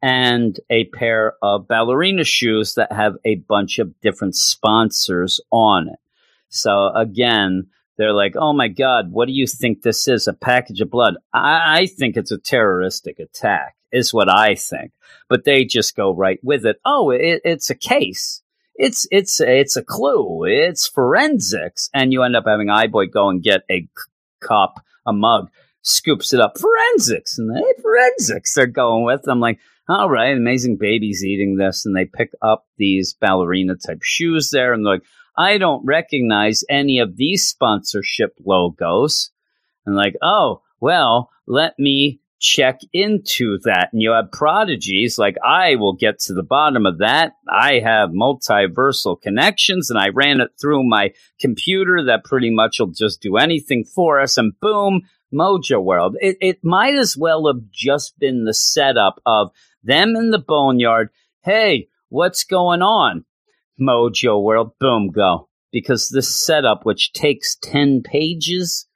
and 0.00 0.58
a 0.70 0.84
pair 0.86 1.34
of 1.42 1.66
ballerina 1.66 2.24
shoes 2.24 2.74
that 2.74 2.92
have 2.92 3.14
a 3.24 3.36
bunch 3.36 3.78
of 3.78 3.98
different 4.00 4.36
sponsors 4.36 5.40
on 5.50 5.88
it. 5.88 5.98
So 6.48 6.90
again, 6.94 7.66
they're 7.96 8.12
like, 8.12 8.34
oh 8.36 8.52
my 8.52 8.68
God, 8.68 9.10
what 9.10 9.26
do 9.26 9.32
you 9.32 9.46
think 9.46 9.82
this 9.82 10.06
is? 10.06 10.28
A 10.28 10.32
package 10.32 10.80
of 10.80 10.90
blood. 10.90 11.14
I, 11.32 11.80
I 11.80 11.86
think 11.86 12.16
it's 12.16 12.30
a 12.30 12.38
terroristic 12.38 13.18
attack, 13.18 13.74
is 13.90 14.14
what 14.14 14.28
I 14.28 14.54
think. 14.54 14.92
But 15.28 15.44
they 15.44 15.64
just 15.64 15.96
go 15.96 16.14
right 16.14 16.38
with 16.42 16.64
it. 16.64 16.80
Oh, 16.84 17.10
it, 17.10 17.40
it's 17.44 17.70
a 17.70 17.74
case. 17.74 18.42
It's 18.76 19.08
it's 19.10 19.40
it's 19.40 19.76
a 19.76 19.82
clue. 19.82 20.44
It's 20.44 20.86
forensics, 20.86 21.90
and 21.92 22.12
you 22.12 22.22
end 22.22 22.36
up 22.36 22.44
having 22.46 22.70
Eye-Boy 22.70 23.06
go 23.06 23.28
and 23.28 23.42
get 23.42 23.62
a 23.68 23.88
cup, 24.40 24.80
a 25.04 25.12
mug, 25.12 25.50
scoops 25.82 26.32
it 26.32 26.38
up. 26.38 26.56
Forensics, 26.56 27.36
and 27.36 27.54
they 27.54 27.82
forensics 27.82 28.54
they're 28.54 28.66
going 28.66 29.04
with. 29.04 29.26
I'm 29.26 29.40
like, 29.40 29.58
all 29.88 30.10
right, 30.10 30.36
amazing 30.36 30.76
babies 30.78 31.24
eating 31.24 31.56
this, 31.56 31.86
and 31.86 31.96
they 31.96 32.04
pick 32.04 32.30
up 32.42 32.66
these 32.76 33.14
ballerina 33.14 33.74
type 33.76 34.00
shoes 34.02 34.50
there, 34.50 34.72
and 34.72 34.84
they're 34.84 34.94
like, 34.94 35.04
I 35.36 35.58
don't 35.58 35.86
recognize 35.86 36.64
any 36.68 36.98
of 36.98 37.16
these 37.16 37.44
sponsorship 37.44 38.34
logos. 38.44 39.30
And 39.86 39.94
like, 39.94 40.16
oh, 40.20 40.62
well, 40.80 41.30
let 41.46 41.78
me 41.78 42.20
check 42.40 42.80
into 42.92 43.58
that. 43.64 43.90
And 43.92 44.02
you 44.02 44.10
have 44.10 44.32
prodigies 44.32 45.16
like 45.18 45.36
I 45.44 45.76
will 45.76 45.94
get 45.94 46.18
to 46.20 46.34
the 46.34 46.42
bottom 46.42 46.86
of 46.86 46.98
that. 46.98 47.32
I 47.48 47.80
have 47.80 48.10
multiversal 48.10 49.20
connections 49.20 49.90
and 49.90 49.98
I 49.98 50.08
ran 50.08 50.40
it 50.40 50.50
through 50.60 50.88
my 50.88 51.12
computer 51.40 52.04
that 52.06 52.24
pretty 52.24 52.50
much 52.50 52.78
will 52.78 52.88
just 52.88 53.20
do 53.20 53.36
anything 53.36 53.84
for 53.84 54.20
us. 54.20 54.36
And 54.36 54.52
boom, 54.60 55.02
Mojo 55.32 55.82
World. 55.82 56.16
It, 56.20 56.36
it 56.40 56.58
might 56.64 56.94
as 56.94 57.16
well 57.16 57.46
have 57.46 57.70
just 57.70 58.18
been 58.18 58.44
the 58.44 58.54
setup 58.54 59.20
of 59.26 59.50
them 59.82 60.16
in 60.16 60.30
the 60.30 60.38
boneyard. 60.38 61.10
Hey, 61.42 61.88
what's 62.08 62.44
going 62.44 62.82
on? 62.82 63.24
Mojo 63.80 64.42
World, 64.42 64.72
boom, 64.80 65.10
go. 65.10 65.48
Because 65.70 66.08
this 66.08 66.34
setup, 66.34 66.84
which 66.84 67.12
takes 67.12 67.56
10 67.56 68.02
pages, 68.02 68.88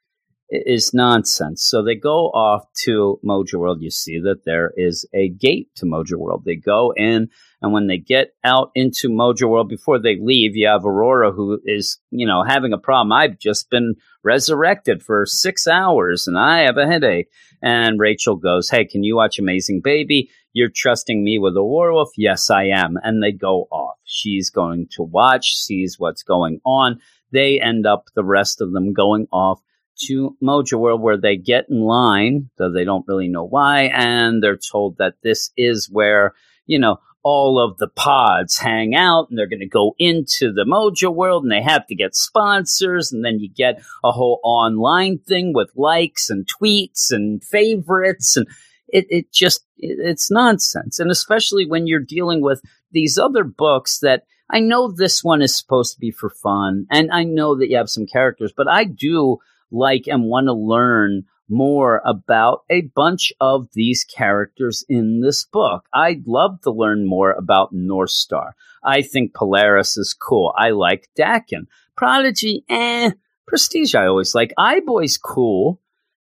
is 0.49 0.93
nonsense. 0.93 1.63
So 1.63 1.83
they 1.83 1.95
go 1.95 2.27
off 2.29 2.65
to 2.83 3.19
Mojo 3.25 3.55
World. 3.55 3.81
You 3.81 3.89
see 3.89 4.19
that 4.19 4.45
there 4.45 4.71
is 4.75 5.05
a 5.13 5.29
gate 5.29 5.69
to 5.75 5.85
Mojo 5.85 6.15
World. 6.15 6.43
They 6.45 6.55
go 6.55 6.93
in, 6.95 7.29
and 7.61 7.73
when 7.73 7.87
they 7.87 7.97
get 7.97 8.33
out 8.43 8.71
into 8.75 9.09
Mojo 9.09 9.49
World, 9.49 9.69
before 9.69 9.99
they 9.99 10.17
leave, 10.19 10.55
you 10.55 10.67
have 10.67 10.85
Aurora 10.85 11.31
who 11.31 11.59
is, 11.65 11.97
you 12.11 12.27
know, 12.27 12.43
having 12.43 12.73
a 12.73 12.77
problem. 12.77 13.11
I've 13.11 13.39
just 13.39 13.69
been 13.69 13.95
resurrected 14.23 15.01
for 15.01 15.25
six 15.25 15.67
hours 15.67 16.27
and 16.27 16.37
I 16.37 16.61
have 16.61 16.77
a 16.77 16.87
headache. 16.87 17.29
And 17.61 17.99
Rachel 17.99 18.35
goes, 18.35 18.69
Hey, 18.69 18.85
can 18.85 19.03
you 19.03 19.15
watch 19.15 19.39
Amazing 19.39 19.81
Baby? 19.81 20.29
You're 20.53 20.69
trusting 20.73 21.23
me 21.23 21.39
with 21.39 21.57
a 21.57 21.63
werewolf? 21.63 22.11
Yes, 22.15 22.49
I 22.49 22.65
am. 22.65 22.97
And 23.03 23.21
they 23.21 23.31
go 23.31 23.67
off. 23.71 23.97
She's 24.03 24.49
going 24.49 24.87
to 24.91 25.03
watch, 25.03 25.55
sees 25.55 25.99
what's 25.99 26.23
going 26.23 26.61
on. 26.63 26.99
They 27.31 27.59
end 27.59 27.87
up, 27.87 28.05
the 28.15 28.23
rest 28.23 28.61
of 28.61 28.71
them, 28.71 28.93
going 28.93 29.27
off 29.31 29.59
to 30.05 30.37
Mojo 30.41 30.79
World 30.79 31.01
where 31.01 31.17
they 31.17 31.37
get 31.37 31.65
in 31.69 31.81
line, 31.81 32.49
though 32.57 32.71
they 32.71 32.83
don't 32.83 33.07
really 33.07 33.27
know 33.27 33.43
why, 33.43 33.83
and 33.93 34.41
they're 34.41 34.57
told 34.57 34.97
that 34.97 35.15
this 35.23 35.51
is 35.57 35.89
where, 35.89 36.33
you 36.65 36.79
know, 36.79 36.97
all 37.23 37.57
of 37.57 37.77
the 37.77 37.87
pods 37.87 38.57
hang 38.57 38.95
out 38.95 39.29
and 39.29 39.39
they're 39.39 39.47
going 39.47 39.61
to 39.61 39.65
go 39.65 39.95
into 39.97 40.51
the 40.51 40.65
Mojo 40.65 41.13
World 41.13 41.43
and 41.43 41.51
they 41.51 41.61
have 41.61 41.87
to 41.87 41.95
get 41.95 42.15
sponsors. 42.15 43.13
And 43.13 43.23
then 43.23 43.39
you 43.39 43.49
get 43.49 43.81
a 44.03 44.11
whole 44.11 44.41
online 44.43 45.19
thing 45.19 45.53
with 45.53 45.71
likes 45.75 46.29
and 46.29 46.45
tweets 46.45 47.11
and 47.11 47.41
favorites. 47.41 48.35
And 48.35 48.45
it, 48.93 49.05
it 49.09 49.31
just, 49.33 49.65
it, 49.77 49.97
it's 49.99 50.31
nonsense. 50.31 50.99
And 50.99 51.11
especially 51.11 51.65
when 51.65 51.87
you're 51.87 51.99
dealing 51.99 52.41
with 52.41 52.61
these 52.91 53.17
other 53.17 53.43
books 53.43 53.99
that 53.99 54.23
I 54.49 54.59
know 54.59 54.91
this 54.91 55.23
one 55.23 55.41
is 55.41 55.57
supposed 55.57 55.93
to 55.93 55.99
be 55.99 56.11
for 56.11 56.29
fun. 56.29 56.85
And 56.91 57.11
I 57.11 57.23
know 57.23 57.55
that 57.57 57.69
you 57.69 57.77
have 57.77 57.89
some 57.89 58.05
characters, 58.05 58.53
but 58.55 58.67
I 58.67 58.83
do 58.83 59.37
like 59.71 60.03
and 60.07 60.25
want 60.25 60.47
to 60.47 60.53
learn 60.53 61.23
more 61.49 62.01
about 62.05 62.63
a 62.69 62.81
bunch 62.95 63.33
of 63.41 63.67
these 63.73 64.03
characters 64.03 64.85
in 64.87 65.21
this 65.21 65.43
book. 65.45 65.85
I'd 65.93 66.25
love 66.27 66.61
to 66.61 66.71
learn 66.71 67.07
more 67.07 67.31
about 67.31 67.73
North 67.73 68.11
Star. 68.11 68.55
I 68.83 69.01
think 69.01 69.33
Polaris 69.33 69.97
is 69.97 70.13
cool. 70.13 70.53
I 70.57 70.69
like 70.69 71.09
Daken. 71.17 71.67
Prodigy, 71.95 72.63
eh. 72.69 73.11
Prestige, 73.45 73.93
I 73.93 74.05
always 74.05 74.33
like. 74.33 74.53
Eye-Boy's 74.57 75.17
cool. 75.17 75.81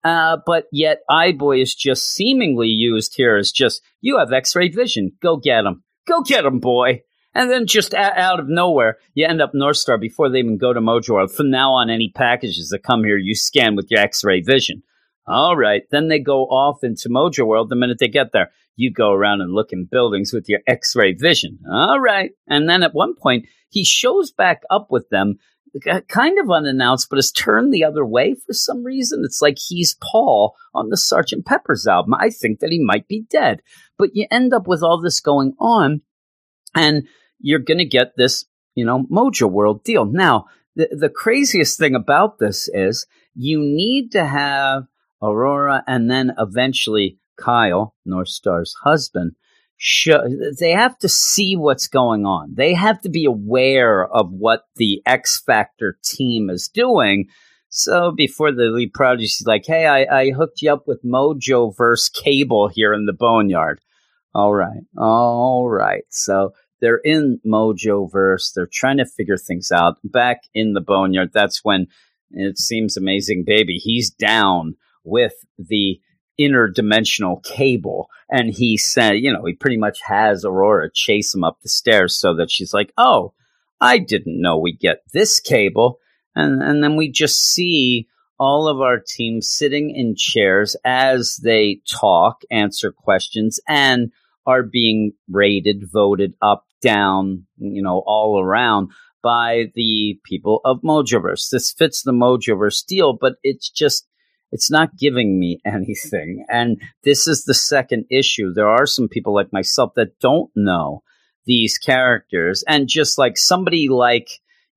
Uh, 0.04 0.36
but 0.44 0.66
yet 0.70 1.00
Eye-Boy 1.08 1.62
is 1.62 1.74
just 1.74 2.06
seemingly 2.06 2.68
used 2.68 3.14
here 3.16 3.36
as 3.36 3.50
just, 3.50 3.82
you 4.02 4.18
have 4.18 4.32
x-ray 4.32 4.68
vision. 4.68 5.12
Go 5.22 5.38
get 5.38 5.64
him. 5.64 5.82
Go 6.06 6.20
get 6.20 6.44
him, 6.44 6.60
boy. 6.60 7.00
And 7.34 7.50
then 7.50 7.66
just 7.66 7.94
a- 7.94 8.20
out 8.20 8.38
of 8.38 8.48
nowhere, 8.48 8.98
you 9.14 9.26
end 9.26 9.40
up 9.40 9.52
North 9.54 9.78
Star 9.78 9.96
before 9.96 10.28
they 10.28 10.40
even 10.40 10.58
go 10.58 10.74
to 10.74 10.80
Mojo. 10.80 11.28
From 11.30 11.50
now 11.50 11.72
on, 11.72 11.88
any 11.88 12.12
packages 12.14 12.68
that 12.68 12.84
come 12.84 13.02
here, 13.02 13.16
you 13.16 13.34
scan 13.34 13.74
with 13.74 13.90
your 13.90 14.00
X-ray 14.00 14.42
vision. 14.42 14.82
All 15.26 15.56
right. 15.56 15.82
Then 15.90 16.08
they 16.08 16.18
go 16.18 16.42
off 16.42 16.84
into 16.84 17.08
Mojo 17.08 17.46
World 17.46 17.70
the 17.70 17.76
minute 17.76 17.98
they 17.98 18.08
get 18.08 18.32
there. 18.32 18.50
You 18.76 18.92
go 18.92 19.10
around 19.10 19.40
and 19.40 19.52
look 19.52 19.72
in 19.72 19.88
buildings 19.90 20.32
with 20.32 20.48
your 20.48 20.60
X-ray 20.66 21.14
vision. 21.14 21.60
All 21.68 21.98
right. 21.98 22.32
And 22.46 22.68
then 22.68 22.82
at 22.82 22.94
one 22.94 23.14
point, 23.14 23.46
he 23.70 23.84
shows 23.84 24.30
back 24.30 24.60
up 24.70 24.88
with 24.90 25.08
them, 25.08 25.38
Uh, 25.90 26.00
kind 26.02 26.38
of 26.38 26.50
unannounced, 26.50 27.08
but 27.10 27.16
has 27.16 27.32
turned 27.32 27.74
the 27.74 27.82
other 27.82 28.06
way 28.06 28.34
for 28.34 28.52
some 28.52 28.84
reason. 28.84 29.22
It's 29.24 29.42
like 29.42 29.58
he's 29.58 29.96
Paul 30.00 30.54
on 30.72 30.88
the 30.88 30.96
Sergeant 30.96 31.44
Pepper's 31.46 31.86
album. 31.86 32.14
I 32.14 32.30
think 32.30 32.60
that 32.60 32.70
he 32.70 32.78
might 32.78 33.08
be 33.08 33.26
dead. 33.28 33.60
But 33.98 34.10
you 34.14 34.26
end 34.30 34.54
up 34.54 34.68
with 34.68 34.82
all 34.82 35.00
this 35.00 35.18
going 35.20 35.54
on, 35.58 36.02
and 36.76 37.08
you're 37.40 37.58
going 37.58 37.78
to 37.78 37.84
get 37.84 38.16
this, 38.16 38.44
you 38.76 38.84
know, 38.84 39.04
Mojo 39.10 39.50
World 39.50 39.82
deal. 39.82 40.04
Now, 40.04 40.46
the, 40.76 40.88
the 40.92 41.08
craziest 41.08 41.78
thing 41.78 41.94
about 41.94 42.38
this 42.38 42.68
is 42.72 43.06
you 43.34 43.58
need 43.58 44.12
to 44.12 44.24
have 44.24 44.84
Aurora 45.20 45.82
and 45.86 46.10
then 46.10 46.32
eventually 46.38 47.18
Kyle, 47.36 47.94
Northstar's 48.06 48.74
husband. 48.84 49.32
Show, 49.76 50.22
they 50.58 50.70
have 50.70 50.96
to 50.98 51.08
see 51.08 51.56
what's 51.56 51.88
going 51.88 52.24
on. 52.24 52.54
They 52.54 52.74
have 52.74 53.00
to 53.02 53.08
be 53.08 53.24
aware 53.24 54.06
of 54.06 54.30
what 54.30 54.62
the 54.76 55.02
X 55.04 55.42
Factor 55.44 55.98
team 56.02 56.48
is 56.48 56.68
doing. 56.68 57.26
So 57.68 58.12
before 58.12 58.52
the 58.52 58.66
lead 58.66 58.92
prodigy, 58.94 59.26
she's 59.26 59.46
like, 59.46 59.64
"Hey, 59.66 59.86
I, 59.86 60.04
I 60.04 60.30
hooked 60.30 60.62
you 60.62 60.72
up 60.72 60.86
with 60.86 61.04
Mojo 61.04 61.76
verse 61.76 62.08
cable 62.08 62.68
here 62.68 62.94
in 62.94 63.06
the 63.06 63.12
boneyard." 63.12 63.80
All 64.32 64.54
right, 64.54 64.82
all 64.96 65.68
right. 65.68 66.04
So 66.08 66.54
they're 66.80 67.00
in 67.04 67.40
Mojo 67.44 68.10
verse. 68.10 68.52
They're 68.52 68.68
trying 68.72 68.98
to 68.98 69.06
figure 69.06 69.36
things 69.36 69.72
out. 69.72 69.96
Back 70.04 70.42
in 70.54 70.74
the 70.74 70.80
boneyard, 70.80 71.30
that's 71.34 71.64
when 71.64 71.88
it 72.30 72.58
seems 72.58 72.96
amazing, 72.96 73.44
baby. 73.44 73.74
He's 73.74 74.10
down 74.10 74.76
with 75.02 75.34
the 75.58 76.00
interdimensional 76.40 77.42
cable, 77.44 78.08
and 78.30 78.50
he 78.50 78.76
said, 78.76 79.12
you 79.12 79.32
know, 79.32 79.44
he 79.44 79.54
pretty 79.54 79.76
much 79.76 80.00
has 80.02 80.44
Aurora 80.44 80.90
chase 80.92 81.34
him 81.34 81.44
up 81.44 81.58
the 81.62 81.68
stairs 81.68 82.18
so 82.18 82.34
that 82.34 82.50
she's 82.50 82.74
like, 82.74 82.92
"Oh, 82.96 83.34
I 83.80 83.98
didn't 83.98 84.40
know 84.40 84.58
we 84.58 84.72
get 84.72 85.02
this 85.12 85.40
cable," 85.40 85.98
and 86.34 86.62
and 86.62 86.82
then 86.82 86.96
we 86.96 87.10
just 87.10 87.42
see 87.42 88.08
all 88.38 88.66
of 88.66 88.80
our 88.80 88.98
team 88.98 89.40
sitting 89.40 89.94
in 89.94 90.14
chairs 90.16 90.76
as 90.84 91.40
they 91.42 91.80
talk, 91.88 92.42
answer 92.50 92.90
questions, 92.90 93.60
and 93.68 94.10
are 94.46 94.62
being 94.62 95.12
rated, 95.28 95.88
voted 95.90 96.34
up, 96.42 96.66
down, 96.82 97.46
you 97.56 97.82
know, 97.82 98.02
all 98.06 98.40
around 98.40 98.90
by 99.22 99.72
the 99.74 100.20
people 100.24 100.60
of 100.64 100.82
Mojoverse. 100.82 101.48
This 101.50 101.72
fits 101.72 102.02
the 102.02 102.12
Mojoverse 102.12 102.84
deal, 102.84 103.14
but 103.18 103.36
it's 103.42 103.70
just 103.70 104.06
it's 104.54 104.70
not 104.70 104.96
giving 104.96 105.38
me 105.38 105.60
anything. 105.66 106.46
And 106.48 106.80
this 107.02 107.28
is 107.28 107.44
the 107.44 107.52
second 107.52 108.06
issue. 108.10 108.54
There 108.54 108.68
are 108.68 108.86
some 108.86 109.08
people 109.08 109.34
like 109.34 109.52
myself 109.52 109.92
that 109.96 110.18
don't 110.20 110.50
know 110.54 111.02
these 111.44 111.76
characters. 111.76 112.64
And 112.66 112.88
just 112.88 113.18
like 113.18 113.36
somebody 113.36 113.88
like, 113.90 114.28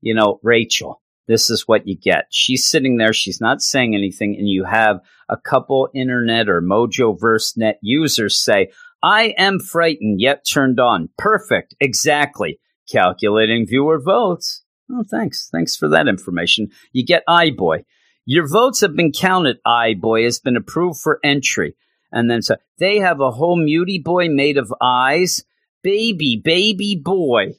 you 0.01 0.13
know, 0.13 0.39
Rachel, 0.43 1.01
this 1.27 1.49
is 1.49 1.67
what 1.67 1.87
you 1.87 1.95
get. 1.95 2.25
She's 2.31 2.65
sitting 2.65 2.97
there, 2.97 3.13
she's 3.13 3.39
not 3.39 3.61
saying 3.61 3.95
anything, 3.95 4.35
and 4.37 4.49
you 4.49 4.63
have 4.65 4.99
a 5.29 5.37
couple 5.37 5.89
internet 5.93 6.49
or 6.49 6.61
Mojoverse 6.61 7.55
net 7.55 7.77
users 7.81 8.37
say, 8.37 8.71
I 9.03 9.35
am 9.37 9.59
frightened 9.59 10.19
yet 10.19 10.45
turned 10.45 10.79
on. 10.79 11.09
Perfect. 11.17 11.75
Exactly. 11.79 12.59
Calculating 12.91 13.67
viewer 13.67 14.01
votes. 14.01 14.63
Oh, 14.91 15.03
thanks. 15.09 15.49
Thanks 15.51 15.75
for 15.75 15.89
that 15.89 16.07
information. 16.07 16.69
You 16.93 17.05
get 17.05 17.23
Eye-Boy. 17.27 17.83
Your 18.29 18.45
votes 18.45 18.81
have 18.81 18.93
been 18.93 19.13
counted. 19.13 19.59
Eye-Boy 19.65 20.25
has 20.25 20.37
been 20.37 20.57
approved 20.57 20.99
for 20.99 21.21
entry. 21.23 21.77
And 22.11 22.29
then 22.29 22.41
so 22.41 22.57
they 22.77 22.97
have 22.97 23.21
a 23.21 23.31
whole 23.31 23.55
mutie 23.55 24.03
boy 24.03 24.27
made 24.27 24.57
of 24.57 24.73
eyes. 24.81 25.45
Baby, 25.81 26.35
baby 26.43 26.99
boy. 27.01 27.53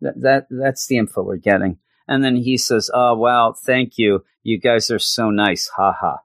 That, 0.00 0.18
that 0.22 0.46
that's 0.48 0.86
the 0.86 0.96
info 0.96 1.22
we're 1.22 1.36
getting. 1.36 1.78
And 2.08 2.24
then 2.24 2.36
he 2.36 2.56
says, 2.56 2.90
"Oh 2.94 3.14
wow, 3.14 3.52
thank 3.52 3.98
you. 3.98 4.24
You 4.42 4.58
guys 4.58 4.90
are 4.90 4.98
so 4.98 5.28
nice. 5.28 5.68
Ha 5.76 5.92
ha." 5.92 6.20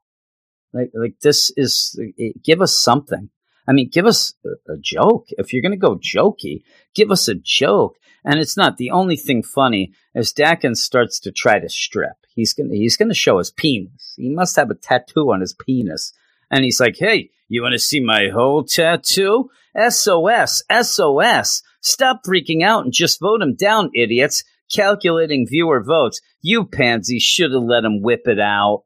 Like 0.71 0.91
like 0.93 1.19
this 1.21 1.51
is 1.57 1.99
eh, 2.17 2.32
give 2.41 2.61
us 2.61 2.73
something. 2.73 3.30
I 3.67 3.73
mean, 3.73 3.89
give 3.89 4.05
us 4.05 4.36
a, 4.69 4.78
joke. 4.78 5.28
If 5.32 5.51
you're 5.51 5.61
going 5.61 5.71
to 5.71 5.78
go 5.78 5.97
jokey, 5.97 6.63
give 6.93 7.11
us 7.11 7.28
a 7.28 7.36
joke. 7.36 7.97
And 8.23 8.39
it's 8.39 8.55
not 8.55 8.78
the 8.78 8.91
only 8.91 9.17
thing 9.17 9.43
funny 9.43 9.93
as 10.13 10.34
Daken 10.34 10.78
starts 10.78 11.19
to 11.21 11.32
try 11.32 11.59
to 11.59 11.67
strip. 11.67 12.15
He's 12.36 12.53
to, 12.53 12.67
he's 12.69 12.97
to 12.97 13.13
show 13.13 13.38
his 13.38 13.51
penis. 13.51 14.13
He 14.17 14.29
must 14.29 14.55
have 14.57 14.69
a 14.69 14.75
tattoo 14.75 15.31
on 15.31 15.41
his 15.41 15.53
penis. 15.53 16.13
And 16.51 16.63
he's 16.63 16.79
like, 16.79 16.97
Hey, 16.97 17.31
you 17.47 17.61
want 17.61 17.73
to 17.73 17.79
see 17.79 17.99
my 17.99 18.29
whole 18.33 18.63
tattoo? 18.63 19.49
SOS, 19.89 20.63
SOS. 20.81 21.63
Stop 21.81 22.21
freaking 22.27 22.63
out 22.63 22.83
and 22.83 22.93
just 22.93 23.19
vote 23.19 23.41
him 23.41 23.55
down, 23.55 23.89
idiots. 23.93 24.43
Calculating 24.73 25.47
viewer 25.47 25.83
votes. 25.83 26.21
You 26.41 26.65
pansy 26.65 27.19
should 27.19 27.51
have 27.51 27.63
let 27.63 27.83
him 27.83 28.01
whip 28.01 28.23
it 28.25 28.39
out. 28.39 28.83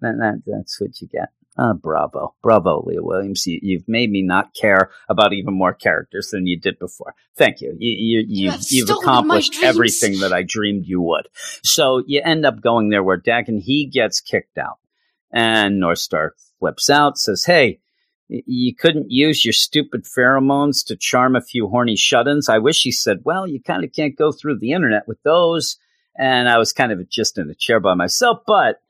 That, 0.00 0.42
that's 0.46 0.80
what 0.80 1.00
you 1.00 1.08
get. 1.08 1.30
Uh, 1.58 1.74
bravo. 1.74 2.34
Bravo, 2.40 2.84
Leah 2.86 3.02
Williams. 3.02 3.44
You, 3.46 3.78
have 3.78 3.88
made 3.88 4.10
me 4.10 4.22
not 4.22 4.54
care 4.54 4.90
about 5.08 5.32
even 5.32 5.54
more 5.54 5.74
characters 5.74 6.28
than 6.28 6.46
you 6.46 6.58
did 6.58 6.78
before. 6.78 7.16
Thank 7.36 7.60
you. 7.60 7.74
You, 7.78 8.24
you, 8.28 8.52
you 8.68 8.86
have 8.86 8.96
accomplished 8.96 9.56
everything 9.62 10.20
that 10.20 10.32
I 10.32 10.44
dreamed 10.44 10.86
you 10.86 11.00
would. 11.00 11.26
So 11.64 12.04
you 12.06 12.22
end 12.24 12.46
up 12.46 12.60
going 12.60 12.90
there 12.90 13.02
where 13.02 13.20
Daken, 13.20 13.60
he 13.60 13.86
gets 13.86 14.20
kicked 14.20 14.56
out. 14.56 14.78
And 15.32 15.82
Northstar 15.82 16.30
flips 16.60 16.88
out, 16.88 17.18
says, 17.18 17.44
Hey, 17.44 17.80
you 18.28 18.74
couldn't 18.74 19.10
use 19.10 19.44
your 19.44 19.52
stupid 19.52 20.04
pheromones 20.04 20.84
to 20.86 20.96
charm 20.96 21.34
a 21.34 21.40
few 21.40 21.68
horny 21.68 21.96
shut-ins. 21.96 22.48
I 22.48 22.58
wish 22.58 22.82
he 22.82 22.92
said, 22.92 23.20
well, 23.24 23.46
you 23.46 23.60
kind 23.60 23.84
of 23.84 23.92
can't 23.92 24.16
go 24.16 24.32
through 24.32 24.58
the 24.58 24.72
internet 24.72 25.08
with 25.08 25.22
those. 25.22 25.78
And 26.16 26.48
I 26.48 26.58
was 26.58 26.72
kind 26.72 26.92
of 26.92 27.08
just 27.08 27.38
in 27.38 27.48
a 27.48 27.54
chair 27.54 27.80
by 27.80 27.94
myself, 27.94 28.40
but 28.46 28.80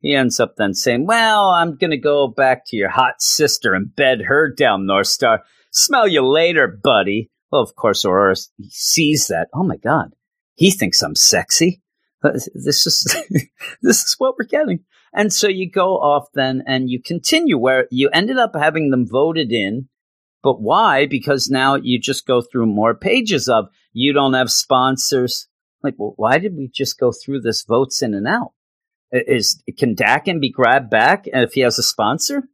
he 0.00 0.14
ends 0.14 0.40
up 0.40 0.54
then 0.56 0.74
saying, 0.74 1.06
well, 1.06 1.50
I'm 1.50 1.76
going 1.76 1.90
to 1.90 1.98
go 1.98 2.26
back 2.26 2.62
to 2.66 2.76
your 2.76 2.88
hot 2.88 3.20
sister 3.20 3.74
and 3.74 3.94
bed 3.94 4.22
her 4.22 4.50
down, 4.50 4.86
North 4.86 5.08
Star. 5.08 5.42
Smell 5.70 6.08
you 6.08 6.26
later, 6.26 6.66
buddy. 6.82 7.30
Well, 7.52 7.62
of 7.62 7.74
course, 7.76 8.04
Aurora 8.04 8.36
sees 8.68 9.26
that. 9.26 9.48
Oh 9.54 9.62
my 9.62 9.76
God. 9.76 10.14
He 10.54 10.70
thinks 10.70 11.02
I'm 11.02 11.14
sexy. 11.14 11.82
Uh, 12.22 12.32
this 12.54 12.86
is, 12.86 13.16
this 13.82 14.02
is 14.02 14.14
what 14.18 14.34
we're 14.38 14.46
getting. 14.46 14.80
And 15.12 15.32
so 15.32 15.48
you 15.48 15.70
go 15.70 15.96
off 15.96 16.28
then 16.34 16.62
and 16.66 16.88
you 16.88 17.02
continue 17.02 17.58
where 17.58 17.86
you 17.90 18.08
ended 18.10 18.38
up 18.38 18.52
having 18.54 18.90
them 18.90 19.06
voted 19.06 19.52
in. 19.52 19.88
But 20.42 20.62
why? 20.62 21.06
Because 21.06 21.50
now 21.50 21.74
you 21.74 21.98
just 21.98 22.26
go 22.26 22.40
through 22.40 22.66
more 22.66 22.94
pages 22.94 23.48
of 23.48 23.66
you 23.92 24.14
don't 24.14 24.32
have 24.32 24.50
sponsors. 24.50 25.48
Like, 25.82 25.94
well, 25.98 26.14
why 26.16 26.38
did 26.38 26.56
we 26.56 26.70
just 26.72 26.98
go 26.98 27.12
through 27.12 27.40
this 27.40 27.64
votes 27.64 28.00
in 28.00 28.14
and 28.14 28.26
out? 28.26 28.52
Is 29.12 29.62
can 29.78 29.96
Daken 29.96 30.40
be 30.40 30.50
grabbed 30.50 30.90
back 30.90 31.26
if 31.26 31.54
he 31.54 31.60
has 31.62 31.78
a 31.78 31.82
sponsor? 31.82 32.44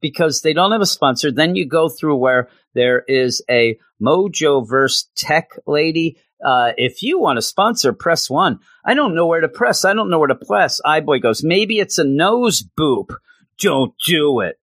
Because 0.00 0.42
they 0.42 0.52
don't 0.52 0.72
have 0.72 0.80
a 0.80 0.86
sponsor. 0.86 1.32
Then 1.32 1.56
you 1.56 1.66
go 1.66 1.88
through 1.88 2.16
where 2.16 2.48
there 2.74 3.00
is 3.08 3.42
a 3.50 3.78
Mojo 4.00 4.66
verse 4.66 5.08
tech 5.16 5.50
lady 5.66 6.18
uh, 6.44 6.72
if 6.76 7.02
you 7.02 7.18
want 7.18 7.36
to 7.36 7.42
sponsor, 7.42 7.92
press 7.92 8.30
one. 8.30 8.60
I 8.84 8.94
don't 8.94 9.14
know 9.14 9.26
where 9.26 9.40
to 9.40 9.48
press. 9.48 9.84
I 9.84 9.94
don't 9.94 10.10
know 10.10 10.18
where 10.18 10.28
to 10.28 10.34
press. 10.34 10.80
Eye-Boy 10.84 11.18
goes, 11.18 11.42
maybe 11.42 11.78
it's 11.78 11.98
a 11.98 12.04
nose 12.04 12.62
boop. 12.62 13.14
Don't 13.58 13.92
do 14.06 14.40
it. 14.40 14.58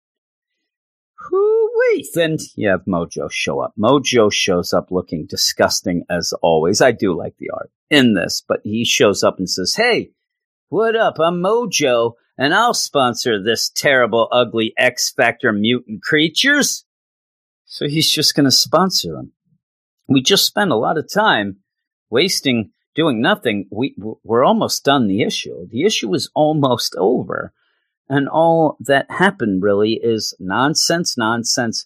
Whoo-wee. 1.32 2.10
Then 2.14 2.38
you 2.56 2.70
have 2.70 2.86
Mojo 2.86 3.30
show 3.30 3.60
up. 3.60 3.74
Mojo 3.78 4.32
shows 4.32 4.74
up 4.74 4.90
looking 4.90 5.26
disgusting 5.26 6.06
as 6.10 6.34
always. 6.42 6.82
I 6.82 6.92
do 6.92 7.18
like 7.18 7.36
the 7.38 7.50
art 7.50 7.72
in 7.90 8.14
this, 8.14 8.44
but 8.48 8.62
he 8.64 8.86
shows 8.86 9.24
up 9.24 9.38
and 9.38 9.50
says, 9.50 9.76
Hey, 9.76 10.12
what 10.70 10.96
up? 10.96 11.20
I'm 11.20 11.42
Mojo, 11.42 12.14
and 12.38 12.54
I'll 12.54 12.74
sponsor 12.74 13.42
this 13.42 13.70
terrible, 13.70 14.28
ugly 14.32 14.74
X 14.78 15.12
Factor 15.12 15.52
mutant 15.52 16.02
creatures. 16.02 16.86
So 17.66 17.88
he's 17.88 18.10
just 18.10 18.36
going 18.36 18.46
to 18.46 18.52
sponsor 18.52 19.14
them. 19.14 19.34
We 20.08 20.22
just 20.22 20.46
spent 20.46 20.72
a 20.72 20.76
lot 20.76 20.98
of 20.98 21.12
time 21.12 21.58
wasting 22.10 22.72
doing 22.96 23.22
nothing, 23.22 23.68
we 23.70 23.96
we're 24.24 24.44
almost 24.44 24.84
done 24.84 25.08
the 25.08 25.22
issue. 25.22 25.68
The 25.70 25.84
issue 25.84 26.14
is 26.16 26.32
almost 26.34 26.96
over. 26.98 27.54
And 28.08 28.30
all 28.30 28.78
that 28.80 29.12
happened 29.12 29.62
really 29.62 30.00
is 30.02 30.34
nonsense, 30.40 31.18
nonsense. 31.18 31.86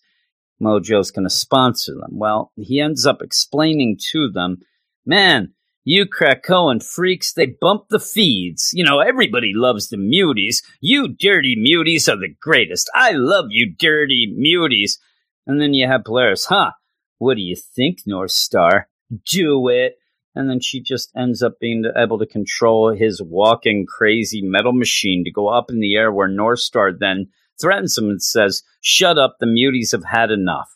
Mojo's 0.61 1.11
going 1.11 1.25
to 1.25 1.29
sponsor 1.29 1.93
them. 1.93 2.11
Well, 2.11 2.51
he 2.55 2.79
ends 2.79 3.05
up 3.05 3.21
explaining 3.21 3.97
to 4.11 4.29
them, 4.29 4.57
man, 5.05 5.53
you 5.83 6.05
Krakoan 6.05 6.83
freaks, 6.83 7.33
they 7.33 7.45
bump 7.59 7.89
the 7.89 7.99
feeds. 7.99 8.71
You 8.73 8.83
know, 8.83 8.99
everybody 8.99 9.53
loves 9.53 9.89
the 9.89 9.97
muties. 9.97 10.63
You 10.81 11.07
dirty 11.07 11.55
muties 11.55 12.07
are 12.07 12.17
the 12.17 12.33
greatest. 12.41 12.89
I 12.93 13.11
love 13.11 13.45
you 13.49 13.73
dirty 13.73 14.33
muties. 14.37 14.99
And 15.47 15.59
then 15.59 15.73
you 15.73 15.87
have 15.87 16.03
Polaris, 16.05 16.45
huh? 16.45 16.71
What 17.17 17.35
do 17.35 17.41
you 17.41 17.55
think, 17.55 17.99
North 18.05 18.31
Star? 18.31 18.87
Do 19.25 19.67
it 19.69 19.95
and 20.35 20.49
then 20.49 20.59
she 20.59 20.81
just 20.81 21.11
ends 21.17 21.41
up 21.41 21.59
being 21.59 21.83
able 21.97 22.19
to 22.19 22.25
control 22.25 22.95
his 22.95 23.21
walking 23.21 23.85
crazy 23.85 24.41
metal 24.41 24.73
machine 24.73 25.23
to 25.25 25.31
go 25.31 25.47
up 25.47 25.65
in 25.69 25.79
the 25.79 25.95
air 25.95 26.11
where 26.11 26.27
North 26.27 26.59
Star 26.59 26.91
then 26.97 27.27
threatens 27.59 27.97
him 27.97 28.09
and 28.09 28.21
says, 28.21 28.63
Shut 28.79 29.17
up, 29.17 29.35
the 29.39 29.45
muties 29.45 29.91
have 29.91 30.05
had 30.05 30.31
enough. 30.31 30.69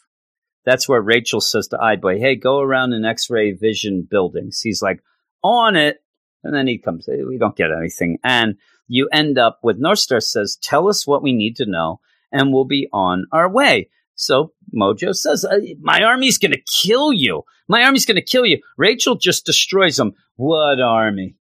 That's 0.65 0.87
where 0.87 1.01
Rachel 1.01 1.41
says 1.41 1.67
to 1.69 1.77
Eyeboy, 1.77 2.19
Hey, 2.19 2.35
go 2.35 2.59
around 2.59 2.93
in 2.93 3.05
X 3.05 3.29
ray 3.29 3.51
vision 3.51 4.07
buildings. 4.09 4.61
He's 4.61 4.81
like, 4.81 5.01
On 5.43 5.75
it. 5.75 5.97
And 6.43 6.53
then 6.53 6.67
he 6.67 6.77
comes, 6.77 7.07
We 7.07 7.37
don't 7.37 7.55
get 7.55 7.71
anything. 7.71 8.17
And 8.23 8.55
you 8.87 9.09
end 9.11 9.37
up 9.37 9.59
with 9.63 9.81
Northstar 9.81 10.21
says, 10.21 10.57
Tell 10.61 10.87
us 10.87 11.07
what 11.07 11.23
we 11.23 11.33
need 11.33 11.55
to 11.57 11.65
know, 11.65 11.99
and 12.31 12.51
we'll 12.51 12.65
be 12.65 12.87
on 12.93 13.25
our 13.31 13.49
way. 13.49 13.89
So 14.15 14.53
Mojo 14.75 15.15
says, 15.15 15.45
uh, 15.45 15.59
My 15.81 16.03
army's 16.03 16.37
going 16.37 16.51
to 16.51 16.61
kill 16.61 17.11
you. 17.13 17.43
My 17.67 17.83
army's 17.83 18.05
going 18.05 18.15
to 18.15 18.21
kill 18.21 18.45
you. 18.45 18.61
Rachel 18.77 19.15
just 19.15 19.45
destroys 19.45 19.97
them. 19.97 20.13
What 20.35 20.81
army? 20.81 21.35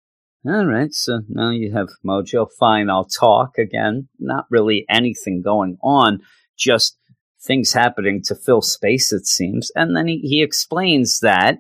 All 0.46 0.66
right, 0.66 0.94
so 0.94 1.22
now 1.28 1.50
you 1.50 1.74
have 1.74 1.90
Mojo. 2.06 2.48
Fine, 2.58 2.90
I'll 2.90 3.06
talk 3.06 3.58
again. 3.58 4.08
Not 4.20 4.46
really 4.50 4.86
anything 4.90 5.42
going 5.42 5.78
on, 5.84 6.22
just 6.58 6.98
things 7.42 7.74
happening 7.74 8.22
to 8.26 8.36
fill 8.36 8.62
space, 8.62 9.12
it 9.14 9.26
seems. 9.26 9.72
And 9.76 9.96
then 9.96 10.08
he, 10.08 10.20
he 10.20 10.44
explains 10.44 11.20
that 11.22 11.60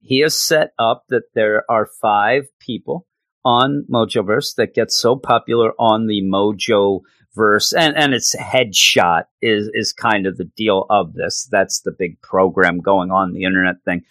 he 0.00 0.20
has 0.20 0.34
set 0.34 0.72
up 0.78 1.04
that 1.08 1.34
there 1.34 1.64
are 1.70 1.88
five 2.00 2.46
people 2.58 3.06
on 3.44 3.84
Mojoverse 3.90 4.54
that 4.56 4.74
get 4.74 4.90
so 4.90 5.16
popular 5.16 5.72
on 5.78 6.06
the 6.06 6.22
Mojo 6.22 7.00
verse 7.34 7.72
and 7.72 7.96
and 7.96 8.12
its 8.12 8.34
headshot 8.34 9.22
is 9.40 9.70
is 9.72 9.92
kind 9.92 10.26
of 10.26 10.36
the 10.36 10.50
deal 10.56 10.86
of 10.90 11.14
this. 11.14 11.48
That's 11.50 11.80
the 11.80 11.92
big 11.92 12.20
program 12.22 12.80
going 12.80 13.10
on 13.10 13.32
the 13.32 13.44
internet 13.44 13.76
thing. 13.84 14.02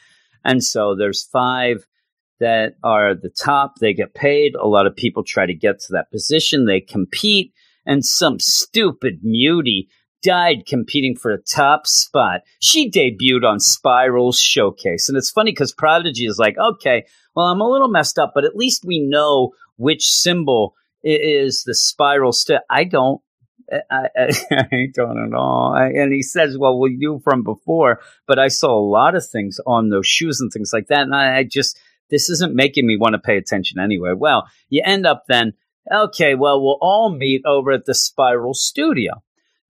And 0.43 0.63
so 0.63 0.95
there's 0.95 1.23
five 1.23 1.85
that 2.39 2.75
are 2.83 3.13
the 3.13 3.29
top. 3.29 3.75
They 3.75 3.93
get 3.93 4.13
paid. 4.13 4.55
A 4.55 4.67
lot 4.67 4.87
of 4.87 4.95
people 4.95 5.23
try 5.23 5.45
to 5.45 5.53
get 5.53 5.79
to 5.81 5.93
that 5.93 6.11
position. 6.11 6.65
They 6.65 6.79
compete. 6.79 7.53
And 7.85 8.05
some 8.05 8.39
stupid 8.39 9.21
mutie 9.23 9.89
died 10.21 10.65
competing 10.67 11.15
for 11.15 11.31
a 11.31 11.41
top 11.41 11.87
spot 11.87 12.41
she 12.59 12.89
debuted 12.89 13.43
on 13.43 13.59
spiral's 13.59 14.39
showcase 14.39 15.07
and 15.07 15.17
it's 15.17 15.31
funny 15.31 15.51
because 15.51 15.71
prodigy 15.71 16.25
is 16.25 16.37
like 16.37 16.57
okay 16.57 17.05
well 17.35 17.47
i'm 17.47 17.61
a 17.61 17.69
little 17.69 17.87
messed 17.87 18.19
up 18.19 18.31
but 18.35 18.43
at 18.43 18.55
least 18.55 18.83
we 18.85 18.99
know 18.99 19.51
which 19.77 20.11
symbol 20.11 20.75
is 21.03 21.63
the 21.63 21.73
spiral 21.73 22.31
step. 22.31 22.65
I 22.69 22.83
don't. 22.83 23.21
I, 23.71 24.09
I, 24.17 24.29
I, 24.71 24.87
don't 24.93 25.23
at 25.23 25.33
all. 25.33 25.73
I, 25.75 25.87
and 25.87 26.11
he 26.11 26.23
says, 26.23 26.57
well, 26.57 26.79
we 26.79 26.95
knew 26.95 27.19
from 27.23 27.43
before, 27.43 28.01
but 28.27 28.39
I 28.39 28.47
saw 28.47 28.77
a 28.77 28.81
lot 28.81 29.15
of 29.15 29.27
things 29.27 29.59
on 29.65 29.89
those 29.89 30.07
shoes 30.07 30.41
and 30.41 30.51
things 30.51 30.71
like 30.73 30.87
that. 30.87 31.01
And 31.01 31.15
I, 31.15 31.37
I 31.37 31.43
just, 31.43 31.79
this 32.09 32.29
isn't 32.29 32.55
making 32.55 32.87
me 32.87 32.97
want 32.97 33.13
to 33.13 33.19
pay 33.19 33.37
attention 33.37 33.79
anyway. 33.79 34.13
Well, 34.17 34.47
you 34.69 34.81
end 34.83 35.05
up 35.05 35.25
then, 35.27 35.53
okay, 35.91 36.33
well, 36.33 36.61
we'll 36.61 36.79
all 36.81 37.11
meet 37.15 37.43
over 37.45 37.71
at 37.71 37.85
the 37.85 37.93
Spiral 37.93 38.55
Studio. 38.55 39.21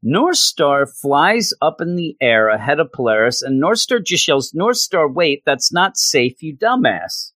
North 0.02 0.38
Star 0.38 0.86
flies 0.86 1.54
up 1.62 1.82
in 1.82 1.96
the 1.96 2.16
air 2.22 2.48
ahead 2.48 2.80
of 2.80 2.92
Polaris, 2.94 3.42
and 3.42 3.60
North 3.60 3.80
Star 3.80 4.00
just 4.00 4.28
yells, 4.28 4.54
North 4.54 4.78
Star, 4.78 5.10
wait, 5.10 5.44
that's 5.46 5.74
not 5.74 5.98
safe, 5.98 6.42
you 6.42 6.56
dumbass. 6.56 7.32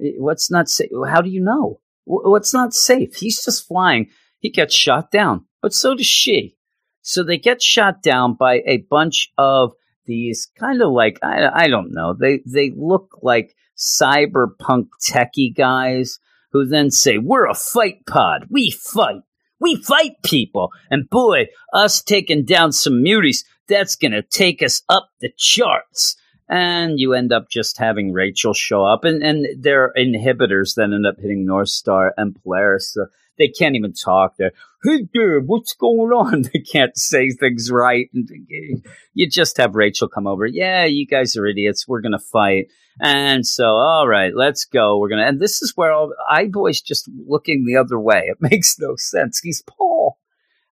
Eh, 0.00 0.12
what's 0.18 0.50
not 0.50 0.68
safe? 0.68 0.90
How 1.08 1.20
do 1.20 1.30
you 1.30 1.40
know? 1.40 1.80
What's 2.04 2.52
not 2.52 2.74
safe? 2.74 3.14
He's 3.16 3.42
just 3.44 3.66
flying. 3.66 4.10
He 4.40 4.50
gets 4.50 4.74
shot 4.74 5.10
down, 5.10 5.46
but 5.62 5.72
so 5.72 5.94
does 5.94 6.06
she. 6.06 6.56
So 7.00 7.22
they 7.22 7.38
get 7.38 7.62
shot 7.62 8.02
down 8.02 8.34
by 8.34 8.62
a 8.66 8.78
bunch 8.90 9.32
of 9.38 9.72
these 10.06 10.50
kind 10.58 10.82
of 10.82 10.90
like 10.92 11.18
I, 11.22 11.64
I 11.64 11.68
don't 11.68 11.92
know. 11.92 12.14
They 12.18 12.40
they 12.44 12.72
look 12.76 13.18
like 13.22 13.54
cyberpunk 13.76 14.88
techie 15.02 15.54
guys 15.54 16.18
who 16.52 16.66
then 16.66 16.90
say, 16.90 17.18
"We're 17.18 17.46
a 17.46 17.54
fight 17.54 18.06
pod. 18.06 18.46
We 18.50 18.70
fight. 18.70 19.22
We 19.60 19.76
fight 19.76 20.22
people." 20.22 20.72
And 20.90 21.08
boy, 21.08 21.48
us 21.72 22.02
taking 22.02 22.44
down 22.44 22.72
some 22.72 23.04
muties, 23.04 23.44
that's 23.68 23.96
gonna 23.96 24.22
take 24.22 24.62
us 24.62 24.82
up 24.88 25.10
the 25.20 25.30
charts 25.36 26.16
and 26.48 26.98
you 27.00 27.14
end 27.14 27.32
up 27.32 27.48
just 27.48 27.78
having 27.78 28.12
Rachel 28.12 28.52
show 28.54 28.84
up, 28.84 29.04
and 29.04 29.22
and 29.22 29.46
their 29.62 29.92
inhibitors 29.96 30.74
then 30.74 30.92
end 30.92 31.06
up 31.06 31.18
hitting 31.18 31.46
North 31.46 31.70
Star 31.70 32.12
and 32.16 32.36
Polaris. 32.42 32.92
So 32.92 33.06
they 33.38 33.48
can't 33.48 33.76
even 33.76 33.92
talk. 33.92 34.36
They're 34.36 34.52
what's 34.84 35.74
going 35.74 36.12
on? 36.12 36.44
They 36.52 36.60
can't 36.60 36.96
say 36.96 37.30
things 37.30 37.70
right. 37.70 38.06
Uh, 38.16 38.90
you 39.12 39.28
just 39.28 39.56
have 39.58 39.74
Rachel 39.74 40.08
come 40.08 40.26
over. 40.26 40.46
Yeah, 40.46 40.84
you 40.84 41.06
guys 41.06 41.36
are 41.36 41.46
idiots. 41.46 41.86
We're 41.88 42.00
gonna 42.00 42.18
fight. 42.18 42.66
And 43.00 43.46
so, 43.46 43.64
all 43.64 44.06
right, 44.06 44.32
let's 44.34 44.64
go. 44.64 44.98
We're 44.98 45.08
gonna. 45.08 45.26
And 45.26 45.40
this 45.40 45.62
is 45.62 45.72
where 45.74 45.92
all, 45.92 46.12
Eye-Boy's 46.30 46.80
just 46.80 47.10
looking 47.26 47.64
the 47.64 47.76
other 47.76 47.98
way. 47.98 48.24
It 48.26 48.38
makes 48.40 48.78
no 48.78 48.94
sense. 48.96 49.40
He's 49.42 49.62
Paul. 49.62 50.18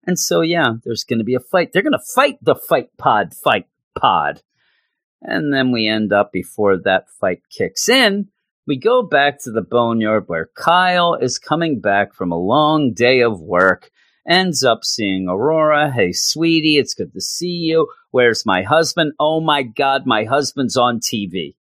And 0.05 0.17
so, 0.17 0.41
yeah, 0.41 0.73
there's 0.83 1.03
going 1.03 1.19
to 1.19 1.25
be 1.25 1.35
a 1.35 1.39
fight. 1.39 1.71
They're 1.71 1.83
going 1.83 1.93
to 1.93 2.13
fight 2.15 2.37
the 2.41 2.55
fight 2.55 2.89
pod, 2.97 3.33
fight 3.33 3.67
pod. 3.95 4.41
And 5.21 5.53
then 5.53 5.71
we 5.71 5.87
end 5.87 6.11
up 6.11 6.31
before 6.31 6.77
that 6.77 7.05
fight 7.19 7.41
kicks 7.55 7.87
in. 7.87 8.29
We 8.65 8.77
go 8.77 9.03
back 9.03 9.39
to 9.43 9.51
the 9.51 9.61
boneyard 9.61 10.23
where 10.27 10.49
Kyle 10.55 11.15
is 11.15 11.37
coming 11.37 11.79
back 11.79 12.13
from 12.13 12.31
a 12.31 12.37
long 12.37 12.93
day 12.93 13.21
of 13.21 13.39
work, 13.39 13.91
ends 14.27 14.63
up 14.63 14.83
seeing 14.83 15.27
Aurora. 15.27 15.91
Hey, 15.91 16.11
sweetie, 16.11 16.77
it's 16.77 16.93
good 16.93 17.13
to 17.13 17.21
see 17.21 17.47
you. 17.47 17.87
Where's 18.11 18.45
my 18.45 18.63
husband? 18.63 19.13
Oh 19.19 19.41
my 19.41 19.63
God, 19.63 20.05
my 20.05 20.25
husband's 20.25 20.77
on 20.77 20.99
TV. 20.99 21.55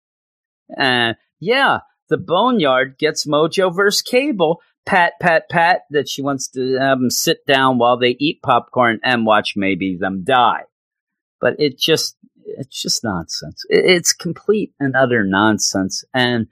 Uh, 0.77 1.15
yeah, 1.41 1.81
The 2.09 2.17
Boneyard 2.17 2.99
gets 2.99 3.27
Mojo 3.27 3.75
versus 3.75 4.03
Cable. 4.03 4.61
Pat, 4.87 5.13
pat, 5.21 5.51
pat, 5.51 5.83
that 5.91 6.09
she 6.09 6.23
wants 6.23 6.49
to 6.49 6.79
have 6.79 6.99
them 6.99 7.11
sit 7.11 7.45
down 7.47 7.77
while 7.77 7.99
they 7.99 8.17
eat 8.19 8.41
popcorn 8.43 8.99
and 9.05 9.27
watch 9.27 9.53
maybe 9.55 9.97
them 9.97 10.25
die. 10.25 10.63
But 11.41 11.57
it 11.61 11.79
just, 11.79 12.17
it's 12.45 12.81
just 12.81 13.05
nonsense. 13.05 13.63
It's 13.69 14.15
complete 14.15 14.73
and 14.81 14.97
utter 14.97 15.25
nonsense. 15.25 16.05
And 16.15 16.47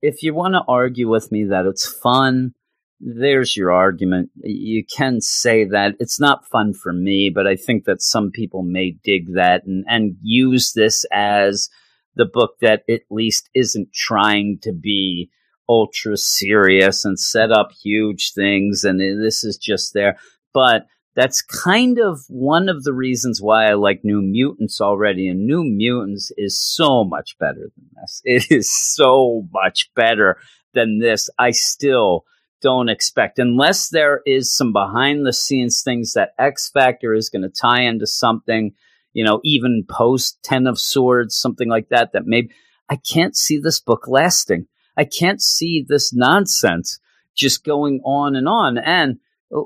if 0.00 0.22
you 0.22 0.32
want 0.32 0.54
to 0.54 0.62
argue 0.66 1.08
with 1.08 1.30
me 1.30 1.44
that 1.44 1.66
it's 1.66 1.86
fun, 1.86 2.54
there's 3.00 3.56
your 3.56 3.72
argument. 3.72 4.30
You 4.42 4.84
can 4.84 5.20
say 5.20 5.64
that 5.64 5.94
it's 5.98 6.20
not 6.20 6.46
fun 6.46 6.72
for 6.72 6.92
me, 6.92 7.30
but 7.30 7.46
I 7.46 7.56
think 7.56 7.84
that 7.84 8.02
some 8.02 8.30
people 8.30 8.62
may 8.62 8.96
dig 9.04 9.34
that 9.34 9.64
and, 9.66 9.84
and 9.88 10.16
use 10.22 10.72
this 10.72 11.04
as 11.12 11.68
the 12.16 12.24
book 12.24 12.56
that 12.60 12.82
at 12.88 13.02
least 13.10 13.50
isn't 13.54 13.92
trying 13.92 14.58
to 14.62 14.72
be 14.72 15.30
ultra 15.68 16.16
serious 16.16 17.04
and 17.04 17.18
set 17.18 17.50
up 17.50 17.72
huge 17.72 18.32
things. 18.32 18.84
And 18.84 19.00
this 19.00 19.44
is 19.44 19.56
just 19.56 19.92
there. 19.94 20.16
But 20.52 20.86
that's 21.16 21.42
kind 21.42 21.98
of 21.98 22.20
one 22.28 22.68
of 22.68 22.84
the 22.84 22.92
reasons 22.92 23.40
why 23.40 23.66
I 23.66 23.74
like 23.74 24.00
New 24.04 24.20
Mutants 24.20 24.80
already. 24.80 25.28
And 25.28 25.46
New 25.46 25.64
Mutants 25.64 26.32
is 26.36 26.60
so 26.60 27.04
much 27.04 27.36
better 27.38 27.70
than 27.76 27.90
this. 28.00 28.20
It 28.24 28.50
is 28.50 28.70
so 28.70 29.46
much 29.52 29.90
better 29.94 30.38
than 30.74 30.98
this. 30.98 31.28
I 31.38 31.50
still 31.50 32.24
don't 32.64 32.88
expect, 32.88 33.38
unless 33.38 33.90
there 33.90 34.22
is 34.24 34.56
some 34.56 34.72
behind 34.72 35.26
the 35.26 35.34
scenes 35.34 35.82
things 35.82 36.14
that 36.14 36.32
X 36.38 36.70
Factor 36.70 37.12
is 37.12 37.28
going 37.28 37.42
to 37.42 37.50
tie 37.50 37.82
into 37.82 38.06
something, 38.06 38.72
you 39.12 39.22
know, 39.22 39.42
even 39.44 39.84
post 39.86 40.42
Ten 40.42 40.66
of 40.66 40.80
Swords, 40.80 41.36
something 41.36 41.68
like 41.68 41.90
that, 41.90 42.14
that 42.14 42.24
maybe 42.24 42.48
I 42.88 42.96
can't 42.96 43.36
see 43.36 43.58
this 43.58 43.80
book 43.80 44.08
lasting. 44.08 44.66
I 44.96 45.04
can't 45.04 45.42
see 45.42 45.84
this 45.86 46.14
nonsense 46.14 47.00
just 47.34 47.64
going 47.64 48.00
on 48.02 48.34
and 48.34 48.48
on. 48.48 48.78
And 48.78 49.18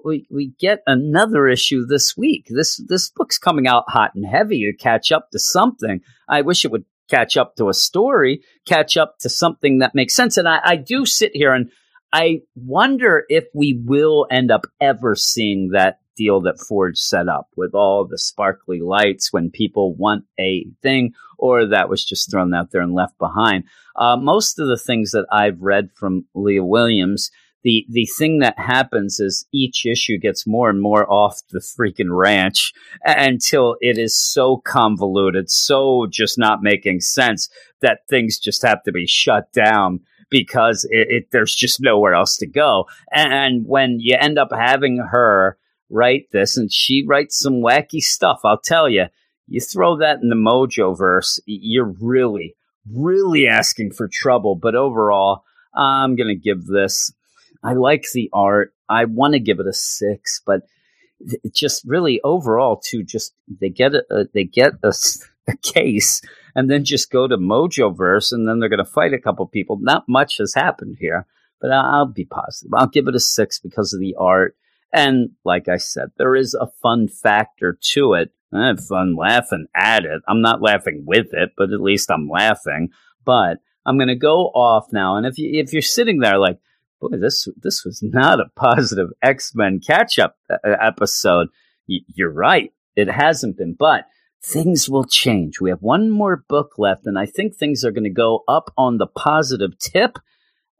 we, 0.04 0.26
we 0.28 0.52
get 0.58 0.82
another 0.88 1.46
issue 1.46 1.86
this 1.86 2.16
week. 2.16 2.48
This 2.50 2.82
this 2.88 3.10
book's 3.10 3.38
coming 3.38 3.68
out 3.68 3.84
hot 3.86 4.16
and 4.16 4.26
heavy 4.26 4.64
to 4.64 4.76
catch 4.76 5.12
up 5.12 5.30
to 5.30 5.38
something. 5.38 6.00
I 6.28 6.42
wish 6.42 6.64
it 6.64 6.72
would 6.72 6.84
catch 7.08 7.36
up 7.36 7.54
to 7.56 7.68
a 7.68 7.74
story, 7.74 8.42
catch 8.66 8.96
up 8.96 9.20
to 9.20 9.28
something 9.28 9.78
that 9.78 9.94
makes 9.94 10.14
sense. 10.14 10.36
And 10.36 10.48
I, 10.48 10.58
I 10.64 10.76
do 10.76 11.06
sit 11.06 11.30
here 11.32 11.52
and 11.52 11.70
I 12.12 12.40
wonder 12.54 13.24
if 13.28 13.44
we 13.54 13.80
will 13.84 14.26
end 14.30 14.50
up 14.50 14.66
ever 14.80 15.14
seeing 15.14 15.70
that 15.70 16.00
deal 16.16 16.40
that 16.40 16.60
Forge 16.60 16.98
set 16.98 17.28
up 17.28 17.48
with 17.56 17.74
all 17.74 18.06
the 18.06 18.18
sparkly 18.18 18.80
lights 18.80 19.32
when 19.32 19.50
people 19.50 19.94
want 19.94 20.24
a 20.38 20.66
thing, 20.82 21.12
or 21.38 21.66
that 21.66 21.88
was 21.88 22.04
just 22.04 22.30
thrown 22.30 22.52
out 22.52 22.72
there 22.72 22.82
and 22.82 22.94
left 22.94 23.16
behind. 23.18 23.64
Uh, 23.94 24.16
most 24.16 24.58
of 24.58 24.68
the 24.68 24.76
things 24.76 25.12
that 25.12 25.26
I've 25.30 25.60
read 25.60 25.90
from 25.94 26.26
Leah 26.34 26.64
Williams, 26.64 27.30
the 27.62 27.86
the 27.88 28.08
thing 28.18 28.38
that 28.40 28.58
happens 28.58 29.20
is 29.20 29.46
each 29.52 29.84
issue 29.86 30.18
gets 30.18 30.46
more 30.46 30.70
and 30.70 30.80
more 30.80 31.10
off 31.10 31.40
the 31.50 31.60
freaking 31.60 32.16
ranch 32.16 32.72
until 33.04 33.76
it 33.80 33.98
is 33.98 34.16
so 34.16 34.58
convoluted, 34.58 35.50
so 35.50 36.06
just 36.10 36.38
not 36.38 36.62
making 36.62 37.00
sense 37.00 37.48
that 37.80 38.00
things 38.08 38.38
just 38.38 38.62
have 38.62 38.82
to 38.84 38.92
be 38.92 39.06
shut 39.06 39.52
down 39.52 40.00
because 40.30 40.84
it, 40.90 41.06
it, 41.10 41.28
there's 41.30 41.54
just 41.54 41.80
nowhere 41.80 42.14
else 42.14 42.36
to 42.38 42.46
go. 42.46 42.86
And 43.12 43.66
when 43.66 43.98
you 44.00 44.16
end 44.18 44.38
up 44.38 44.50
having 44.52 44.98
her 44.98 45.58
write 45.90 46.30
this, 46.32 46.56
and 46.56 46.72
she 46.72 47.04
writes 47.06 47.38
some 47.38 47.62
wacky 47.62 48.00
stuff, 48.00 48.40
I'll 48.44 48.60
tell 48.60 48.88
you, 48.88 49.06
you 49.46 49.60
throw 49.60 49.96
that 49.98 50.20
in 50.22 50.28
the 50.28 50.36
Mojo 50.36 50.96
verse, 50.96 51.40
you're 51.46 51.94
really, 52.00 52.54
really 52.92 53.48
asking 53.48 53.92
for 53.92 54.08
trouble. 54.08 54.54
But 54.54 54.74
overall, 54.74 55.44
I'm 55.74 56.16
going 56.16 56.28
to 56.28 56.34
give 56.34 56.66
this. 56.66 57.12
I 57.62 57.72
like 57.72 58.06
the 58.12 58.28
art. 58.32 58.74
I 58.88 59.06
want 59.06 59.32
to 59.32 59.40
give 59.40 59.60
it 59.60 59.66
a 59.66 59.72
six, 59.72 60.42
but 60.44 60.62
just 61.52 61.84
really 61.84 62.20
overall, 62.22 62.76
too, 62.76 63.02
just 63.02 63.34
they 63.60 63.70
get 63.70 63.94
a, 63.94 64.28
they 64.32 64.44
get 64.44 64.74
a, 64.82 64.92
a 65.48 65.56
case 65.62 66.20
and 66.54 66.70
then 66.70 66.84
just 66.84 67.12
go 67.12 67.28
to 67.28 67.36
Mojoverse, 67.36 68.32
and 68.32 68.48
then 68.48 68.58
they're 68.58 68.68
going 68.68 68.84
to 68.84 68.84
fight 68.84 69.12
a 69.12 69.20
couple 69.20 69.46
people. 69.46 69.78
Not 69.80 70.08
much 70.08 70.38
has 70.38 70.54
happened 70.54 70.96
here, 70.98 71.26
but 71.60 71.70
I'll 71.70 72.06
be 72.06 72.24
positive. 72.24 72.72
I'll 72.74 72.88
give 72.88 73.06
it 73.06 73.14
a 73.14 73.20
six 73.20 73.60
because 73.60 73.92
of 73.92 74.00
the 74.00 74.16
art. 74.18 74.56
And 74.92 75.30
like 75.44 75.68
I 75.68 75.76
said, 75.76 76.08
there 76.16 76.34
is 76.34 76.54
a 76.54 76.70
fun 76.82 77.06
factor 77.08 77.78
to 77.92 78.14
it. 78.14 78.32
I 78.52 78.68
have 78.68 78.84
fun 78.84 79.14
laughing 79.14 79.66
at 79.76 80.04
it. 80.04 80.22
I'm 80.26 80.40
not 80.40 80.62
laughing 80.62 81.04
with 81.06 81.28
it, 81.32 81.50
but 81.56 81.70
at 81.72 81.80
least 81.80 82.10
I'm 82.10 82.28
laughing. 82.28 82.88
But 83.24 83.58
I'm 83.84 83.98
going 83.98 84.08
to 84.08 84.16
go 84.16 84.46
off 84.46 84.86
now. 84.92 85.16
And 85.16 85.26
if 85.26 85.38
you 85.38 85.60
if 85.60 85.72
you're 85.72 85.82
sitting 85.82 86.18
there 86.18 86.38
like, 86.38 86.58
boy, 87.00 87.18
this 87.20 87.46
this 87.56 87.84
was 87.84 88.02
not 88.02 88.40
a 88.40 88.50
positive 88.56 89.10
X 89.22 89.52
Men 89.54 89.80
catch 89.86 90.18
up 90.18 90.36
uh, 90.50 90.56
episode, 90.64 91.48
you're 91.86 92.32
right. 92.32 92.72
It 92.96 93.08
hasn't 93.08 93.58
been, 93.58 93.76
but 93.78 94.06
things 94.42 94.88
will 94.88 95.04
change. 95.04 95.60
We 95.60 95.70
have 95.70 95.82
one 95.82 96.10
more 96.10 96.44
book 96.48 96.74
left, 96.78 97.06
and 97.06 97.18
I 97.18 97.26
think 97.26 97.54
things 97.54 97.84
are 97.84 97.92
going 97.92 98.04
to 98.04 98.10
go 98.10 98.44
up 98.48 98.72
on 98.76 98.98
the 98.98 99.06
positive 99.06 99.78
tip 99.78 100.18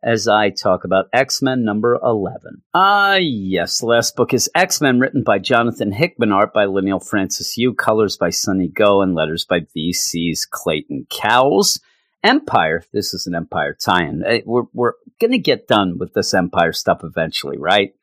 as 0.03 0.29
I 0.29 0.51
talk 0.51 0.85
about 0.85 1.09
X 1.13 1.43
Men 1.43 1.65
number 1.65 1.99
11. 2.03 2.63
Ah, 2.73 3.17
yes, 3.17 3.81
the 3.81 3.87
last 3.87 4.17
book 4.17 4.33
is 4.33 4.51
X 4.55 4.81
Men, 4.81 5.01
written 5.01 5.23
by 5.25 5.39
Jonathan 5.39 5.93
Hickman, 5.93 6.33
art 6.33 6.53
by 6.53 6.67
Leinil 6.67 7.05
Francis 7.05 7.57
Yu, 7.57 7.75
colors 7.75 8.17
by 8.17 8.31
Sunny 8.31 8.69
Gho, 8.69 9.03
and 9.03 9.15
letters 9.15 9.45
by 9.45 9.61
VC's 9.77 10.47
Clayton 10.49 11.07
Cowles. 11.11 11.81
Empire, 12.25 12.83
this 12.93 13.15
is 13.15 13.27
an 13.27 13.35
Empire 13.35 13.77
tie 13.81 14.05
in. 14.05 14.25
Eh, 14.25 14.41
we're, 14.45 14.65
we're 14.73 14.95
going 15.21 15.31
to 15.31 15.39
get 15.39 15.69
done 15.69 15.99
with 15.99 16.15
this 16.15 16.35
Empire 16.35 16.73
stuff 16.73 17.01
eventually, 17.05 17.59
right? 17.59 17.95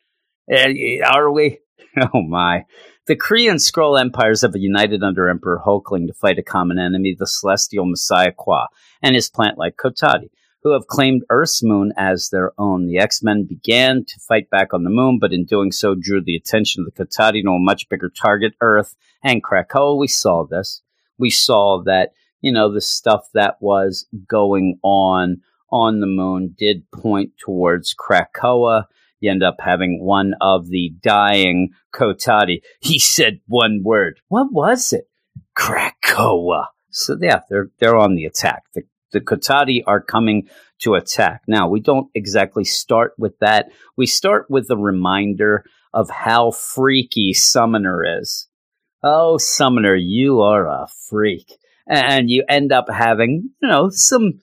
Eh, 0.49 0.99
are 1.06 1.32
we? 1.32 1.60
Oh, 2.14 2.22
my. 2.22 2.66
The 3.08 3.16
Kree 3.16 3.47
and 3.47 3.60
Skrull 3.60 4.01
empires 4.01 4.41
have 4.41 4.56
united 4.56 5.03
under 5.03 5.30
Emperor 5.30 5.62
Hulkling 5.64 6.08
to 6.08 6.14
fight 6.14 6.39
a 6.39 6.43
common 6.43 6.80
enemy, 6.80 7.16
the 7.16 7.28
celestial 7.28 7.86
messiah 7.86 8.32
Quoi, 8.32 8.66
and 8.99 9.14
his 9.14 9.30
plant-like 9.30 9.78
Kotati, 9.78 10.32
who 10.64 10.72
have 10.72 10.88
claimed 10.88 11.22
Earth's 11.30 11.62
moon 11.62 11.93
as 11.97 12.30
their 12.30 12.53
own. 12.58 12.88
The 12.88 12.97
X-Men 12.97 13.45
began 13.45 14.06
to 14.06 14.20
fight 14.28 14.49
back 14.49 14.74
on 14.74 14.84
the 14.84 14.89
moon, 14.89 15.20
but 15.22 15.34
in 15.34 15.45
doing 15.45 15.72
so 15.72 15.93
drew 15.93 16.20
the 16.20 16.36
attention 16.36 16.84
of 16.84 16.91
the 16.91 17.06
Kotati 17.06 17.43
to 17.43 17.49
a 17.49 17.60
much 17.60 17.88
bigger 17.89 18.10
target, 18.10 18.53
Earth 18.60 18.95
and 19.24 19.43
Krakoa. 19.43 19.99
We 19.99 20.08
saw 20.08 20.43
this. 20.43 20.82
We 21.20 21.30
saw 21.30 21.84
that, 21.84 22.14
you 22.41 22.51
know, 22.51 22.74
the 22.74 22.82
stuff 22.82 23.30
that 23.36 23.58
was 23.62 24.08
going 24.28 24.80
on 24.82 25.41
on 25.72 25.99
the 25.99 26.08
moon 26.08 26.56
did 26.58 26.89
point 26.89 27.34
towards 27.38 27.93
Krakoa 27.93 28.86
you 29.20 29.32
end 29.32 29.43
up 29.43 29.57
having 29.59 30.03
one 30.03 30.34
of 30.41 30.70
the 30.70 30.93
dying 31.01 31.70
Kotati. 31.93 32.61
He 32.82 32.99
said 32.99 33.39
one 33.47 33.82
word. 33.84 34.20
What 34.28 34.51
was 34.51 34.93
it? 34.93 35.07
Krakoa. 35.57 36.68
So 36.89 37.18
yeah, 37.20 37.41
they're 37.49 37.70
they're 37.80 37.97
on 37.97 38.16
the 38.16 38.26
attack. 38.26 38.63
The 38.74 38.84
the 39.11 39.22
Kotati 39.22 39.82
are 39.88 40.01
coming 40.01 40.47
to 40.80 40.95
attack. 40.95 41.41
Now 41.47 41.68
we 41.70 41.80
don't 41.80 42.09
exactly 42.13 42.63
start 42.63 43.13
with 43.18 43.38
that. 43.39 43.68
We 43.95 44.05
start 44.05 44.47
with 44.49 44.68
the 44.68 44.78
reminder 44.78 45.63
of 45.93 46.09
how 46.09 46.51
freaky 46.51 47.34
Summoner 47.34 48.20
is. 48.20 48.47
Oh, 49.01 49.38
Summoner, 49.38 49.95
you 49.95 50.41
are 50.41 50.68
a 50.68 50.88
freak. 51.09 51.57
And 51.88 52.30
you 52.30 52.43
end 52.49 52.72
up 52.72 52.88
having, 52.89 53.51
you 53.61 53.70
know, 53.70 53.89
some 53.91 54.39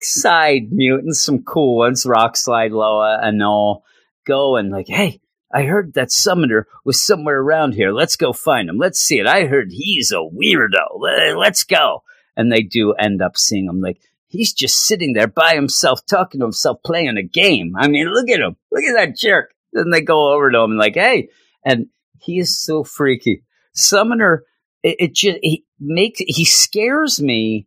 side 0.00 0.70
mutants, 0.70 1.22
some 1.22 1.42
cool 1.42 1.78
ones, 1.78 2.04
Rockslide 2.04 2.70
Loa 2.70 3.18
and 3.20 3.42
all 3.42 3.84
go 4.26 4.56
and 4.56 4.70
like, 4.70 4.88
hey, 4.88 5.20
I 5.52 5.62
heard 5.62 5.94
that 5.94 6.10
summoner 6.10 6.66
was 6.84 7.00
somewhere 7.00 7.40
around 7.40 7.72
here. 7.72 7.92
Let's 7.92 8.16
go 8.16 8.32
find 8.32 8.68
him. 8.68 8.78
Let's 8.78 9.00
see 9.00 9.18
it. 9.18 9.26
I 9.26 9.46
heard 9.46 9.70
he's 9.70 10.12
a 10.12 10.16
weirdo. 10.16 11.36
Let's 11.38 11.64
go. 11.64 12.02
And 12.36 12.52
they 12.52 12.62
do 12.62 12.92
end 12.92 13.22
up 13.22 13.38
seeing 13.38 13.66
him. 13.66 13.80
Like, 13.80 13.98
he's 14.26 14.52
just 14.52 14.84
sitting 14.84 15.12
there 15.12 15.28
by 15.28 15.54
himself, 15.54 16.04
talking 16.04 16.40
to 16.40 16.46
himself, 16.46 16.82
playing 16.84 17.16
a 17.16 17.22
game. 17.22 17.74
I 17.78 17.88
mean, 17.88 18.08
look 18.08 18.28
at 18.28 18.40
him. 18.40 18.56
Look 18.70 18.84
at 18.84 18.96
that 18.96 19.16
jerk. 19.16 19.54
Then 19.72 19.90
they 19.90 20.02
go 20.02 20.34
over 20.34 20.50
to 20.50 20.58
him 20.58 20.72
and 20.72 20.78
like, 20.78 20.94
hey, 20.94 21.30
and 21.64 21.86
he 22.20 22.38
is 22.38 22.58
so 22.58 22.84
freaky. 22.84 23.44
Summoner, 23.72 24.44
it, 24.82 24.96
it 24.98 25.14
just 25.14 25.38
he 25.42 25.64
makes 25.78 26.20
he 26.20 26.44
scares 26.44 27.20
me 27.20 27.66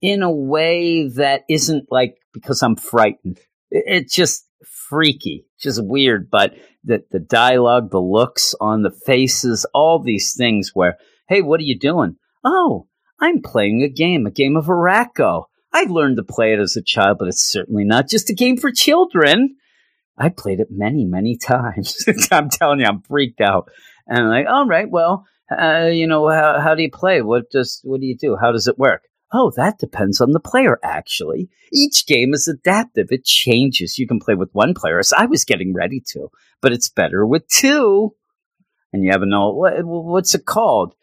in 0.00 0.22
a 0.22 0.30
way 0.30 1.08
that 1.08 1.44
isn't 1.48 1.90
like 1.90 2.16
because 2.32 2.62
I'm 2.62 2.76
frightened. 2.76 3.40
It, 3.70 3.84
it 3.86 4.10
just 4.10 4.45
freaky, 4.88 5.46
just 5.60 5.84
weird. 5.84 6.30
But 6.30 6.54
the 6.84 7.04
the 7.10 7.18
dialogue, 7.18 7.90
the 7.90 8.00
looks 8.00 8.54
on 8.60 8.82
the 8.82 8.90
faces, 8.90 9.66
all 9.74 9.98
these 9.98 10.34
things. 10.36 10.70
Where, 10.74 10.98
hey, 11.28 11.42
what 11.42 11.60
are 11.60 11.64
you 11.64 11.78
doing? 11.78 12.16
Oh, 12.44 12.88
I'm 13.20 13.42
playing 13.42 13.82
a 13.82 13.88
game, 13.88 14.26
a 14.26 14.30
game 14.30 14.56
of 14.56 14.66
Arakko. 14.66 15.44
I 15.72 15.84
learned 15.88 16.16
to 16.16 16.22
play 16.22 16.52
it 16.52 16.60
as 16.60 16.76
a 16.76 16.82
child, 16.82 17.18
but 17.18 17.28
it's 17.28 17.42
certainly 17.42 17.84
not 17.84 18.08
just 18.08 18.30
a 18.30 18.34
game 18.34 18.56
for 18.56 18.70
children. 18.70 19.56
I 20.18 20.30
played 20.30 20.60
it 20.60 20.68
many, 20.70 21.04
many 21.04 21.36
times. 21.42 22.04
I'm 22.30 22.48
telling 22.48 22.80
you, 22.80 22.86
I'm 22.86 23.02
freaked 23.02 23.40
out. 23.40 23.70
And 24.06 24.18
I'm 24.18 24.28
like, 24.28 24.46
all 24.48 24.66
right, 24.66 24.88
well, 24.88 25.26
uh, 25.50 25.88
you 25.92 26.06
know, 26.06 26.28
how, 26.28 26.60
how 26.60 26.74
do 26.74 26.82
you 26.82 26.90
play? 26.90 27.22
What 27.22 27.50
does, 27.50 27.80
what 27.84 28.00
do 28.00 28.06
you 28.06 28.16
do? 28.16 28.36
How 28.40 28.52
does 28.52 28.68
it 28.68 28.78
work? 28.78 29.02
Oh, 29.32 29.52
that 29.56 29.78
depends 29.78 30.20
on 30.20 30.32
the 30.32 30.40
player, 30.40 30.78
actually. 30.82 31.48
Each 31.72 32.06
game 32.06 32.32
is 32.32 32.46
adaptive. 32.46 33.08
It 33.10 33.24
changes. 33.24 33.98
You 33.98 34.06
can 34.06 34.20
play 34.20 34.34
with 34.34 34.54
one 34.54 34.72
player, 34.72 34.98
as 34.98 35.12
I 35.12 35.26
was 35.26 35.44
getting 35.44 35.74
ready 35.74 36.00
to, 36.12 36.30
but 36.62 36.72
it's 36.72 36.88
better 36.88 37.26
with 37.26 37.46
two. 37.48 38.14
And 38.92 39.04
you 39.04 39.10
have 39.10 39.22
a 39.22 39.26
know, 39.26 39.50
what, 39.50 39.84
what's 39.84 40.34
it 40.34 40.46
called? 40.46 40.94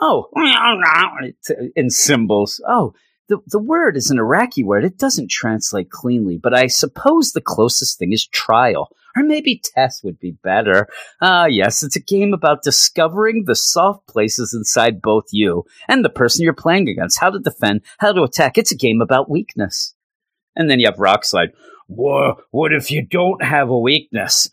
Oh, 0.00 0.28
in 1.76 1.90
symbols. 1.90 2.60
Oh, 2.66 2.94
the, 3.28 3.38
the 3.46 3.58
word 3.58 3.96
is 3.96 4.10
an 4.10 4.18
Arakkii 4.18 4.64
word. 4.64 4.84
It 4.84 4.98
doesn't 4.98 5.30
translate 5.30 5.90
cleanly, 5.90 6.38
but 6.38 6.54
I 6.54 6.66
suppose 6.66 7.32
the 7.32 7.40
closest 7.40 7.98
thing 7.98 8.12
is 8.12 8.26
trial. 8.26 8.90
Or 9.16 9.22
maybe 9.22 9.60
test 9.62 10.04
would 10.04 10.18
be 10.18 10.32
better. 10.42 10.86
Ah, 11.20 11.46
yes, 11.46 11.82
it's 11.82 11.96
a 11.96 12.00
game 12.00 12.32
about 12.32 12.62
discovering 12.62 13.44
the 13.44 13.54
soft 13.54 14.06
places 14.06 14.54
inside 14.54 15.02
both 15.02 15.24
you 15.30 15.64
and 15.88 16.04
the 16.04 16.10
person 16.10 16.44
you're 16.44 16.52
playing 16.52 16.88
against, 16.88 17.18
how 17.18 17.30
to 17.30 17.38
defend, 17.38 17.82
how 17.98 18.12
to 18.12 18.22
attack. 18.22 18.56
It's 18.56 18.72
a 18.72 18.76
game 18.76 19.00
about 19.00 19.30
weakness. 19.30 19.94
And 20.54 20.70
then 20.70 20.78
you 20.78 20.86
have 20.86 20.96
Rockslide. 20.96 21.52
Whoa, 21.86 22.40
what 22.50 22.72
if 22.72 22.90
you 22.90 23.04
don't 23.04 23.42
have 23.42 23.70
a 23.70 23.78
weakness? 23.78 24.50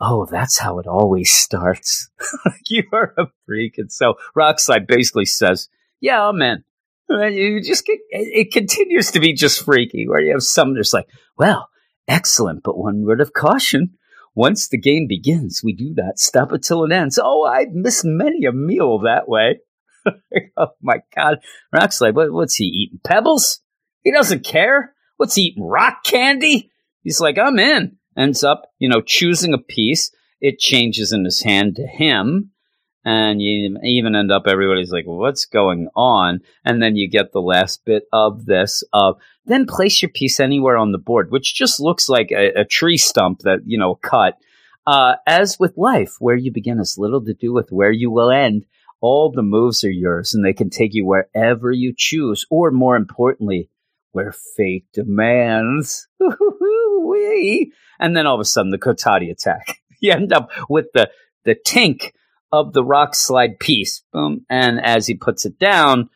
Oh, 0.00 0.26
that's 0.30 0.58
how 0.58 0.78
it 0.78 0.86
always 0.86 1.32
starts. 1.32 2.10
you 2.68 2.84
are 2.92 3.14
a 3.18 3.26
freak. 3.46 3.78
And 3.78 3.90
so 3.92 4.14
Rockslide 4.36 4.86
basically 4.86 5.26
says, 5.26 5.68
Yeah, 6.00 6.28
I'm 6.28 6.40
in. 6.42 6.64
You 7.08 7.62
just 7.62 7.84
get, 7.84 7.98
it 8.10 8.52
continues 8.52 9.10
to 9.12 9.20
be 9.20 9.34
just 9.34 9.64
freaky 9.64 10.08
where 10.08 10.20
you 10.20 10.32
have 10.32 10.42
some 10.42 10.74
that's 10.74 10.92
like, 10.92 11.06
well, 11.36 11.68
excellent, 12.08 12.62
but 12.62 12.78
one 12.78 13.04
word 13.04 13.20
of 13.20 13.32
caution. 13.32 13.94
Once 14.34 14.68
the 14.68 14.78
game 14.78 15.06
begins, 15.06 15.60
we 15.62 15.72
do 15.72 15.94
not 15.96 16.18
stop 16.18 16.50
until 16.50 16.84
it 16.84 16.92
ends. 16.92 17.18
Oh, 17.22 17.44
I've 17.44 17.72
missed 17.72 18.04
many 18.04 18.44
a 18.46 18.52
meal 18.52 19.00
that 19.00 19.28
way. 19.28 19.60
oh 20.56 20.68
my 20.82 21.02
God. 21.14 21.38
Rock's 21.72 22.00
like, 22.00 22.16
what, 22.16 22.32
what's 22.32 22.56
he 22.56 22.64
eating? 22.64 23.00
Pebbles? 23.04 23.60
He 24.02 24.10
doesn't 24.10 24.44
care. 24.44 24.94
What's 25.16 25.36
he 25.36 25.42
eating? 25.42 25.64
Rock 25.64 26.02
candy? 26.04 26.70
He's 27.02 27.20
like, 27.20 27.38
I'm 27.38 27.58
in. 27.58 27.98
Ends 28.16 28.42
up, 28.42 28.62
you 28.78 28.88
know, 28.88 29.00
choosing 29.00 29.54
a 29.54 29.58
piece. 29.58 30.10
It 30.40 30.58
changes 30.58 31.12
in 31.12 31.24
his 31.24 31.42
hand 31.42 31.76
to 31.76 31.86
him 31.86 32.50
and 33.04 33.40
you 33.40 33.76
even 33.82 34.14
end 34.14 34.32
up 34.32 34.46
everybody's 34.46 34.92
like 34.92 35.06
what's 35.06 35.44
going 35.44 35.88
on? 35.94 36.40
And 36.64 36.82
then 36.82 36.96
you 36.96 37.08
get 37.08 37.32
the 37.32 37.42
last 37.42 37.84
bit 37.84 38.04
of 38.12 38.46
this 38.46 38.82
of 38.92 39.16
then 39.46 39.66
place 39.66 40.00
your 40.02 40.10
piece 40.10 40.40
anywhere 40.40 40.76
on 40.76 40.92
the 40.92 40.98
board 40.98 41.30
which 41.30 41.54
just 41.54 41.80
looks 41.80 42.08
like 42.08 42.30
a, 42.30 42.60
a 42.60 42.64
tree 42.64 42.96
stump 42.96 43.40
that 43.40 43.60
you 43.66 43.78
know 43.78 43.94
cut. 43.96 44.38
Uh, 44.86 45.16
as 45.26 45.58
with 45.58 45.78
life 45.78 46.16
where 46.18 46.36
you 46.36 46.52
begin 46.52 46.76
has 46.78 46.98
little 46.98 47.24
to 47.24 47.32
do 47.34 47.52
with 47.52 47.72
where 47.72 47.92
you 47.92 48.10
will 48.10 48.30
end. 48.30 48.66
All 49.00 49.30
the 49.30 49.42
moves 49.42 49.84
are 49.84 49.90
yours 49.90 50.34
and 50.34 50.44
they 50.44 50.54
can 50.54 50.70
take 50.70 50.94
you 50.94 51.04
wherever 51.04 51.70
you 51.70 51.92
choose 51.96 52.46
or 52.50 52.70
more 52.70 52.96
importantly 52.96 53.68
where 54.12 54.32
fate 54.56 54.86
demands. 54.92 56.08
And 58.00 58.16
then 58.16 58.26
all 58.26 58.34
of 58.34 58.40
a 58.40 58.44
sudden 58.44 58.70
the 58.70 58.78
kotati 58.78 59.30
attack. 59.30 59.78
You 60.00 60.12
end 60.12 60.34
up 60.34 60.50
with 60.68 60.86
the 60.92 61.08
the 61.46 61.54
tink 61.54 62.10
of 62.54 62.72
the 62.72 62.84
rock 62.84 63.14
slide 63.14 63.58
piece. 63.58 64.02
Boom. 64.12 64.46
And 64.48 64.80
as 64.80 65.06
he 65.06 65.14
puts 65.14 65.44
it 65.44 65.58
down, 65.58 66.08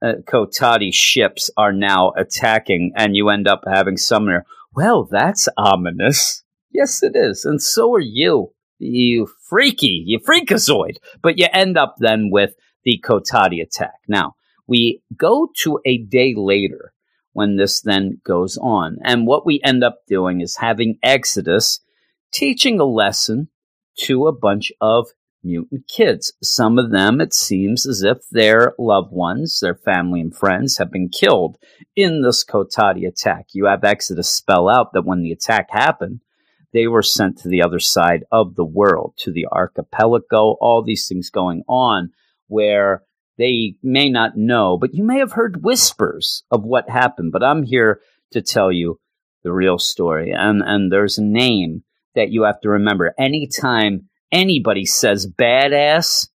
uh, 0.00 0.14
Kotati's 0.24 0.94
ships 0.94 1.50
are 1.56 1.72
now 1.72 2.12
attacking, 2.16 2.92
and 2.96 3.16
you 3.16 3.28
end 3.28 3.48
up 3.48 3.62
having 3.66 3.96
Summoner. 3.96 4.44
Well, 4.74 5.08
that's 5.10 5.48
ominous. 5.56 6.42
Yes, 6.70 7.02
it 7.02 7.14
is. 7.14 7.44
And 7.44 7.60
so 7.60 7.92
are 7.94 8.00
you. 8.00 8.52
You 8.78 9.28
freaky, 9.48 10.02
you 10.06 10.18
freakazoid. 10.18 10.96
But 11.22 11.38
you 11.38 11.46
end 11.52 11.76
up 11.76 11.96
then 11.98 12.30
with 12.30 12.54
the 12.84 13.02
Kotati 13.04 13.60
attack. 13.62 14.00
Now, 14.08 14.34
we 14.66 15.02
go 15.16 15.48
to 15.58 15.80
a 15.84 15.98
day 15.98 16.34
later 16.36 16.92
when 17.32 17.56
this 17.56 17.80
then 17.80 18.20
goes 18.24 18.58
on. 18.58 18.98
And 19.04 19.26
what 19.26 19.46
we 19.46 19.60
end 19.62 19.84
up 19.84 20.00
doing 20.06 20.40
is 20.40 20.56
having 20.56 20.98
Exodus 21.02 21.80
teaching 22.32 22.80
a 22.80 22.84
lesson 22.84 23.48
to 23.98 24.26
a 24.26 24.32
bunch 24.32 24.72
of 24.80 25.08
mutant 25.42 25.88
kids. 25.88 26.32
Some 26.42 26.78
of 26.78 26.90
them, 26.90 27.20
it 27.20 27.34
seems 27.34 27.86
as 27.86 28.02
if 28.02 28.28
their 28.30 28.74
loved 28.78 29.12
ones, 29.12 29.60
their 29.60 29.74
family 29.74 30.20
and 30.20 30.34
friends, 30.34 30.78
have 30.78 30.90
been 30.90 31.08
killed 31.08 31.58
in 31.96 32.22
this 32.22 32.44
Kotati 32.44 33.06
attack. 33.06 33.46
You 33.52 33.66
have 33.66 33.84
Exodus 33.84 34.28
spell 34.28 34.68
out 34.68 34.92
that 34.92 35.04
when 35.04 35.22
the 35.22 35.32
attack 35.32 35.68
happened, 35.70 36.20
they 36.72 36.86
were 36.86 37.02
sent 37.02 37.38
to 37.38 37.48
the 37.48 37.62
other 37.62 37.78
side 37.78 38.24
of 38.32 38.54
the 38.54 38.64
world, 38.64 39.14
to 39.18 39.30
the 39.30 39.46
archipelago, 39.52 40.56
all 40.60 40.82
these 40.82 41.06
things 41.06 41.30
going 41.30 41.62
on 41.68 42.10
where 42.46 43.02
they 43.38 43.76
may 43.82 44.08
not 44.08 44.36
know, 44.36 44.78
but 44.78 44.94
you 44.94 45.04
may 45.04 45.18
have 45.18 45.32
heard 45.32 45.64
whispers 45.64 46.44
of 46.50 46.64
what 46.64 46.88
happened. 46.88 47.32
But 47.32 47.42
I'm 47.42 47.62
here 47.62 48.00
to 48.32 48.42
tell 48.42 48.70
you 48.70 49.00
the 49.42 49.52
real 49.52 49.78
story. 49.78 50.32
And, 50.32 50.62
and 50.62 50.90
there's 50.90 51.18
a 51.18 51.24
name 51.24 51.82
that 52.14 52.30
you 52.30 52.44
have 52.44 52.60
to 52.60 52.68
remember. 52.68 53.14
Anytime 53.18 54.08
anybody 54.32 54.86
says 54.86 55.26
badass, 55.26 56.28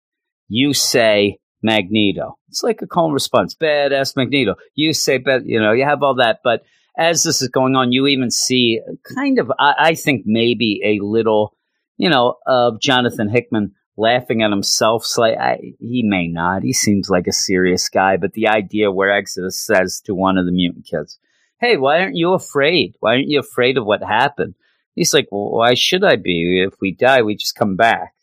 you 0.47 0.73
say 0.73 1.39
Magneto. 1.61 2.37
It's 2.49 2.63
like 2.63 2.81
a 2.81 2.87
call 2.87 3.05
and 3.05 3.13
response. 3.13 3.55
Badass 3.55 4.15
Magneto. 4.15 4.55
You 4.75 4.93
say, 4.93 5.17
bad, 5.17 5.43
you 5.45 5.59
know, 5.59 5.73
you 5.73 5.83
have 5.83 6.03
all 6.03 6.15
that. 6.15 6.39
But 6.43 6.63
as 6.97 7.23
this 7.23 7.41
is 7.41 7.49
going 7.49 7.75
on, 7.75 7.91
you 7.91 8.07
even 8.07 8.31
see 8.31 8.81
kind 9.15 9.39
of, 9.39 9.51
I, 9.59 9.73
I 9.79 9.95
think 9.95 10.23
maybe 10.25 10.81
a 10.83 11.03
little, 11.03 11.55
you 11.97 12.09
know, 12.09 12.35
of 12.45 12.79
Jonathan 12.79 13.29
Hickman 13.29 13.73
laughing 13.97 14.43
at 14.43 14.51
himself. 14.51 15.05
Like 15.17 15.37
I, 15.37 15.73
he 15.79 16.03
may 16.03 16.27
not. 16.27 16.63
He 16.63 16.73
seems 16.73 17.09
like 17.09 17.27
a 17.27 17.33
serious 17.33 17.89
guy. 17.89 18.17
But 18.17 18.33
the 18.33 18.47
idea 18.47 18.91
where 18.91 19.11
Exodus 19.11 19.59
says 19.59 20.01
to 20.05 20.15
one 20.15 20.37
of 20.37 20.45
the 20.45 20.51
mutant 20.51 20.85
kids, 20.85 21.19
"Hey, 21.59 21.75
why 21.77 21.99
aren't 21.99 22.15
you 22.15 22.33
afraid? 22.33 22.95
Why 22.99 23.15
aren't 23.15 23.27
you 23.27 23.39
afraid 23.39 23.77
of 23.77 23.85
what 23.85 24.03
happened?" 24.03 24.53
He's 24.97 25.13
like, 25.13 25.27
well, 25.31 25.51
why 25.51 25.75
should 25.75 26.03
I 26.03 26.15
be? 26.15 26.65
If 26.67 26.73
we 26.81 26.91
die, 26.91 27.21
we 27.21 27.35
just 27.35 27.55
come 27.55 27.75
back. 27.75 28.15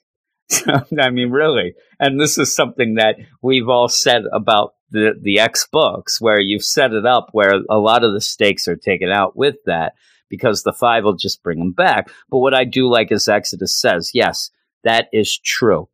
I 0.99 1.11
mean, 1.11 1.31
really. 1.31 1.75
And 2.01 2.21
this 2.21 2.37
is 2.37 2.53
something 2.53 2.95
that 2.95 3.15
we've 3.41 3.69
all 3.69 3.87
said 3.89 4.23
about 4.33 4.75
the, 4.91 5.13
the 5.19 5.39
X 5.39 5.69
books, 5.71 6.21
where 6.21 6.41
you've 6.41 6.65
set 6.65 6.93
it 6.93 7.07
up 7.07 7.29
where 7.31 7.61
a 7.71 7.79
lot 7.79 8.03
of 8.03 8.13
the 8.13 8.21
stakes 8.21 8.67
are 8.67 8.75
taken 8.75 9.09
out 9.09 9.37
with 9.37 9.55
that 9.67 9.95
because 10.29 10.65
the 10.65 10.73
five 10.73 11.05
will 11.05 11.15
just 11.15 11.45
bring 11.45 11.61
them 11.61 11.71
back. 11.71 12.11
But 12.29 12.39
what 12.39 12.55
I 12.55 12.65
do 12.65 12.91
like 12.91 13.13
is 13.13 13.29
Exodus 13.29 13.73
says, 13.73 14.11
yes, 14.13 14.51
that 14.83 15.07
is 15.13 15.39
true. 15.39 15.89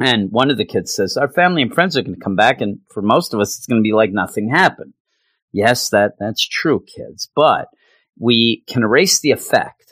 And 0.00 0.32
one 0.32 0.50
of 0.50 0.58
the 0.58 0.64
kids 0.64 0.92
says, 0.92 1.16
Our 1.16 1.28
family 1.28 1.62
and 1.62 1.72
friends 1.72 1.96
are 1.96 2.02
going 2.02 2.16
to 2.16 2.20
come 2.20 2.36
back, 2.36 2.60
and 2.60 2.80
for 2.92 3.02
most 3.02 3.34
of 3.34 3.40
us, 3.40 3.56
it's 3.56 3.66
going 3.66 3.80
to 3.80 3.86
be 3.86 3.92
like 3.92 4.10
nothing 4.12 4.48
happened. 4.48 4.94
Yes, 5.52 5.90
that, 5.90 6.14
that's 6.18 6.46
true, 6.46 6.84
kids. 6.84 7.28
But 7.34 7.68
we 8.18 8.64
can 8.68 8.82
erase 8.82 9.20
the 9.20 9.30
effect 9.30 9.87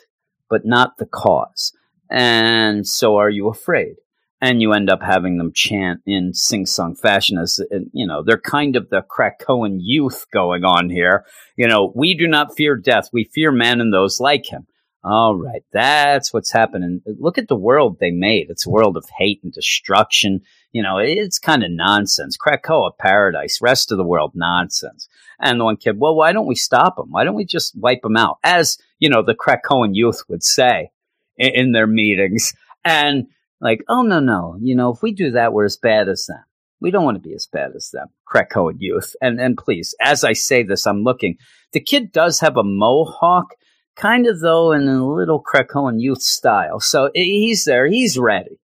but 0.49 0.65
not 0.65 0.99
the 0.99 1.07
cause. 1.07 1.73
And 2.11 2.87
so 2.87 3.17
are 3.17 3.31
you 3.31 3.49
afraid? 3.49 3.97
And 4.41 4.61
you 4.61 4.73
end 4.73 4.91
up 4.91 5.03
having 5.03 5.39
them 5.39 5.53
chant 5.55 6.03
in 6.07 6.35
sing 6.35 6.67
song 6.67 6.95
fashion 6.95 7.39
as, 7.39 7.59
you 7.93 8.07
know, 8.07 8.23
they're 8.23 8.39
kind 8.39 8.77
of 8.77 8.91
the 8.91 9.03
Krakoan 9.03 9.79
youth 9.81 10.27
going 10.31 10.63
on 10.63 10.91
here. 10.91 11.25
You 11.57 11.67
know, 11.67 11.91
we 11.95 12.15
do 12.15 12.29
not 12.29 12.55
fear 12.55 12.77
death. 12.77 13.09
We 13.13 13.25
fear 13.25 13.51
man 13.51 13.81
and 13.81 13.93
those 13.93 14.21
like 14.21 14.47
him. 14.47 14.67
All 15.03 15.37
right, 15.37 15.63
that's 15.73 16.33
what's 16.35 16.51
happening. 16.51 17.01
Look 17.07 17.39
at 17.39 17.47
the 17.47 17.55
world 17.55 17.99
they 18.01 18.11
made. 18.11 18.51
It's 18.51 18.67
a 18.67 18.71
world 18.71 18.97
of 18.97 19.09
hate 19.17 19.41
and 19.45 19.53
destruction. 19.53 20.41
You 20.73 20.83
know, 20.83 20.99
it's 20.99 21.39
kind 21.39 21.63
of 21.63 21.71
nonsense. 21.71 22.37
Krakoa, 22.37 22.91
paradise. 22.99 23.61
Rest 23.63 23.93
of 23.93 23.99
the 23.99 24.05
world, 24.05 24.33
nonsense. 24.35 25.09
And 25.41 25.61
the 25.61 25.65
one 25.65 25.77
kid, 25.77 26.01
well, 26.01 26.17
why 26.17 26.33
don't 26.33 26.49
we 26.49 26.57
stop 26.57 26.97
them? 26.97 27.11
Why 27.11 27.23
don't 27.23 27.37
we 27.37 27.45
just 27.45 27.79
wipe 27.79 28.03
them 28.03 28.17
out? 28.17 28.39
As, 28.43 28.79
you 28.99 29.09
know, 29.09 29.23
the 29.23 29.35
Krakoan 29.35 29.91
youth 29.93 30.23
would 30.29 30.43
say 30.43 30.91
in, 31.37 31.51
in 31.55 31.73
their 31.73 31.87
meetings. 31.87 32.55
And 32.85 33.27
like, 33.61 33.81
oh, 33.89 34.03
no, 34.03 34.21
no. 34.21 34.57
You 34.61 34.77
know, 34.77 34.93
if 34.93 35.03
we 35.03 35.13
do 35.13 35.33
that, 35.33 35.53
we're 35.53 35.65
as 35.65 35.77
bad 35.77 36.09
as 36.09 36.27
them. 36.27 36.45
We 36.81 36.91
don't 36.91 37.05
want 37.05 37.17
to 37.17 37.29
be 37.29 37.35
as 37.35 37.47
bad 37.47 37.73
as 37.75 37.91
them, 37.91 38.09
Krakoan 38.31 38.77
youth. 38.79 39.17
And, 39.21 39.41
and 39.41 39.57
please, 39.57 39.95
as 40.01 40.25
I 40.25 40.35
say 40.35 40.63
this, 40.63 40.87
I'm 40.87 41.05
looking. 41.05 41.39
The 41.73 41.81
kid 41.81 42.13
does 42.13 42.41
have 42.41 42.59
a 42.59 42.63
mohawk, 42.63 43.55
kind 43.97 44.27
of 44.27 44.41
though 44.41 44.73
in 44.73 44.87
a 44.87 45.07
little 45.07 45.43
Krakoan 45.43 46.01
youth 46.01 46.21
style. 46.21 46.79
So 46.81 47.11
he's 47.15 47.65
there. 47.65 47.87
He's 47.87 48.19
ready. 48.19 48.61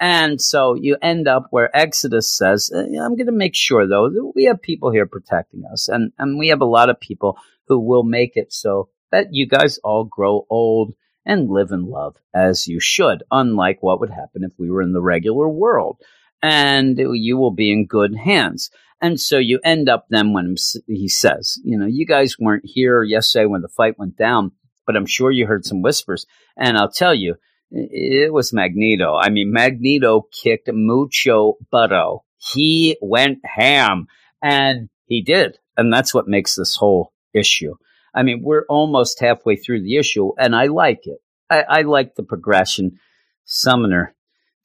And 0.00 0.40
so 0.40 0.74
you 0.74 0.96
end 1.02 1.28
up 1.28 1.48
where 1.50 1.74
Exodus 1.76 2.34
says, 2.34 2.70
eh, 2.74 2.78
I'm 2.78 3.16
going 3.16 3.26
to 3.26 3.32
make 3.32 3.54
sure, 3.54 3.86
though, 3.86 4.08
that 4.08 4.32
we 4.34 4.44
have 4.44 4.62
people 4.62 4.90
here 4.90 5.04
protecting 5.04 5.64
us. 5.70 5.88
And, 5.88 6.12
and 6.18 6.38
we 6.38 6.48
have 6.48 6.62
a 6.62 6.66
lot 6.66 6.88
of 6.88 6.98
people 6.98 7.36
who 7.68 7.78
will 7.78 8.02
make 8.02 8.32
it 8.34 8.50
so 8.50 8.88
that 9.10 9.28
you 9.32 9.46
guys 9.46 9.78
all 9.78 10.04
grow 10.04 10.46
old 10.50 10.94
and 11.26 11.50
live 11.50 11.70
in 11.70 11.86
love 11.86 12.16
as 12.34 12.66
you 12.66 12.80
should, 12.80 13.22
unlike 13.30 13.82
what 13.82 14.00
would 14.00 14.10
happen 14.10 14.42
if 14.44 14.52
we 14.58 14.70
were 14.70 14.82
in 14.82 14.92
the 14.92 15.02
regular 15.02 15.48
world. 15.48 15.98
And 16.42 16.98
you 16.98 17.36
will 17.36 17.50
be 17.50 17.70
in 17.70 17.86
good 17.86 18.14
hands. 18.16 18.70
And 19.02 19.20
so 19.20 19.38
you 19.38 19.60
end 19.64 19.88
up 19.88 20.06
then 20.10 20.32
when 20.32 20.56
he 20.86 21.08
says, 21.08 21.58
you 21.64 21.78
know, 21.78 21.86
you 21.86 22.06
guys 22.06 22.38
weren't 22.38 22.64
here 22.64 23.02
yesterday 23.02 23.46
when 23.46 23.62
the 23.62 23.68
fight 23.68 23.98
went 23.98 24.16
down, 24.16 24.52
but 24.86 24.96
I'm 24.96 25.06
sure 25.06 25.30
you 25.30 25.46
heard 25.46 25.64
some 25.64 25.82
whispers. 25.82 26.26
And 26.56 26.76
I'll 26.76 26.90
tell 26.90 27.14
you, 27.14 27.36
it 27.70 28.32
was 28.32 28.52
Magneto. 28.52 29.14
I 29.14 29.28
mean, 29.28 29.52
Magneto 29.52 30.26
kicked 30.32 30.68
mucho 30.72 31.56
butto. 31.72 32.20
He 32.36 32.96
went 33.00 33.38
ham, 33.44 34.08
and 34.42 34.88
he 35.06 35.22
did 35.22 35.58
And 35.76 35.92
that's 35.92 36.12
what 36.12 36.28
makes 36.28 36.54
this 36.54 36.76
whole 36.76 37.12
issue. 37.32 37.74
I 38.14 38.22
mean, 38.22 38.42
we're 38.42 38.64
almost 38.68 39.20
halfway 39.20 39.56
through 39.56 39.82
the 39.82 39.96
issue, 39.96 40.32
and 40.38 40.54
I 40.54 40.66
like 40.66 41.06
it. 41.06 41.18
I, 41.48 41.62
I 41.62 41.82
like 41.82 42.14
the 42.14 42.22
progression. 42.22 42.98
Summoner 43.44 44.14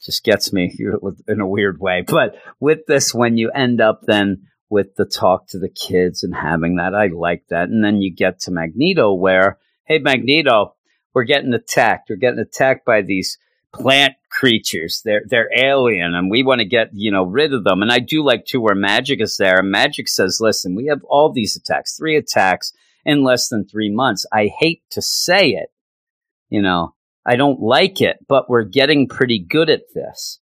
just 0.01 0.23
gets 0.23 0.53
me 0.53 0.75
in 1.27 1.39
a 1.39 1.47
weird 1.47 1.79
way. 1.79 2.03
But 2.05 2.35
with 2.59 2.85
this, 2.87 3.13
when 3.13 3.37
you 3.37 3.51
end 3.51 3.81
up 3.81 4.01
then 4.03 4.47
with 4.69 4.95
the 4.95 5.05
talk 5.05 5.47
to 5.47 5.59
the 5.59 5.69
kids 5.69 6.23
and 6.23 6.35
having 6.35 6.75
that, 6.77 6.95
I 6.95 7.07
like 7.07 7.43
that. 7.49 7.69
And 7.69 7.83
then 7.83 8.01
you 8.01 8.13
get 8.13 8.39
to 8.41 8.51
Magneto, 8.51 9.13
where, 9.13 9.57
hey, 9.85 9.99
Magneto, 9.99 10.75
we're 11.13 11.23
getting 11.23 11.53
attacked. 11.53 12.09
We're 12.09 12.17
getting 12.17 12.39
attacked 12.39 12.85
by 12.85 13.01
these 13.01 13.37
plant 13.73 14.15
creatures. 14.29 15.01
They're 15.03 15.23
they're 15.25 15.49
alien, 15.55 16.13
and 16.13 16.29
we 16.29 16.43
want 16.43 16.59
to 16.59 16.65
get 16.65 16.89
you 16.93 17.11
know 17.11 17.23
rid 17.23 17.53
of 17.53 17.63
them. 17.63 17.81
And 17.81 17.91
I 17.91 17.99
do 17.99 18.23
like 18.23 18.45
too 18.45 18.61
where 18.61 18.75
magic 18.75 19.21
is 19.21 19.37
there. 19.37 19.61
Magic 19.63 20.07
says, 20.07 20.39
"Listen, 20.41 20.75
we 20.75 20.87
have 20.87 21.03
all 21.05 21.31
these 21.31 21.55
attacks, 21.55 21.97
three 21.97 22.17
attacks 22.17 22.73
in 23.05 23.23
less 23.23 23.47
than 23.49 23.65
three 23.65 23.91
months. 23.91 24.25
I 24.33 24.47
hate 24.47 24.81
to 24.91 25.01
say 25.01 25.49
it, 25.51 25.69
you 26.49 26.61
know, 26.61 26.95
I 27.25 27.35
don't 27.35 27.61
like 27.61 28.01
it, 28.01 28.17
but 28.27 28.49
we're 28.49 28.63
getting 28.63 29.07
pretty 29.07 29.39
good 29.39 29.69
at 29.69 29.93
this." 29.93 30.39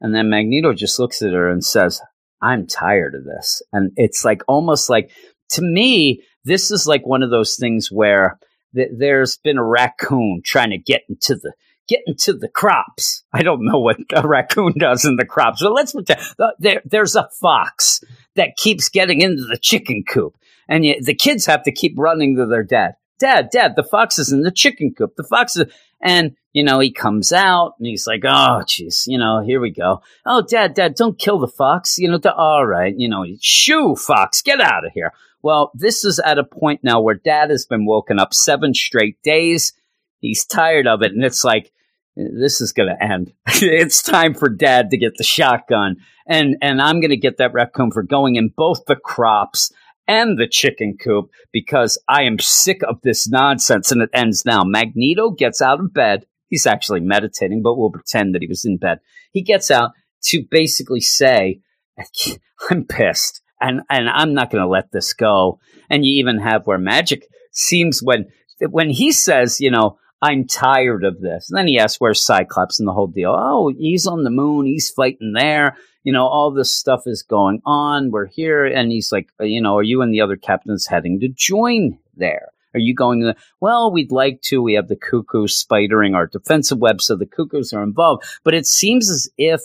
And 0.00 0.14
then 0.14 0.30
Magneto 0.30 0.72
just 0.72 0.98
looks 0.98 1.22
at 1.22 1.32
her 1.32 1.48
and 1.48 1.64
says, 1.64 2.00
"I'm 2.40 2.66
tired 2.66 3.14
of 3.14 3.24
this." 3.24 3.62
And 3.72 3.92
it's 3.96 4.24
like 4.24 4.42
almost 4.48 4.90
like 4.90 5.10
to 5.50 5.62
me, 5.62 6.22
this 6.44 6.70
is 6.70 6.86
like 6.86 7.06
one 7.06 7.22
of 7.22 7.30
those 7.30 7.56
things 7.56 7.88
where 7.90 8.38
th- 8.74 8.90
there's 8.96 9.36
been 9.36 9.58
a 9.58 9.64
raccoon 9.64 10.42
trying 10.44 10.70
to 10.70 10.78
get 10.78 11.02
into 11.08 11.36
the 11.36 11.52
get 11.88 12.00
into 12.06 12.32
the 12.32 12.48
crops. 12.48 13.24
I 13.32 13.42
don't 13.42 13.64
know 13.64 13.78
what 13.78 13.98
a 14.14 14.26
raccoon 14.26 14.74
does 14.78 15.04
in 15.04 15.16
the 15.16 15.26
crops, 15.26 15.62
but 15.62 15.72
let's 15.72 15.92
pretend 15.92 16.20
uh, 16.38 16.50
there, 16.58 16.82
there's 16.84 17.16
a 17.16 17.28
fox 17.40 18.00
that 18.36 18.56
keeps 18.56 18.88
getting 18.88 19.20
into 19.20 19.44
the 19.44 19.58
chicken 19.58 20.04
coop, 20.08 20.36
and 20.68 20.84
you, 20.84 21.02
the 21.02 21.14
kids 21.14 21.46
have 21.46 21.62
to 21.64 21.72
keep 21.72 21.94
running 21.96 22.36
to 22.36 22.46
their 22.46 22.64
dad. 22.64 22.94
Dad, 23.18 23.50
dad, 23.52 23.74
the 23.76 23.84
fox 23.84 24.18
is 24.18 24.32
in 24.32 24.42
the 24.42 24.50
chicken 24.50 24.94
coop. 24.96 25.14
The 25.16 25.24
fox 25.24 25.56
is, 25.56 25.72
and 26.00 26.34
you 26.52 26.64
know, 26.64 26.80
he 26.80 26.92
comes 26.92 27.32
out 27.32 27.74
and 27.78 27.86
he's 27.86 28.06
like, 28.06 28.22
oh, 28.24 28.62
jeez, 28.66 29.04
you 29.06 29.18
know, 29.18 29.40
here 29.40 29.60
we 29.60 29.70
go. 29.70 30.02
Oh, 30.26 30.42
dad, 30.42 30.74
dad, 30.74 30.94
don't 30.94 31.18
kill 31.18 31.38
the 31.38 31.48
fox. 31.48 31.98
You 31.98 32.10
know, 32.10 32.18
the, 32.18 32.34
all 32.34 32.66
right, 32.66 32.94
you 32.96 33.08
know, 33.08 33.24
shoo, 33.40 33.96
fox, 33.96 34.42
get 34.42 34.60
out 34.60 34.84
of 34.84 34.92
here. 34.92 35.12
Well, 35.42 35.72
this 35.74 36.04
is 36.04 36.18
at 36.18 36.38
a 36.38 36.44
point 36.44 36.80
now 36.82 37.00
where 37.00 37.14
dad 37.14 37.50
has 37.50 37.66
been 37.66 37.86
woken 37.86 38.18
up 38.18 38.34
seven 38.34 38.74
straight 38.74 39.20
days. 39.22 39.72
He's 40.20 40.44
tired 40.44 40.86
of 40.86 41.02
it. 41.02 41.12
And 41.12 41.24
it's 41.24 41.42
like, 41.42 41.72
this 42.14 42.60
is 42.60 42.72
going 42.72 42.90
to 42.90 43.02
end. 43.02 43.32
it's 43.46 44.02
time 44.02 44.34
for 44.34 44.48
dad 44.48 44.90
to 44.90 44.98
get 44.98 45.16
the 45.16 45.24
shotgun. 45.24 45.96
And, 46.26 46.56
and 46.62 46.80
I'm 46.80 47.00
going 47.00 47.10
to 47.10 47.16
get 47.16 47.38
that 47.38 47.54
raccoon 47.54 47.90
for 47.90 48.02
going 48.02 48.36
in 48.36 48.52
both 48.56 48.84
the 48.84 48.94
crops 48.96 49.72
and 50.12 50.38
the 50.38 50.46
chicken 50.46 50.98
coop 50.98 51.30
because 51.52 51.98
I 52.06 52.24
am 52.24 52.38
sick 52.38 52.82
of 52.86 53.00
this 53.00 53.26
nonsense. 53.26 53.90
And 53.90 54.02
it 54.02 54.10
ends 54.12 54.44
now. 54.44 54.62
Magneto 54.62 55.30
gets 55.30 55.62
out 55.62 55.80
of 55.80 55.94
bed. 55.94 56.26
He's 56.48 56.66
actually 56.66 57.00
meditating, 57.00 57.62
but 57.62 57.78
we'll 57.78 57.90
pretend 57.90 58.34
that 58.34 58.42
he 58.42 58.48
was 58.48 58.66
in 58.66 58.76
bed. 58.76 59.00
He 59.32 59.40
gets 59.40 59.70
out 59.70 59.92
to 60.24 60.44
basically 60.50 61.00
say, 61.00 61.60
I'm 62.70 62.84
pissed 62.84 63.40
and, 63.58 63.80
and 63.88 64.10
I'm 64.10 64.34
not 64.34 64.50
going 64.50 64.62
to 64.62 64.68
let 64.68 64.92
this 64.92 65.14
go. 65.14 65.60
And 65.88 66.04
you 66.04 66.12
even 66.16 66.38
have 66.40 66.66
where 66.66 66.78
Magik 66.78 67.22
seems 67.52 68.02
when, 68.02 68.26
when 68.60 68.90
he 68.90 69.12
says, 69.12 69.60
you 69.60 69.70
know, 69.70 69.98
I'm 70.20 70.46
tired 70.46 71.04
of 71.04 71.20
this. 71.20 71.48
And 71.48 71.56
then 71.56 71.66
he 71.66 71.78
asks, 71.78 72.00
where's 72.00 72.24
Cyclops 72.24 72.78
and 72.78 72.86
the 72.86 72.92
whole 72.92 73.06
deal? 73.06 73.34
Oh, 73.36 73.72
he's 73.76 74.06
on 74.06 74.24
the 74.24 74.30
moon. 74.30 74.66
He's 74.66 74.90
fighting 74.90 75.32
there. 75.32 75.78
You 76.04 76.12
know, 76.12 76.26
all 76.26 76.50
this 76.50 76.74
stuff 76.74 77.02
is 77.06 77.22
going 77.22 77.62
on. 77.64 78.10
We're 78.10 78.26
here. 78.26 78.64
And 78.64 78.90
he's 78.90 79.12
like, 79.12 79.28
uh, 79.40 79.44
you 79.44 79.60
know, 79.60 79.76
are 79.76 79.82
you 79.82 80.02
and 80.02 80.12
the 80.12 80.20
other 80.20 80.36
captains 80.36 80.86
heading 80.86 81.20
to 81.20 81.28
join 81.28 81.98
there? 82.16 82.48
Are 82.74 82.80
you 82.80 82.94
going 82.94 83.20
to, 83.20 83.36
well, 83.60 83.92
we'd 83.92 84.12
like 84.12 84.40
to. 84.42 84.62
We 84.62 84.74
have 84.74 84.88
the 84.88 84.96
cuckoos 84.96 85.62
spidering 85.62 86.14
our 86.14 86.26
defensive 86.26 86.78
web, 86.78 87.00
so 87.02 87.16
the 87.16 87.26
cuckoos 87.26 87.72
are 87.72 87.82
involved. 87.82 88.24
But 88.44 88.54
it 88.54 88.66
seems 88.66 89.10
as 89.10 89.28
if 89.36 89.60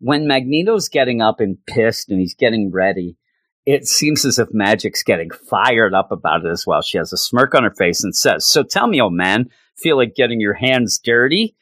when 0.00 0.26
Magneto's 0.26 0.88
getting 0.88 1.20
up 1.20 1.40
and 1.40 1.58
pissed 1.66 2.10
and 2.10 2.20
he's 2.20 2.34
getting 2.34 2.70
ready, 2.70 3.16
it 3.66 3.86
seems 3.86 4.24
as 4.24 4.38
if 4.38 4.48
Magik's 4.52 5.02
getting 5.02 5.30
fired 5.30 5.92
up 5.92 6.12
about 6.12 6.44
it 6.44 6.50
as 6.50 6.66
well. 6.66 6.82
She 6.82 6.98
has 6.98 7.12
a 7.12 7.16
smirk 7.16 7.54
on 7.54 7.64
her 7.64 7.74
face 7.74 8.02
and 8.02 8.14
says, 8.14 8.46
So 8.46 8.62
tell 8.62 8.86
me, 8.86 9.00
old 9.00 9.12
man, 9.12 9.50
feel 9.76 9.96
like 9.96 10.14
getting 10.14 10.40
your 10.40 10.54
hands 10.54 10.98
dirty. 10.98 11.56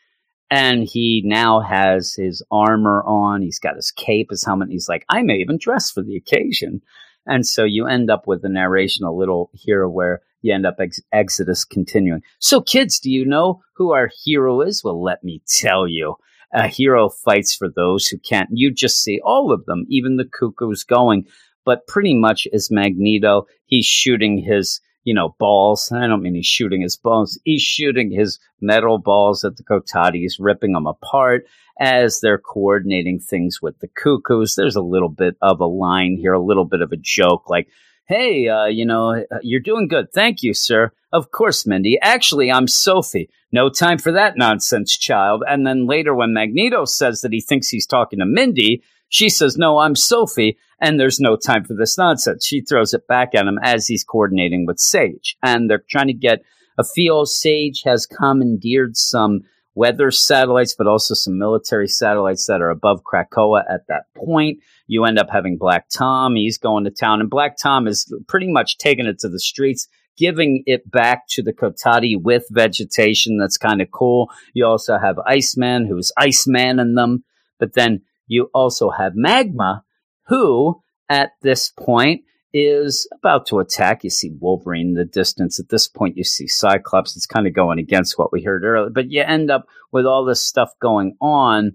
And 0.51 0.85
he 0.85 1.23
now 1.25 1.61
has 1.61 2.15
his 2.15 2.43
armor 2.51 3.03
on. 3.05 3.43
He's 3.43 3.59
got 3.59 3.77
his 3.77 3.91
cape, 3.91 4.29
his 4.31 4.45
helmet. 4.45 4.69
He's 4.71 4.89
like, 4.89 5.05
I 5.09 5.23
may 5.23 5.37
even 5.37 5.59
dress 5.59 5.91
for 5.91 6.03
the 6.03 6.17
occasion. 6.17 6.83
And 7.27 7.47
so 7.47 7.65
you 7.65 7.87
end 7.87 8.11
up 8.11 8.27
with 8.27 8.43
the 8.43 8.49
narration 8.49 9.05
a 9.05 9.13
little 9.13 9.51
here 9.55 9.89
where 9.89 10.21
you 10.43 10.55
end 10.55 10.67
up 10.67 10.77
ex- 10.79 11.01
Exodus 11.13 11.65
continuing. 11.65 12.23
So, 12.39 12.61
kids, 12.61 13.01
do 13.01 13.11
you 13.11 13.25
know 13.25 13.63
who 13.75 13.93
our 13.93 14.11
hero 14.23 14.61
is? 14.61 14.85
Well, 14.85 15.03
let 15.03 15.25
me 15.25 15.43
tell 15.47 15.89
you. 15.89 16.17
A 16.53 16.69
hero 16.69 17.09
fights 17.09 17.53
for 17.53 17.69
those 17.69 18.07
who 18.07 18.19
can't. 18.19 18.49
You 18.53 18.71
just 18.71 19.03
see 19.03 19.21
all 19.25 19.51
of 19.51 19.65
them, 19.65 19.87
even 19.89 20.19
the 20.19 20.25
cuckoos 20.25 20.85
going. 20.85 21.27
But 21.65 21.87
pretty 21.89 22.15
much 22.15 22.47
as 22.53 22.71
Magneto, 22.71 23.47
he's 23.65 23.87
shooting 23.87 24.39
his 24.39 24.81
you 25.05 25.15
know, 25.15 25.37
balls. 25.39 25.93
I 25.93 26.07
don't 26.07 26.23
mean 26.23 26.35
he's 26.35 26.47
shooting 26.47 26.81
his 26.81 26.97
balls. 26.97 27.39
He's 27.45 27.63
shooting 27.63 28.11
his 28.11 28.39
metal 28.61 28.99
balls 28.99 29.45
at 29.45 29.57
the 29.57 29.63
Kotatis, 29.63 30.35
ripping 30.39 30.73
them 30.73 30.87
apart 30.87 31.47
as 31.79 32.21
they're 32.21 32.39
coordinating 32.39 33.19
things 33.19 33.61
with 33.61 33.79
the 33.81 33.89
Cuckoos. 33.89 34.55
There's 34.55 34.77
a 34.77 34.83
little 34.83 35.09
bit 35.09 35.37
of 35.43 35.61
a 35.61 35.67
line 35.67 36.17
here, 36.19 36.33
a 36.33 36.43
little 36.43 36.65
bit 36.65 36.81
of 36.81 36.93
a 36.93 36.97
joke 36.97 37.49
like, 37.49 37.69
Hey, 38.07 38.49
uh, 38.49 38.67
you 38.67 38.85
know, 38.85 39.25
you're 39.43 39.61
doing 39.61 39.89
good. 39.89 40.13
Thank 40.13 40.43
you, 40.43 40.53
sir. 40.53 40.93
Of 41.11 41.31
course, 41.31 41.67
Mindy. 41.67 41.99
Actually, 42.03 42.53
I'm 42.53 42.69
Sophie. 42.69 43.31
No 43.51 43.71
time 43.71 43.97
for 43.97 44.13
that 44.13 44.37
nonsense, 44.37 44.99
child. 44.99 45.43
And 45.49 45.67
then 45.67 45.87
later, 45.87 46.15
when 46.15 46.35
Magneto 46.35 46.85
says 46.85 47.23
that 47.23 47.33
he 47.33 47.41
thinks 47.41 47.69
he's 47.69 47.87
talking 47.87 48.19
to 48.19 48.27
Mindy, 48.27 48.83
she 49.09 49.31
says, 49.31 49.57
No, 49.57 49.79
I'm 49.79 49.95
Sophie 49.95 50.59
and 50.85 51.01
there's 51.01 51.19
no 51.19 51.37
time 51.37 51.65
for 51.65 51.75
this 51.75 51.97
nonsense. 51.97 52.45
She 52.45 52.61
throws 52.61 52.93
it 52.93 53.09
back 53.09 53.35
at 53.35 53.47
him 53.47 53.59
as 53.63 53.87
he's 53.87 54.05
coordinating 54.05 54.67
with 54.67 54.79
Sage, 54.79 55.37
and 55.43 55.71
they're 55.71 55.83
trying 55.89 56.09
to 56.09 56.13
get 56.13 56.43
a 56.79 56.85
feel. 56.85 57.25
Sage 57.25 57.83
has 57.87 58.07
commandeered 58.07 58.95
some 58.95 59.41
weather 59.75 60.11
satellites, 60.11 60.75
but 60.77 60.87
also 60.87 61.15
some 61.15 61.39
military 61.39 61.89
satellites 61.89 62.47
that 62.47 62.61
are 62.61 62.69
above 62.69 63.01
Krakoa 63.03 63.65
at 63.69 63.87
that 63.89 64.05
point. 64.15 64.59
You 64.87 65.05
end 65.07 65.19
up 65.19 65.31
having 65.31 65.57
Black 65.57 65.89
Tom. 65.89 66.37
He's 66.37 66.59
going 66.59 66.85
to 66.85 66.91
town, 66.91 67.21
and 67.21 67.31
Black 67.31 67.57
Tom 67.57 67.87
is 67.87 68.13
pretty 68.29 68.53
much 68.53 68.77
taking 68.77 69.07
it 69.07 69.19
to 69.21 69.29
the 69.31 69.41
streets, 69.41 69.89
giving 70.19 70.65
it 70.67 70.91
back 70.91 71.27
to 71.31 71.43
the 71.43 71.55
Kotati 71.55 72.21
with 72.21 72.45
vegetation. 72.51 73.39
That's 73.39 73.57
kind 73.57 73.81
of 73.81 73.91
cool. 73.91 74.31
You 74.53 74.67
also 74.67 74.99
have 74.99 75.19
Iceman, 75.27 75.87
who's 75.87 76.13
Iceman 76.19 76.79
in 76.79 76.95
them, 76.95 77.25
but 77.59 77.73
then 77.73 78.03
you 78.27 78.51
also 78.53 78.91
have 78.91 79.13
Magma, 79.15 79.83
who 80.27 80.83
at 81.09 81.33
this 81.43 81.71
point 81.71 82.23
is 82.53 83.09
about 83.13 83.47
to 83.47 83.59
attack. 83.59 84.05
You 84.05 84.11
see 84.11 84.31
Wolverine 84.39 84.89
in 84.89 84.95
the 84.95 85.05
distance. 85.05 85.59
At 85.59 85.69
this 85.69 85.89
point, 85.89 86.17
you 86.17 86.25
see 86.25 86.47
Cyclops. 86.47 87.17
It's 87.17 87.27
kind 87.27 87.47
of 87.47 87.53
going 87.53 87.79
against 87.79 88.17
what 88.17 88.33
we 88.33 88.43
heard 88.43 88.65
earlier, 88.65 88.91
but 88.91 89.11
you 89.11 89.23
end 89.23 89.51
up 89.51 89.67
with 89.91 90.07
all 90.07 90.25
this 90.25 90.41
stuff 90.41 90.71
going 90.81 91.17
on, 91.21 91.73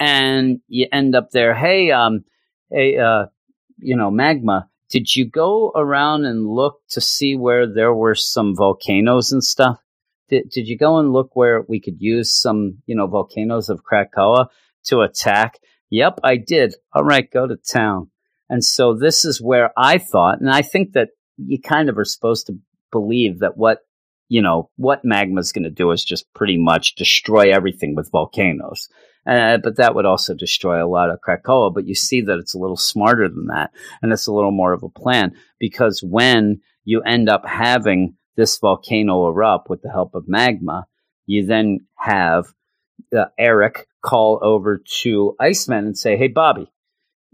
and 0.00 0.60
you 0.68 0.86
end 0.90 1.14
up 1.14 1.30
there. 1.30 1.54
Hey, 1.54 1.90
um, 1.90 2.24
hey, 2.70 2.96
uh, 2.98 3.26
you 3.78 3.96
know, 3.96 4.10
Magma. 4.10 4.68
Did 4.88 5.14
you 5.16 5.26
go 5.26 5.72
around 5.74 6.26
and 6.26 6.46
look 6.46 6.80
to 6.90 7.00
see 7.00 7.34
where 7.34 7.66
there 7.66 7.94
were 7.94 8.14
some 8.14 8.54
volcanoes 8.54 9.32
and 9.32 9.42
stuff? 9.42 9.78
Did, 10.28 10.50
did 10.50 10.68
you 10.68 10.76
go 10.76 10.98
and 10.98 11.12
look 11.14 11.34
where 11.34 11.62
we 11.62 11.80
could 11.80 12.00
use 12.00 12.30
some, 12.30 12.82
you 12.86 12.94
know, 12.94 13.06
volcanoes 13.06 13.70
of 13.70 13.82
Krakoa 13.84 14.48
to 14.84 15.00
attack? 15.00 15.58
Yep, 15.92 16.20
I 16.24 16.36
did. 16.38 16.74
All 16.94 17.04
right, 17.04 17.30
go 17.30 17.46
to 17.46 17.56
town. 17.56 18.10
And 18.48 18.64
so 18.64 18.94
this 18.94 19.26
is 19.26 19.42
where 19.42 19.72
I 19.76 19.98
thought, 19.98 20.40
and 20.40 20.50
I 20.50 20.62
think 20.62 20.94
that 20.94 21.10
you 21.36 21.60
kind 21.60 21.90
of 21.90 21.98
are 21.98 22.04
supposed 22.06 22.46
to 22.46 22.58
believe 22.90 23.40
that 23.40 23.58
what, 23.58 23.80
you 24.30 24.40
know, 24.40 24.70
what 24.76 25.04
magma's 25.04 25.52
going 25.52 25.64
to 25.64 25.70
do 25.70 25.90
is 25.90 26.02
just 26.02 26.32
pretty 26.32 26.56
much 26.56 26.94
destroy 26.94 27.52
everything 27.52 27.94
with 27.94 28.10
volcanoes. 28.10 28.88
Uh, 29.26 29.58
but 29.58 29.76
that 29.76 29.94
would 29.94 30.06
also 30.06 30.32
destroy 30.32 30.82
a 30.82 30.88
lot 30.88 31.10
of 31.10 31.18
Krakoa. 31.20 31.74
But 31.74 31.86
you 31.86 31.94
see 31.94 32.22
that 32.22 32.38
it's 32.38 32.54
a 32.54 32.58
little 32.58 32.78
smarter 32.78 33.28
than 33.28 33.48
that. 33.48 33.70
And 34.00 34.14
it's 34.14 34.26
a 34.26 34.32
little 34.32 34.50
more 34.50 34.72
of 34.72 34.82
a 34.82 34.88
plan 34.88 35.34
because 35.58 36.02
when 36.02 36.62
you 36.84 37.02
end 37.02 37.28
up 37.28 37.46
having 37.46 38.16
this 38.34 38.58
volcano 38.58 39.28
erupt 39.28 39.68
with 39.68 39.82
the 39.82 39.90
help 39.90 40.14
of 40.14 40.24
magma, 40.26 40.86
you 41.26 41.44
then 41.44 41.80
have 41.98 42.46
uh, 43.16 43.26
Erik 43.38 43.86
call 44.02 44.40
over 44.42 44.82
to 45.02 45.36
Iceman 45.40 45.86
and 45.86 45.98
say, 45.98 46.16
"Hey, 46.16 46.28
Bobby, 46.28 46.70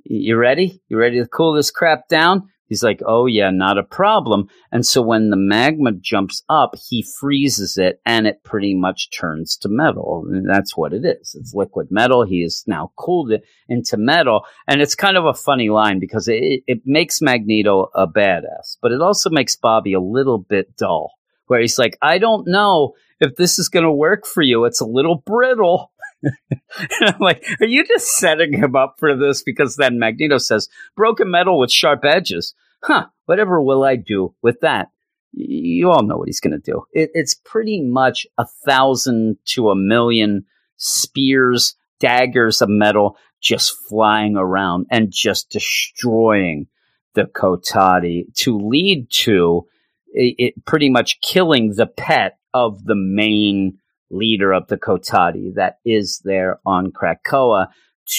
you 0.04 0.36
ready? 0.36 0.82
You 0.88 0.98
ready 0.98 1.18
to 1.20 1.26
cool 1.26 1.54
this 1.54 1.70
crap 1.70 2.08
down? 2.08 2.48
He's 2.68 2.82
like, 2.82 3.00
oh, 3.06 3.26
yeah, 3.26 3.50
not 3.50 3.78
a 3.78 3.82
problem. 3.82 4.48
And 4.70 4.84
so 4.84 5.00
when 5.00 5.30
the 5.30 5.36
magma 5.36 5.92
jumps 5.92 6.42
up, 6.50 6.74
he 6.88 7.02
freezes 7.02 7.78
it 7.78 8.00
and 8.04 8.26
it 8.26 8.44
pretty 8.44 8.74
much 8.74 9.10
turns 9.10 9.56
to 9.58 9.68
metal. 9.70 10.26
And 10.30 10.48
that's 10.48 10.76
what 10.76 10.92
it 10.92 11.04
is. 11.04 11.34
It's 11.34 11.54
liquid 11.54 11.88
metal. 11.90 12.26
He 12.26 12.42
has 12.42 12.64
now 12.66 12.92
cooled 12.96 13.32
it 13.32 13.42
into 13.68 13.96
metal. 13.96 14.44
And 14.66 14.82
it's 14.82 14.94
kind 14.94 15.16
of 15.16 15.24
a 15.24 15.32
funny 15.32 15.70
line 15.70 15.98
because 15.98 16.28
it, 16.28 16.62
it 16.66 16.82
makes 16.84 17.22
Magneto 17.22 17.88
a 17.94 18.06
badass, 18.06 18.76
but 18.82 18.92
it 18.92 19.00
also 19.00 19.30
makes 19.30 19.56
Bobby 19.56 19.94
a 19.94 20.00
little 20.00 20.38
bit 20.38 20.76
dull, 20.76 21.12
where 21.46 21.60
he's 21.60 21.78
like, 21.78 21.96
I 22.02 22.18
don't 22.18 22.46
know 22.46 22.92
if 23.20 23.36
this 23.36 23.58
is 23.58 23.68
going 23.68 23.84
to 23.84 23.92
work 23.92 24.26
for 24.26 24.42
you. 24.42 24.64
It's 24.64 24.80
a 24.80 24.86
little 24.86 25.16
brittle. 25.16 25.92
and 26.22 26.32
I'm 27.00 27.18
like, 27.20 27.44
are 27.60 27.66
you 27.66 27.84
just 27.84 28.16
setting 28.18 28.52
him 28.52 28.76
up 28.76 28.96
for 28.98 29.16
this? 29.16 29.42
Because 29.42 29.76
then 29.76 29.98
Magneto 29.98 30.38
says, 30.38 30.68
broken 30.96 31.30
metal 31.30 31.58
with 31.58 31.72
sharp 31.72 32.04
edges. 32.04 32.54
Huh, 32.82 33.06
whatever 33.26 33.60
will 33.60 33.84
I 33.84 33.96
do 33.96 34.34
with 34.42 34.60
that? 34.60 34.90
You 35.32 35.90
all 35.90 36.02
know 36.02 36.16
what 36.16 36.28
he's 36.28 36.40
going 36.40 36.58
to 36.60 36.72
do. 36.72 36.84
It, 36.92 37.10
it's 37.14 37.34
pretty 37.34 37.82
much 37.82 38.26
a 38.38 38.46
thousand 38.64 39.38
to 39.46 39.70
a 39.70 39.76
million 39.76 40.46
spears, 40.76 41.76
daggers 42.00 42.62
of 42.62 42.68
metal 42.68 43.16
just 43.40 43.76
flying 43.88 44.36
around 44.36 44.86
and 44.90 45.12
just 45.12 45.50
destroying 45.50 46.66
the 47.14 47.24
Kotati 47.24 48.32
to 48.34 48.58
lead 48.58 49.10
to 49.10 49.66
it, 50.12 50.34
it 50.38 50.64
pretty 50.64 50.88
much 50.88 51.20
killing 51.20 51.74
the 51.74 51.86
pet 51.86 52.37
of 52.54 52.84
the 52.84 52.96
main 52.96 53.78
leader 54.10 54.52
of 54.52 54.66
the 54.68 54.78
Kotati 54.78 55.54
that 55.54 55.78
is 55.84 56.20
there 56.24 56.60
on 56.64 56.92
Krakoa 56.92 57.68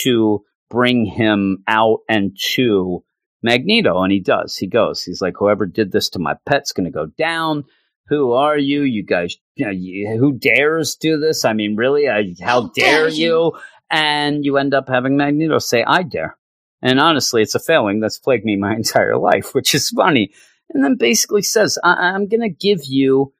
to 0.01 0.43
bring 0.69 1.05
him 1.05 1.63
out 1.67 1.99
and 2.07 2.37
to 2.53 3.03
Magneto. 3.41 4.01
And 4.03 4.11
he 4.11 4.19
does. 4.19 4.55
He 4.55 4.67
goes. 4.67 5.03
He's 5.03 5.21
like, 5.21 5.35
whoever 5.37 5.65
did 5.65 5.91
this 5.91 6.09
to 6.09 6.19
my 6.19 6.35
pet's 6.45 6.71
going 6.71 6.85
to 6.85 6.91
go 6.91 7.07
down. 7.17 7.65
Who 8.07 8.33
are 8.33 8.57
you? 8.57 8.81
You 8.81 9.03
guys, 9.03 9.37
you 9.55 9.65
know, 9.65 9.71
you, 9.71 10.17
who 10.17 10.33
dares 10.33 10.95
do 10.95 11.19
this? 11.19 11.45
I 11.45 11.53
mean, 11.53 11.75
really? 11.75 12.09
I, 12.09 12.35
how 12.41 12.69
dare 12.69 13.07
you? 13.07 13.53
And 13.91 14.45
you 14.45 14.57
end 14.57 14.73
up 14.73 14.87
having 14.87 15.17
Magneto 15.17 15.59
say, 15.59 15.83
I 15.83 16.03
dare. 16.03 16.37
And 16.81 16.99
honestly, 16.99 17.41
it's 17.41 17.55
a 17.55 17.59
failing 17.59 17.99
that's 17.99 18.19
plagued 18.19 18.45
me 18.45 18.55
my 18.55 18.73
entire 18.75 19.17
life, 19.17 19.53
which 19.53 19.73
is 19.73 19.89
funny. 19.89 20.31
And 20.71 20.83
then 20.83 20.95
basically 20.95 21.41
says, 21.41 21.77
I- 21.83 22.15
am 22.15 22.27
going 22.27 22.41
to 22.41 22.49
give 22.49 22.85
you 22.85 23.33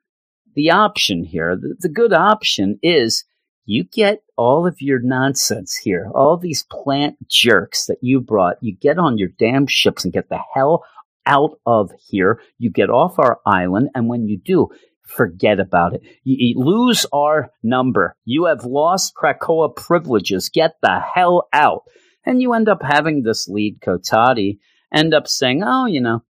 the 0.60 0.72
option 0.72 1.24
here. 1.24 1.55
The, 1.55 1.76
the 1.80 1.88
good 1.88 2.12
option 2.12 2.80
is 2.84 3.24
you 3.64 3.86
get 3.86 4.24
all 4.36 4.68
of 4.68 4.82
your 4.82 4.99
nonsense 4.99 5.74
here, 5.74 6.12
all 6.14 6.36
these 6.36 6.66
plant 6.70 7.16
jerks 7.30 7.86
that 7.86 7.99
you 8.01 8.20
brought, 8.20 8.57
you 8.62 8.76
get 8.76 8.97
on 8.97 9.18
your 9.18 9.30
damn 9.39 9.68
ships 9.68 10.03
and 10.03 10.12
get 10.12 10.28
the 10.28 10.41
hell 10.53 10.84
out 11.26 11.51
of 11.66 11.91
here. 12.10 12.41
You 12.57 12.72
get 12.72 12.89
off 12.89 13.20
our 13.20 13.39
island, 13.45 13.89
and 13.95 14.10
when 14.10 14.28
you 14.28 14.38
do, 14.38 14.68
forget 15.03 15.62
about 15.62 15.93
it. 15.93 16.01
You, 16.26 16.36
you 16.39 16.60
lose 16.60 17.05
our 17.14 17.51
number. 17.64 18.18
You 18.26 18.45
have 18.45 18.66
lost 18.66 19.14
Krakoa 19.16 19.74
privileges. 19.74 20.49
Get 20.49 20.74
the 20.82 20.99
hell 20.99 21.47
out. 21.53 21.84
And 22.26 22.41
you 22.41 22.51
end 22.51 22.68
up 22.68 22.82
having 22.84 23.24
this 23.24 23.47
lead 23.47 23.80
Kotati 23.80 24.60
end 24.93 25.14
up 25.14 25.28
saying, 25.28 25.64
oh, 25.64 25.86
you 25.86 26.01
know, 26.01 26.22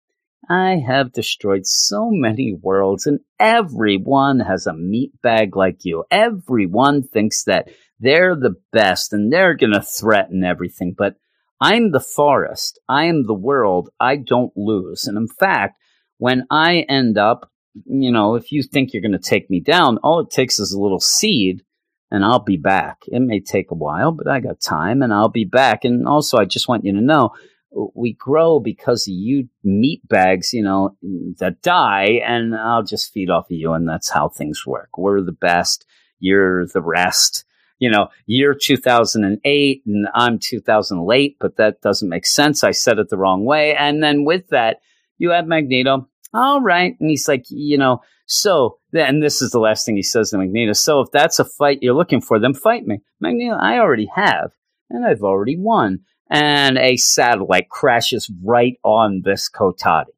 I 0.49 0.83
have 0.87 1.13
destroyed 1.13 1.67
so 1.67 2.11
many 2.11 2.55
worlds, 2.55 3.07
and 3.07 3.21
everyone 3.39 4.41
has 4.41 4.67
a 4.67 4.73
meat 4.73 5.13
bag 5.23 5.57
like 5.57 5.85
you. 5.85 6.05
Everyone 6.11 7.03
thinks 7.03 7.45
that 7.45 7.69
they're 8.01 8.35
the 8.35 8.55
best 8.73 9.13
and 9.13 9.33
they're 9.33 9.55
going 9.55 9.73
to 9.73 9.83
threaten 9.83 10.45
everything. 10.45 10.95
But 10.97 11.17
I'm 11.61 11.91
the 11.91 12.01
forest. 12.01 12.79
I 12.89 13.05
am 13.05 13.27
the 13.27 13.35
world. 13.35 13.91
I 13.99 14.17
don't 14.17 14.57
lose. 14.57 15.07
And 15.07 15.19
in 15.19 15.29
fact, 15.29 15.79
when 16.19 16.47
I 16.51 16.87
end 16.89 17.19
up, 17.19 17.51
you 17.85 18.11
know, 18.11 18.37
if 18.37 18.53
you 18.53 18.63
think 18.63 18.93
you're 18.93 19.03
going 19.03 19.13
to 19.13 19.19
take 19.19 19.51
me 19.51 19.61
down, 19.61 19.99
all 19.99 20.21
it 20.21 20.31
takes 20.31 20.59
is 20.59 20.73
a 20.73 20.81
little 20.81 21.01
seed 21.01 21.63
and 22.11 22.25
I'll 22.25 22.43
be 22.43 22.57
back. 22.57 23.03
It 23.07 23.21
may 23.21 23.41
take 23.41 23.71
a 23.71 23.77
while, 23.77 24.13
but 24.13 24.29
I 24.29 24.41
got 24.41 24.61
time 24.61 25.03
and 25.03 25.13
I'll 25.13 25.29
be 25.29 25.45
back. 25.45 25.85
And 25.85 26.07
also, 26.07 26.39
I 26.39 26.45
just 26.45 26.69
want 26.69 26.85
you 26.85 26.93
to 26.93 27.01
know 27.01 27.33
we 27.71 28.14
grow 28.14 28.61
because 28.61 29.07
you 29.07 29.49
meat 29.62 30.01
bags, 30.09 30.53
you 30.53 30.62
know, 30.62 30.97
that 31.39 31.62
die, 31.62 32.21
and 32.25 32.55
I'll 32.55 32.83
just 32.83 33.12
feed 33.12 33.31
off 33.31 33.51
of 33.51 33.57
you, 33.57 33.73
and 33.73 33.89
that's 33.89 34.11
how 34.11 34.29
things 34.29 34.66
work. 34.66 34.97
We're 34.97 35.23
the 35.23 35.33
best, 35.33 35.85
you're 36.19 36.66
the 36.66 36.83
rest. 36.83 37.45
You 37.81 37.91
know, 37.91 38.09
year 38.27 38.55
2008, 38.61 39.83
and 39.87 40.09
I'm 40.12 40.41
2000 40.41 41.07
late, 41.07 41.37
but 41.39 41.59
that 41.59 41.81
doesn't 41.81 42.09
make 42.09 42.27
sense. 42.27 42.64
I 42.64 42.73
said 42.73 42.99
it 42.99 43.09
the 43.09 43.16
wrong 43.16 43.45
way. 43.45 43.77
And 43.77 44.03
then 44.03 44.25
with 44.25 44.49
that, 44.49 44.81
you 45.16 45.31
have 45.31 45.47
Magneto. 45.47 46.09
All 46.35 46.61
right. 46.61 46.97
And 46.99 47.09
he's 47.09 47.29
like, 47.29 47.45
you 47.51 47.79
know, 47.79 48.01
so, 48.27 48.79
and 48.93 49.23
this 49.23 49.41
is 49.41 49.53
the 49.53 49.61
last 49.61 49.87
thing 49.87 49.95
he 49.95 50.03
says 50.03 50.31
to 50.31 50.39
Magneto. 50.39 50.73
So 50.73 51.03
if 51.03 51.12
that's 51.12 51.39
a 51.39 51.45
fight 51.45 51.79
you're 51.81 51.95
looking 51.95 52.21
for, 52.21 52.41
then 52.41 52.53
fight 52.53 52.85
me. 52.85 52.99
Magneto, 53.21 53.55
I 53.55 53.79
already 53.79 54.11
have, 54.12 54.51
and 54.91 55.07
I've 55.07 55.23
already 55.23 55.57
won 55.57 56.01
and 56.31 56.79
a 56.79 56.97
satellite 56.97 57.68
crashes 57.68 58.31
right 58.45 58.79
on 58.83 59.22
this 59.24 59.49
Kotati. 59.49 60.12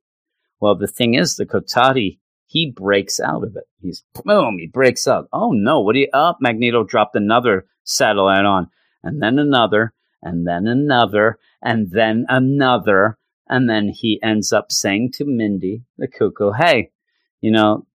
Well, 0.60 0.74
the 0.74 0.86
thing 0.86 1.14
is, 1.14 1.36
the 1.36 1.46
Kotati, 1.46 2.18
he 2.46 2.70
breaks 2.70 3.20
out 3.20 3.44
of 3.44 3.56
it. 3.56 3.64
He's 3.80 4.04
boom, 4.24 4.58
he 4.58 4.66
breaks 4.66 5.06
out. 5.06 5.28
Oh 5.32 5.52
no, 5.52 5.80
what 5.80 5.94
do 5.94 6.00
you 6.00 6.08
up? 6.12 6.36
Oh, 6.38 6.42
Magneto 6.42 6.84
dropped 6.84 7.14
another 7.16 7.66
satellite 7.84 8.44
on, 8.44 8.68
and 9.02 9.22
then 9.22 9.38
another, 9.38 9.94
and 10.22 10.46
then 10.46 10.66
another, 10.66 11.38
and 11.62 11.90
then 11.92 12.26
another, 12.28 13.18
and 13.48 13.68
then 13.70 13.88
he 13.88 14.20
ends 14.22 14.52
up 14.52 14.72
saying 14.72 15.12
to 15.12 15.24
Mindy, 15.24 15.84
the 15.96 16.08
cuckoo, 16.08 16.52
hey, 16.52 16.90
you 17.40 17.50
know, 17.50 17.86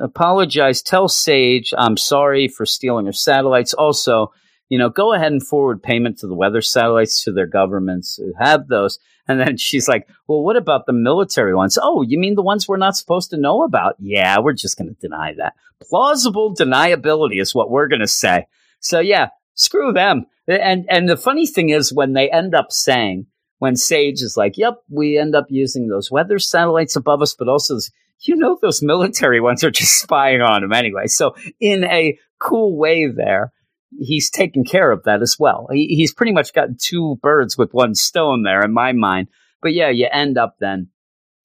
apologize, 0.00 0.82
tell 0.82 1.08
Sage 1.08 1.74
I'm 1.76 1.96
sorry 1.96 2.48
for 2.48 2.64
stealing 2.64 3.06
her 3.06 3.12
satellites. 3.12 3.74
Also, 3.74 4.32
you 4.68 4.78
know, 4.78 4.88
go 4.88 5.12
ahead 5.12 5.32
and 5.32 5.46
forward 5.46 5.82
payment 5.82 6.18
to 6.18 6.26
the 6.26 6.34
weather 6.34 6.60
satellites 6.60 7.22
to 7.24 7.32
their 7.32 7.46
governments 7.46 8.16
who 8.16 8.32
have 8.38 8.68
those. 8.68 8.98
And 9.28 9.40
then 9.40 9.56
she's 9.56 9.88
like, 9.88 10.08
well, 10.26 10.42
what 10.42 10.56
about 10.56 10.86
the 10.86 10.92
military 10.92 11.54
ones? 11.54 11.78
Oh, 11.80 12.02
you 12.02 12.18
mean 12.18 12.34
the 12.34 12.42
ones 12.42 12.66
we're 12.66 12.76
not 12.76 12.96
supposed 12.96 13.30
to 13.30 13.36
know 13.36 13.62
about? 13.62 13.96
Yeah, 13.98 14.38
we're 14.38 14.52
just 14.52 14.76
going 14.76 14.88
to 14.88 15.00
deny 15.00 15.34
that. 15.38 15.54
Plausible 15.82 16.54
deniability 16.54 17.40
is 17.40 17.54
what 17.54 17.70
we're 17.70 17.88
going 17.88 18.00
to 18.00 18.06
say. 18.06 18.46
So 18.80 19.00
yeah, 19.00 19.30
screw 19.54 19.92
them. 19.92 20.26
And, 20.48 20.86
and 20.88 21.08
the 21.08 21.16
funny 21.16 21.46
thing 21.46 21.70
is 21.70 21.92
when 21.92 22.12
they 22.12 22.30
end 22.30 22.54
up 22.54 22.70
saying, 22.70 23.26
when 23.58 23.76
Sage 23.76 24.20
is 24.20 24.36
like, 24.36 24.58
yep, 24.58 24.74
we 24.88 25.18
end 25.18 25.34
up 25.34 25.46
using 25.48 25.88
those 25.88 26.10
weather 26.10 26.38
satellites 26.38 26.94
above 26.94 27.22
us, 27.22 27.34
but 27.34 27.48
also, 27.48 27.78
you 28.20 28.36
know, 28.36 28.58
those 28.60 28.82
military 28.82 29.40
ones 29.40 29.64
are 29.64 29.70
just 29.70 30.00
spying 30.00 30.40
on 30.40 30.62
them 30.62 30.72
anyway. 30.72 31.06
So 31.06 31.34
in 31.58 31.84
a 31.84 32.18
cool 32.38 32.76
way 32.76 33.06
there, 33.08 33.52
he's 33.98 34.30
taken 34.30 34.64
care 34.64 34.90
of 34.90 35.04
that 35.04 35.22
as 35.22 35.36
well. 35.38 35.68
He, 35.70 35.86
he's 35.88 36.14
pretty 36.14 36.32
much 36.32 36.52
gotten 36.52 36.76
two 36.80 37.18
birds 37.22 37.56
with 37.56 37.72
one 37.72 37.94
stone 37.94 38.42
there 38.42 38.62
in 38.62 38.72
my 38.72 38.92
mind. 38.92 39.28
But 39.62 39.74
yeah, 39.74 39.90
you 39.90 40.08
end 40.10 40.38
up 40.38 40.56
then 40.60 40.88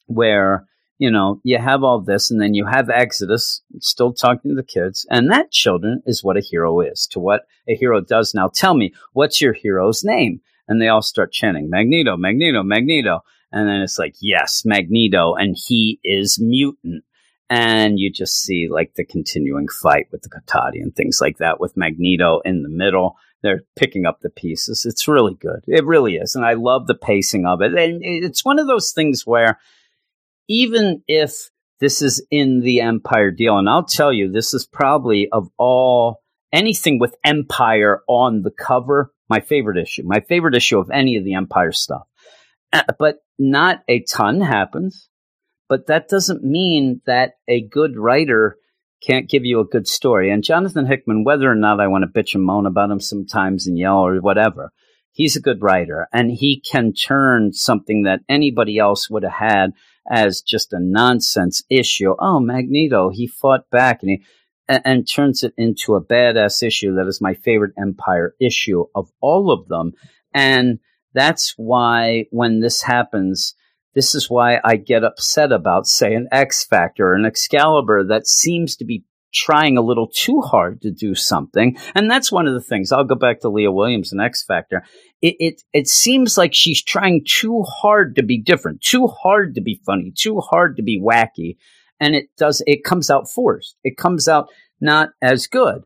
where, 0.07 0.67
you 0.97 1.09
know, 1.09 1.39
you 1.43 1.57
have 1.57 1.83
all 1.83 2.01
this 2.01 2.29
and 2.29 2.41
then 2.41 2.53
you 2.53 2.65
have 2.65 2.89
Exodus 2.89 3.61
still 3.79 4.13
talking 4.13 4.51
to 4.51 4.55
the 4.55 4.63
kids. 4.63 5.05
And 5.09 5.31
that, 5.31 5.51
children, 5.51 6.03
is 6.05 6.23
what 6.23 6.37
a 6.37 6.41
hero 6.41 6.81
is, 6.81 7.07
to 7.07 7.19
what 7.19 7.47
a 7.67 7.75
hero 7.75 8.01
does. 8.01 8.33
Now 8.33 8.49
tell 8.53 8.75
me, 8.75 8.93
what's 9.13 9.41
your 9.41 9.53
hero's 9.53 10.03
name? 10.03 10.41
And 10.67 10.81
they 10.81 10.87
all 10.87 11.01
start 11.01 11.31
chanting, 11.31 11.69
Magneto, 11.69 12.17
Magneto, 12.17 12.63
Magneto. 12.63 13.21
And 13.51 13.67
then 13.67 13.81
it's 13.81 13.99
like, 13.99 14.15
yes, 14.21 14.63
Magneto, 14.63 15.35
and 15.35 15.57
he 15.57 15.99
is 16.03 16.39
mutant 16.39 17.03
and 17.51 17.99
you 17.99 18.09
just 18.09 18.41
see 18.41 18.69
like 18.71 18.93
the 18.95 19.03
continuing 19.03 19.67
fight 19.67 20.07
with 20.09 20.21
the 20.21 20.29
Kotati 20.29 20.81
and 20.81 20.95
things 20.95 21.19
like 21.19 21.39
that 21.39 21.59
with 21.59 21.75
Magneto 21.75 22.39
in 22.45 22.63
the 22.63 22.69
middle. 22.69 23.17
They're 23.43 23.63
picking 23.75 24.05
up 24.05 24.21
the 24.21 24.29
pieces. 24.29 24.85
It's 24.85 25.05
really 25.05 25.33
good. 25.33 25.59
It 25.67 25.85
really 25.85 26.15
is. 26.15 26.33
And 26.33 26.45
I 26.45 26.53
love 26.53 26.87
the 26.87 26.95
pacing 26.95 27.45
of 27.45 27.61
it. 27.61 27.73
And 27.73 28.01
it's 28.01 28.45
one 28.45 28.57
of 28.57 28.67
those 28.67 28.93
things 28.93 29.27
where 29.27 29.59
even 30.47 31.03
if 31.09 31.49
this 31.81 32.01
is 32.01 32.25
in 32.31 32.61
the 32.61 32.77
Empyre 32.77 33.35
deal, 33.35 33.57
and 33.57 33.67
I'll 33.67 33.83
tell 33.83 34.13
you, 34.13 34.31
this 34.31 34.53
is 34.53 34.65
probably 34.65 35.27
of 35.29 35.49
all 35.57 36.21
anything 36.53 36.99
with 36.99 37.17
Empyre 37.25 37.97
on 38.07 38.43
the 38.43 38.51
cover, 38.51 39.11
my 39.29 39.41
favorite 39.41 39.77
issue, 39.77 40.03
my 40.05 40.21
favorite 40.21 40.55
issue 40.55 40.79
of 40.79 40.89
any 40.89 41.17
of 41.17 41.25
the 41.25 41.33
Empyre 41.33 41.75
stuff. 41.75 42.07
But 42.97 43.17
not 43.37 43.81
a 43.89 44.03
ton 44.03 44.39
happens 44.39 45.09
but 45.71 45.87
that 45.87 46.09
doesn't 46.09 46.43
mean 46.43 46.99
that 47.05 47.35
a 47.47 47.61
good 47.61 47.95
writer 47.95 48.57
can't 49.01 49.29
give 49.29 49.45
you 49.45 49.61
a 49.61 49.65
good 49.65 49.87
story. 49.87 50.29
And 50.29 50.43
Jonathan 50.43 50.85
Hickman, 50.85 51.23
whether 51.23 51.49
or 51.49 51.55
not 51.55 51.79
I 51.79 51.87
want 51.87 52.03
to 52.03 52.09
bitch 52.09 52.35
and 52.35 52.43
moan 52.43 52.65
about 52.65 52.91
him 52.91 52.99
sometimes 52.99 53.67
and 53.67 53.77
yell 53.77 54.05
or 54.05 54.19
whatever, 54.19 54.73
he's 55.13 55.37
a 55.37 55.41
good 55.41 55.61
writer 55.61 56.09
and 56.11 56.29
he 56.29 56.59
can 56.59 56.91
turn 56.91 57.53
something 57.53 58.03
that 58.03 58.19
anybody 58.27 58.79
else 58.79 59.09
would 59.09 59.23
have 59.23 59.31
had 59.31 59.71
as 60.09 60.41
just 60.41 60.73
a 60.73 60.77
nonsense 60.81 61.63
issue. 61.69 62.15
Oh, 62.19 62.41
Magneto, 62.41 63.09
he 63.09 63.25
fought 63.25 63.69
back 63.69 64.03
and 64.03 64.09
he, 64.09 64.23
and, 64.67 65.07
turns 65.07 65.41
it 65.41 65.53
into 65.57 65.95
a 65.95 66.03
badass 66.03 66.63
issue 66.63 66.95
that 66.95 67.07
is 67.07 67.21
my 67.21 67.33
favorite 67.33 67.75
Empyre 67.77 68.31
issue 68.41 68.87
of 68.93 69.09
all 69.21 69.49
of 69.49 69.69
them. 69.69 69.93
And 70.33 70.79
that's 71.13 71.53
why 71.55 72.25
when 72.29 72.59
this 72.59 72.81
happens, 72.81 73.55
this 73.93 74.15
is 74.15 74.29
why 74.29 74.59
I 74.63 74.75
get 74.77 75.03
upset 75.03 75.51
about, 75.51 75.87
say, 75.87 76.13
an 76.13 76.27
X 76.31 76.65
Factor, 76.65 77.09
or 77.09 77.15
an 77.15 77.25
Excalibur 77.25 78.05
that 78.05 78.27
seems 78.27 78.75
to 78.77 78.85
be 78.85 79.03
trying 79.33 79.77
a 79.77 79.81
little 79.81 80.07
too 80.07 80.41
hard 80.41 80.81
to 80.81 80.91
do 80.91 81.15
something. 81.15 81.77
And 81.95 82.11
that's 82.11 82.31
one 82.31 82.47
of 82.47 82.53
the 82.53 82.61
things. 82.61 82.91
I'll 82.91 83.05
go 83.05 83.15
back 83.15 83.41
to 83.41 83.49
Leah 83.49 83.71
Williams 83.71 84.11
and 84.11 84.21
X 84.21 84.43
Factor. 84.43 84.83
It, 85.21 85.35
it, 85.39 85.61
it 85.73 85.87
seems 85.87 86.37
like 86.37 86.53
she's 86.53 86.83
trying 86.83 87.23
too 87.25 87.63
hard 87.63 88.15
to 88.17 88.23
be 88.23 88.41
different, 88.41 88.81
too 88.81 89.07
hard 89.07 89.55
to 89.55 89.61
be 89.61 89.79
funny, 89.85 90.11
too 90.15 90.39
hard 90.39 90.75
to 90.77 90.83
be 90.83 91.01
wacky. 91.01 91.57
And 91.99 92.15
it 92.15 92.29
does, 92.37 92.61
it 92.67 92.83
comes 92.83 93.09
out 93.09 93.29
forced. 93.29 93.77
It 93.83 93.95
comes 93.95 94.27
out 94.27 94.49
not 94.81 95.09
as 95.21 95.47
good. 95.47 95.83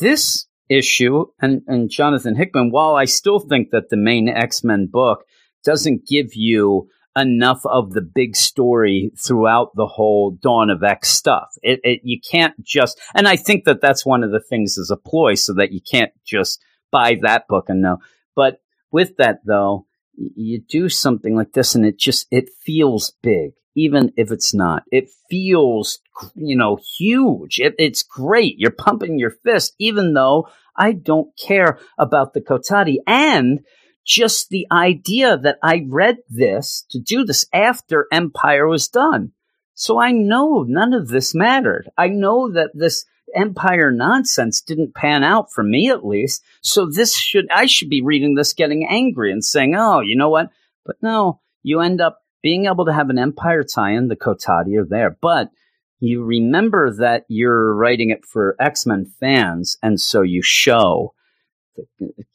This 0.00 0.46
issue 0.68 1.26
and, 1.40 1.62
and 1.66 1.90
Jonathan 1.90 2.36
Hickman, 2.36 2.70
while 2.70 2.94
I 2.94 3.06
still 3.06 3.40
think 3.40 3.70
that 3.70 3.90
the 3.90 3.96
main 3.96 4.28
X-Men 4.28 4.88
book 4.90 5.24
doesn't 5.64 6.06
give 6.06 6.34
you 6.34 6.88
enough 7.16 7.60
of 7.64 7.92
the 7.92 8.00
big 8.00 8.36
story 8.36 9.12
throughout 9.16 9.74
the 9.76 9.86
whole 9.86 10.32
Dawn 10.32 10.70
of 10.70 10.82
X 10.82 11.10
stuff. 11.10 11.54
It, 11.62 11.80
it, 11.84 12.00
you 12.02 12.20
can't 12.20 12.54
just, 12.64 13.00
and 13.14 13.28
I 13.28 13.36
think 13.36 13.64
that 13.64 13.80
that's 13.80 14.04
one 14.04 14.24
of 14.24 14.32
the 14.32 14.40
things 14.40 14.78
as 14.78 14.90
a 14.90 14.96
ploy 14.96 15.34
so 15.34 15.54
that 15.54 15.72
you 15.72 15.80
can't 15.80 16.12
just 16.24 16.62
buy 16.90 17.16
that 17.22 17.46
book 17.48 17.68
and 17.68 17.82
know. 17.82 17.98
But 18.34 18.60
with 18.90 19.16
that 19.18 19.40
though, 19.44 19.86
you 20.16 20.60
do 20.60 20.88
something 20.88 21.34
like 21.34 21.52
this 21.52 21.74
and 21.74 21.84
it 21.84 21.98
just, 21.98 22.26
it 22.30 22.50
feels 22.64 23.12
big, 23.22 23.52
even 23.74 24.12
if 24.16 24.30
it's 24.30 24.54
not. 24.54 24.84
It 24.90 25.08
feels, 25.30 26.00
you 26.34 26.56
know, 26.56 26.78
huge. 26.98 27.58
It, 27.58 27.74
it's 27.78 28.02
great. 28.02 28.56
You're 28.58 28.70
pumping 28.70 29.18
your 29.18 29.32
fist, 29.44 29.74
even 29.78 30.14
though 30.14 30.48
I 30.76 30.92
don't 30.92 31.28
care 31.38 31.78
about 31.98 32.34
the 32.34 32.40
Kotati. 32.40 32.96
And 33.06 33.60
just 34.04 34.48
the 34.48 34.66
idea 34.70 35.36
that 35.38 35.58
I 35.62 35.86
read 35.88 36.18
this 36.28 36.84
to 36.90 36.98
do 36.98 37.24
this 37.24 37.46
after 37.52 38.06
Empyre 38.12 38.68
was 38.68 38.88
done. 38.88 39.32
So 39.74 39.98
I 39.98 40.12
know 40.12 40.64
none 40.66 40.92
of 40.92 41.08
this 41.08 41.34
mattered. 41.34 41.90
I 41.96 42.08
know 42.08 42.52
that 42.52 42.70
this 42.74 43.04
Empyre 43.36 43.94
nonsense 43.94 44.60
didn't 44.60 44.94
pan 44.94 45.24
out 45.24 45.52
for 45.52 45.64
me 45.64 45.90
at 45.90 46.06
least. 46.06 46.44
So 46.60 46.86
this 46.86 47.16
should, 47.16 47.48
I 47.50 47.66
should 47.66 47.90
be 47.90 48.02
reading 48.02 48.34
this 48.34 48.52
getting 48.52 48.86
angry 48.86 49.32
and 49.32 49.44
saying, 49.44 49.74
oh, 49.76 50.00
you 50.00 50.16
know 50.16 50.28
what? 50.28 50.50
But 50.86 50.96
no, 51.02 51.40
you 51.62 51.80
end 51.80 52.00
up 52.00 52.20
being 52.42 52.66
able 52.66 52.84
to 52.84 52.92
have 52.92 53.10
an 53.10 53.16
Empyre 53.16 53.64
tie 53.64 53.92
in, 53.92 54.08
the 54.08 54.16
Kotati 54.16 54.78
are 54.78 54.86
there. 54.86 55.16
But 55.20 55.50
you 55.98 56.22
remember 56.22 56.94
that 56.96 57.24
you're 57.28 57.74
writing 57.74 58.10
it 58.10 58.26
for 58.26 58.54
X 58.60 58.84
Men 58.84 59.06
fans, 59.18 59.78
and 59.82 59.98
so 59.98 60.20
you 60.20 60.42
show 60.42 61.13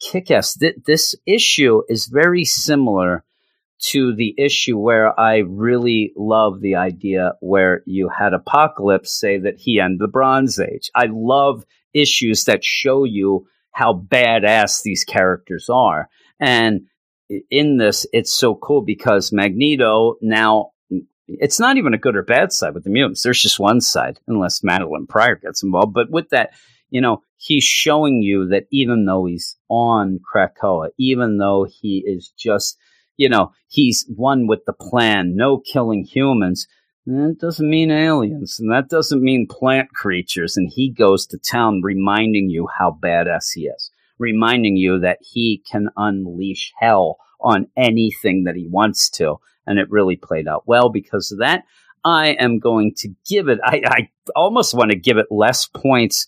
kick 0.00 0.30
ass. 0.30 0.54
Th- 0.54 0.76
this 0.86 1.14
issue 1.26 1.82
is 1.88 2.06
very 2.06 2.44
similar 2.44 3.24
to 3.80 4.14
the 4.14 4.34
issue 4.36 4.76
where 4.76 5.18
I 5.18 5.38
really 5.38 6.12
love 6.16 6.60
the 6.60 6.76
idea 6.76 7.32
where 7.40 7.82
you 7.86 8.08
had 8.10 8.34
Apocalypse 8.34 9.12
say 9.12 9.38
that 9.38 9.56
he 9.58 9.80
ended 9.80 10.00
the 10.00 10.08
Bronze 10.08 10.60
Age. 10.60 10.90
I 10.94 11.06
love 11.10 11.64
issues 11.94 12.44
that 12.44 12.62
show 12.62 13.04
you 13.04 13.46
how 13.72 13.94
badass 13.94 14.82
these 14.82 15.04
characters 15.04 15.70
are. 15.70 16.08
And 16.38 16.86
in 17.50 17.78
this, 17.78 18.06
it's 18.12 18.32
so 18.32 18.54
cool 18.54 18.82
because 18.82 19.32
Magneto 19.32 20.16
now, 20.20 20.72
it's 21.26 21.60
not 21.60 21.76
even 21.76 21.94
a 21.94 21.98
good 21.98 22.16
or 22.16 22.22
bad 22.22 22.52
side 22.52 22.74
with 22.74 22.84
the 22.84 22.90
mutants. 22.90 23.22
There's 23.22 23.40
just 23.40 23.60
one 23.60 23.80
side, 23.80 24.18
unless 24.26 24.60
Madelyne 24.60 25.08
Pryor 25.08 25.36
gets 25.36 25.62
involved. 25.62 25.94
But 25.94 26.10
with 26.10 26.30
that, 26.30 26.52
you 26.90 27.00
know, 27.00 27.22
he's 27.40 27.64
showing 27.64 28.22
you 28.22 28.46
that 28.48 28.66
even 28.70 29.06
though 29.06 29.24
he's 29.24 29.56
on 29.70 30.20
Krakoa, 30.20 30.90
even 30.98 31.38
though 31.38 31.66
he 31.68 32.04
is 32.06 32.32
just, 32.38 32.76
you 33.16 33.30
know, 33.30 33.52
he's 33.66 34.06
one 34.14 34.46
with 34.46 34.60
the 34.66 34.74
plan, 34.74 35.36
no 35.36 35.58
killing 35.58 36.04
humans, 36.04 36.68
that 37.06 37.38
doesn't 37.40 37.68
mean 37.68 37.90
aliens, 37.90 38.60
and 38.60 38.70
that 38.70 38.90
doesn't 38.90 39.22
mean 39.22 39.46
plant 39.48 39.88
creatures. 39.88 40.58
And 40.58 40.70
he 40.70 40.90
goes 40.90 41.26
to 41.28 41.38
town 41.38 41.80
reminding 41.82 42.50
you 42.50 42.68
how 42.78 42.96
badass 43.02 43.54
he 43.54 43.62
is, 43.62 43.90
reminding 44.18 44.76
you 44.76 45.00
that 45.00 45.18
he 45.22 45.62
can 45.70 45.88
unleash 45.96 46.72
hell 46.78 47.16
on 47.40 47.68
anything 47.74 48.44
that 48.44 48.54
he 48.54 48.68
wants 48.68 49.08
to. 49.10 49.36
And 49.66 49.78
it 49.78 49.90
really 49.90 50.16
played 50.16 50.46
out 50.46 50.64
well 50.66 50.90
because 50.90 51.32
of 51.32 51.38
that. 51.38 51.64
I 52.04 52.32
am 52.32 52.58
going 52.58 52.92
to 52.98 53.08
give 53.26 53.48
it, 53.48 53.60
I, 53.64 53.80
I 53.86 54.10
almost 54.36 54.74
want 54.74 54.90
to 54.90 54.98
give 54.98 55.16
it 55.16 55.26
less 55.30 55.66
points 55.66 56.26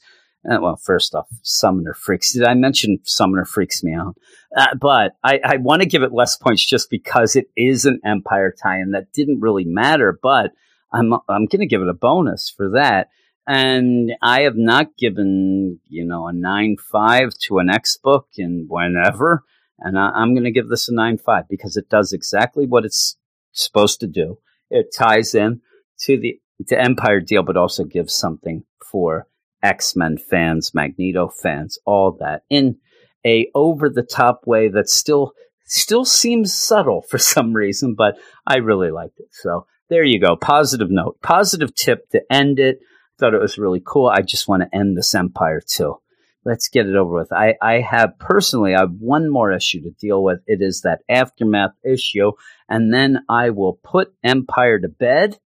uh, 0.51 0.59
well, 0.61 0.77
first 0.77 1.15
off, 1.15 1.29
Summoner 1.43 1.95
freaks. 1.95 2.33
Did 2.33 2.45
I 2.45 2.55
mention 2.55 2.99
Summoner 3.05 3.45
freaks 3.45 3.85
me 3.85 3.95
out? 3.95 4.17
Uh, 4.57 4.75
but 4.81 5.13
I, 5.23 5.41
I 5.45 5.57
want 5.59 5.83
to 5.83 5.89
give 5.89 6.03
it 6.03 6.13
less 6.13 6.37
points 6.37 6.65
just 6.65 6.91
because 6.91 7.37
it 7.37 7.47
is 7.57 7.85
an 7.85 8.01
Empyre 8.05 8.51
tie-in 8.61 8.91
that 8.91 9.13
didn't 9.13 9.41
really 9.41 9.65
matter. 9.65 10.19
But 10.21 10.51
I'm 10.93 11.13
I'm 11.29 11.47
going 11.47 11.61
to 11.61 11.67
give 11.67 11.83
it 11.83 11.89
a 11.89 11.95
bonus 11.95 12.53
for 12.55 12.71
that. 12.71 13.09
And 13.47 14.13
I 14.21 14.43
have 14.43 14.57
not 14.57 14.97
given 14.97 15.81
you 15.89 16.05
know 16.05 16.27
a 16.27 16.33
nine 16.33 16.77
five 16.77 17.31
to 17.45 17.59
an 17.59 17.71
X 17.71 17.97
book 17.97 18.27
in 18.37 18.67
whenever, 18.69 19.45
and 19.79 19.99
I, 19.99 20.23
am 20.23 20.35
going 20.35 20.45
to 20.45 20.53
give 20.53 20.69
this 20.69 20.89
a 20.89 20.95
nine 20.95 21.19
five 21.19 21.45
because 21.49 21.77
it 21.77 21.89
does 21.89 22.13
exactly 22.13 22.67
what 22.67 22.85
it's 22.85 23.17
supposed 23.53 24.01
to 24.01 24.09
do. 24.09 24.39
It 24.71 24.95
ties 24.97 25.37
in 25.37 25.61
to 26.01 26.19
the 26.19 26.41
to 26.69 26.77
Empyre 26.77 27.25
deal, 27.25 27.45
but 27.45 27.57
also 27.57 27.85
gives 27.85 28.15
something 28.15 28.65
for 28.91 29.27
X 29.63 29.95
Men 29.97 30.19
fans, 30.19 30.73
Magneto 30.75 31.29
fans, 31.29 31.79
all 31.85 32.17
that 32.21 32.43
in 32.51 32.79
a 33.25 33.49
over 33.55 33.89
the 33.89 34.03
top 34.03 34.43
way 34.47 34.69
that 34.69 34.89
still 34.89 35.33
still 35.65 36.05
seems 36.05 36.53
subtle 36.53 37.03
for 37.03 37.19
some 37.19 37.53
reason, 37.53 37.95
but 37.95 38.17
I 38.47 38.57
really 38.57 38.91
liked 38.91 39.19
it. 39.21 39.29
So 39.31 39.67
there 39.89 40.05
you 40.05 40.21
go. 40.21 40.37
Positive 40.37 40.91
note, 40.91 41.21
positive 41.23 41.75
tip 41.75 42.09
to 42.11 42.23
end 42.31 42.59
it. 42.59 42.81
Thought 43.19 43.35
it 43.35 43.41
was 43.41 43.59
really 43.59 43.83
cool. 43.85 44.09
I 44.09 44.23
just 44.23 44.49
want 44.49 44.63
to 44.63 44.77
end 44.77 44.97
this 44.97 45.15
Empyre 45.15 45.65
too. 45.65 45.97
Let's 46.45 46.69
get 46.69 46.87
it 46.87 46.97
over 46.97 47.15
with. 47.15 47.33
I, 47.33 47.55
I 47.63 47.81
have 47.81 48.19
personally, 48.19 48.75
I 48.75 48.81
have 48.81 48.95
one 48.99 49.31
more 49.31 49.53
issue 49.53 49.81
to 49.83 49.91
deal 49.91 50.25
with. 50.25 50.41
It 50.47 50.61
is 50.61 50.81
that 50.81 51.03
aftermath 51.09 51.75
issue, 51.85 52.33
and 52.69 52.93
then 52.93 53.21
I 53.29 53.51
will 53.51 53.79
put 53.85 54.13
Empyre 54.25 54.83
to 54.83 54.89
bed 54.89 55.39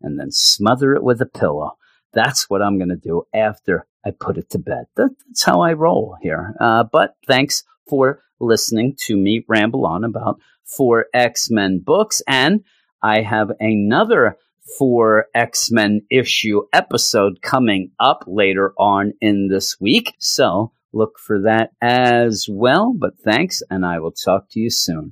and 0.00 0.18
then 0.18 0.32
smother 0.32 0.94
it 0.94 1.04
with 1.04 1.20
a 1.20 1.26
pillow. 1.26 1.76
That's 2.12 2.48
what 2.48 2.62
I'm 2.62 2.78
going 2.78 2.90
to 2.90 2.96
do 2.96 3.24
after 3.34 3.86
I 4.04 4.10
put 4.10 4.36
it 4.36 4.50
to 4.50 4.58
bed. 4.58 4.84
That's 4.96 5.44
how 5.44 5.60
I 5.60 5.72
roll 5.72 6.16
here. 6.20 6.54
Uh, 6.60 6.84
but 6.84 7.14
thanks 7.26 7.64
for 7.88 8.22
listening 8.40 8.96
to 9.06 9.16
me 9.16 9.44
ramble 9.48 9.86
on 9.86 10.04
about 10.04 10.40
four 10.64 11.06
X 11.14 11.50
Men 11.50 11.80
books. 11.84 12.22
And 12.26 12.64
I 13.02 13.22
have 13.22 13.50
another 13.60 14.36
four 14.78 15.26
X 15.34 15.70
Men 15.70 16.02
issue 16.10 16.62
episode 16.72 17.42
coming 17.42 17.90
up 17.98 18.24
later 18.26 18.72
on 18.78 19.12
in 19.20 19.48
this 19.48 19.76
week. 19.80 20.14
So 20.18 20.72
look 20.92 21.18
for 21.18 21.42
that 21.42 21.70
as 21.80 22.46
well. 22.48 22.94
But 22.96 23.18
thanks, 23.24 23.62
and 23.70 23.84
I 23.84 23.98
will 23.98 24.12
talk 24.12 24.48
to 24.50 24.60
you 24.60 24.70
soon. 24.70 25.10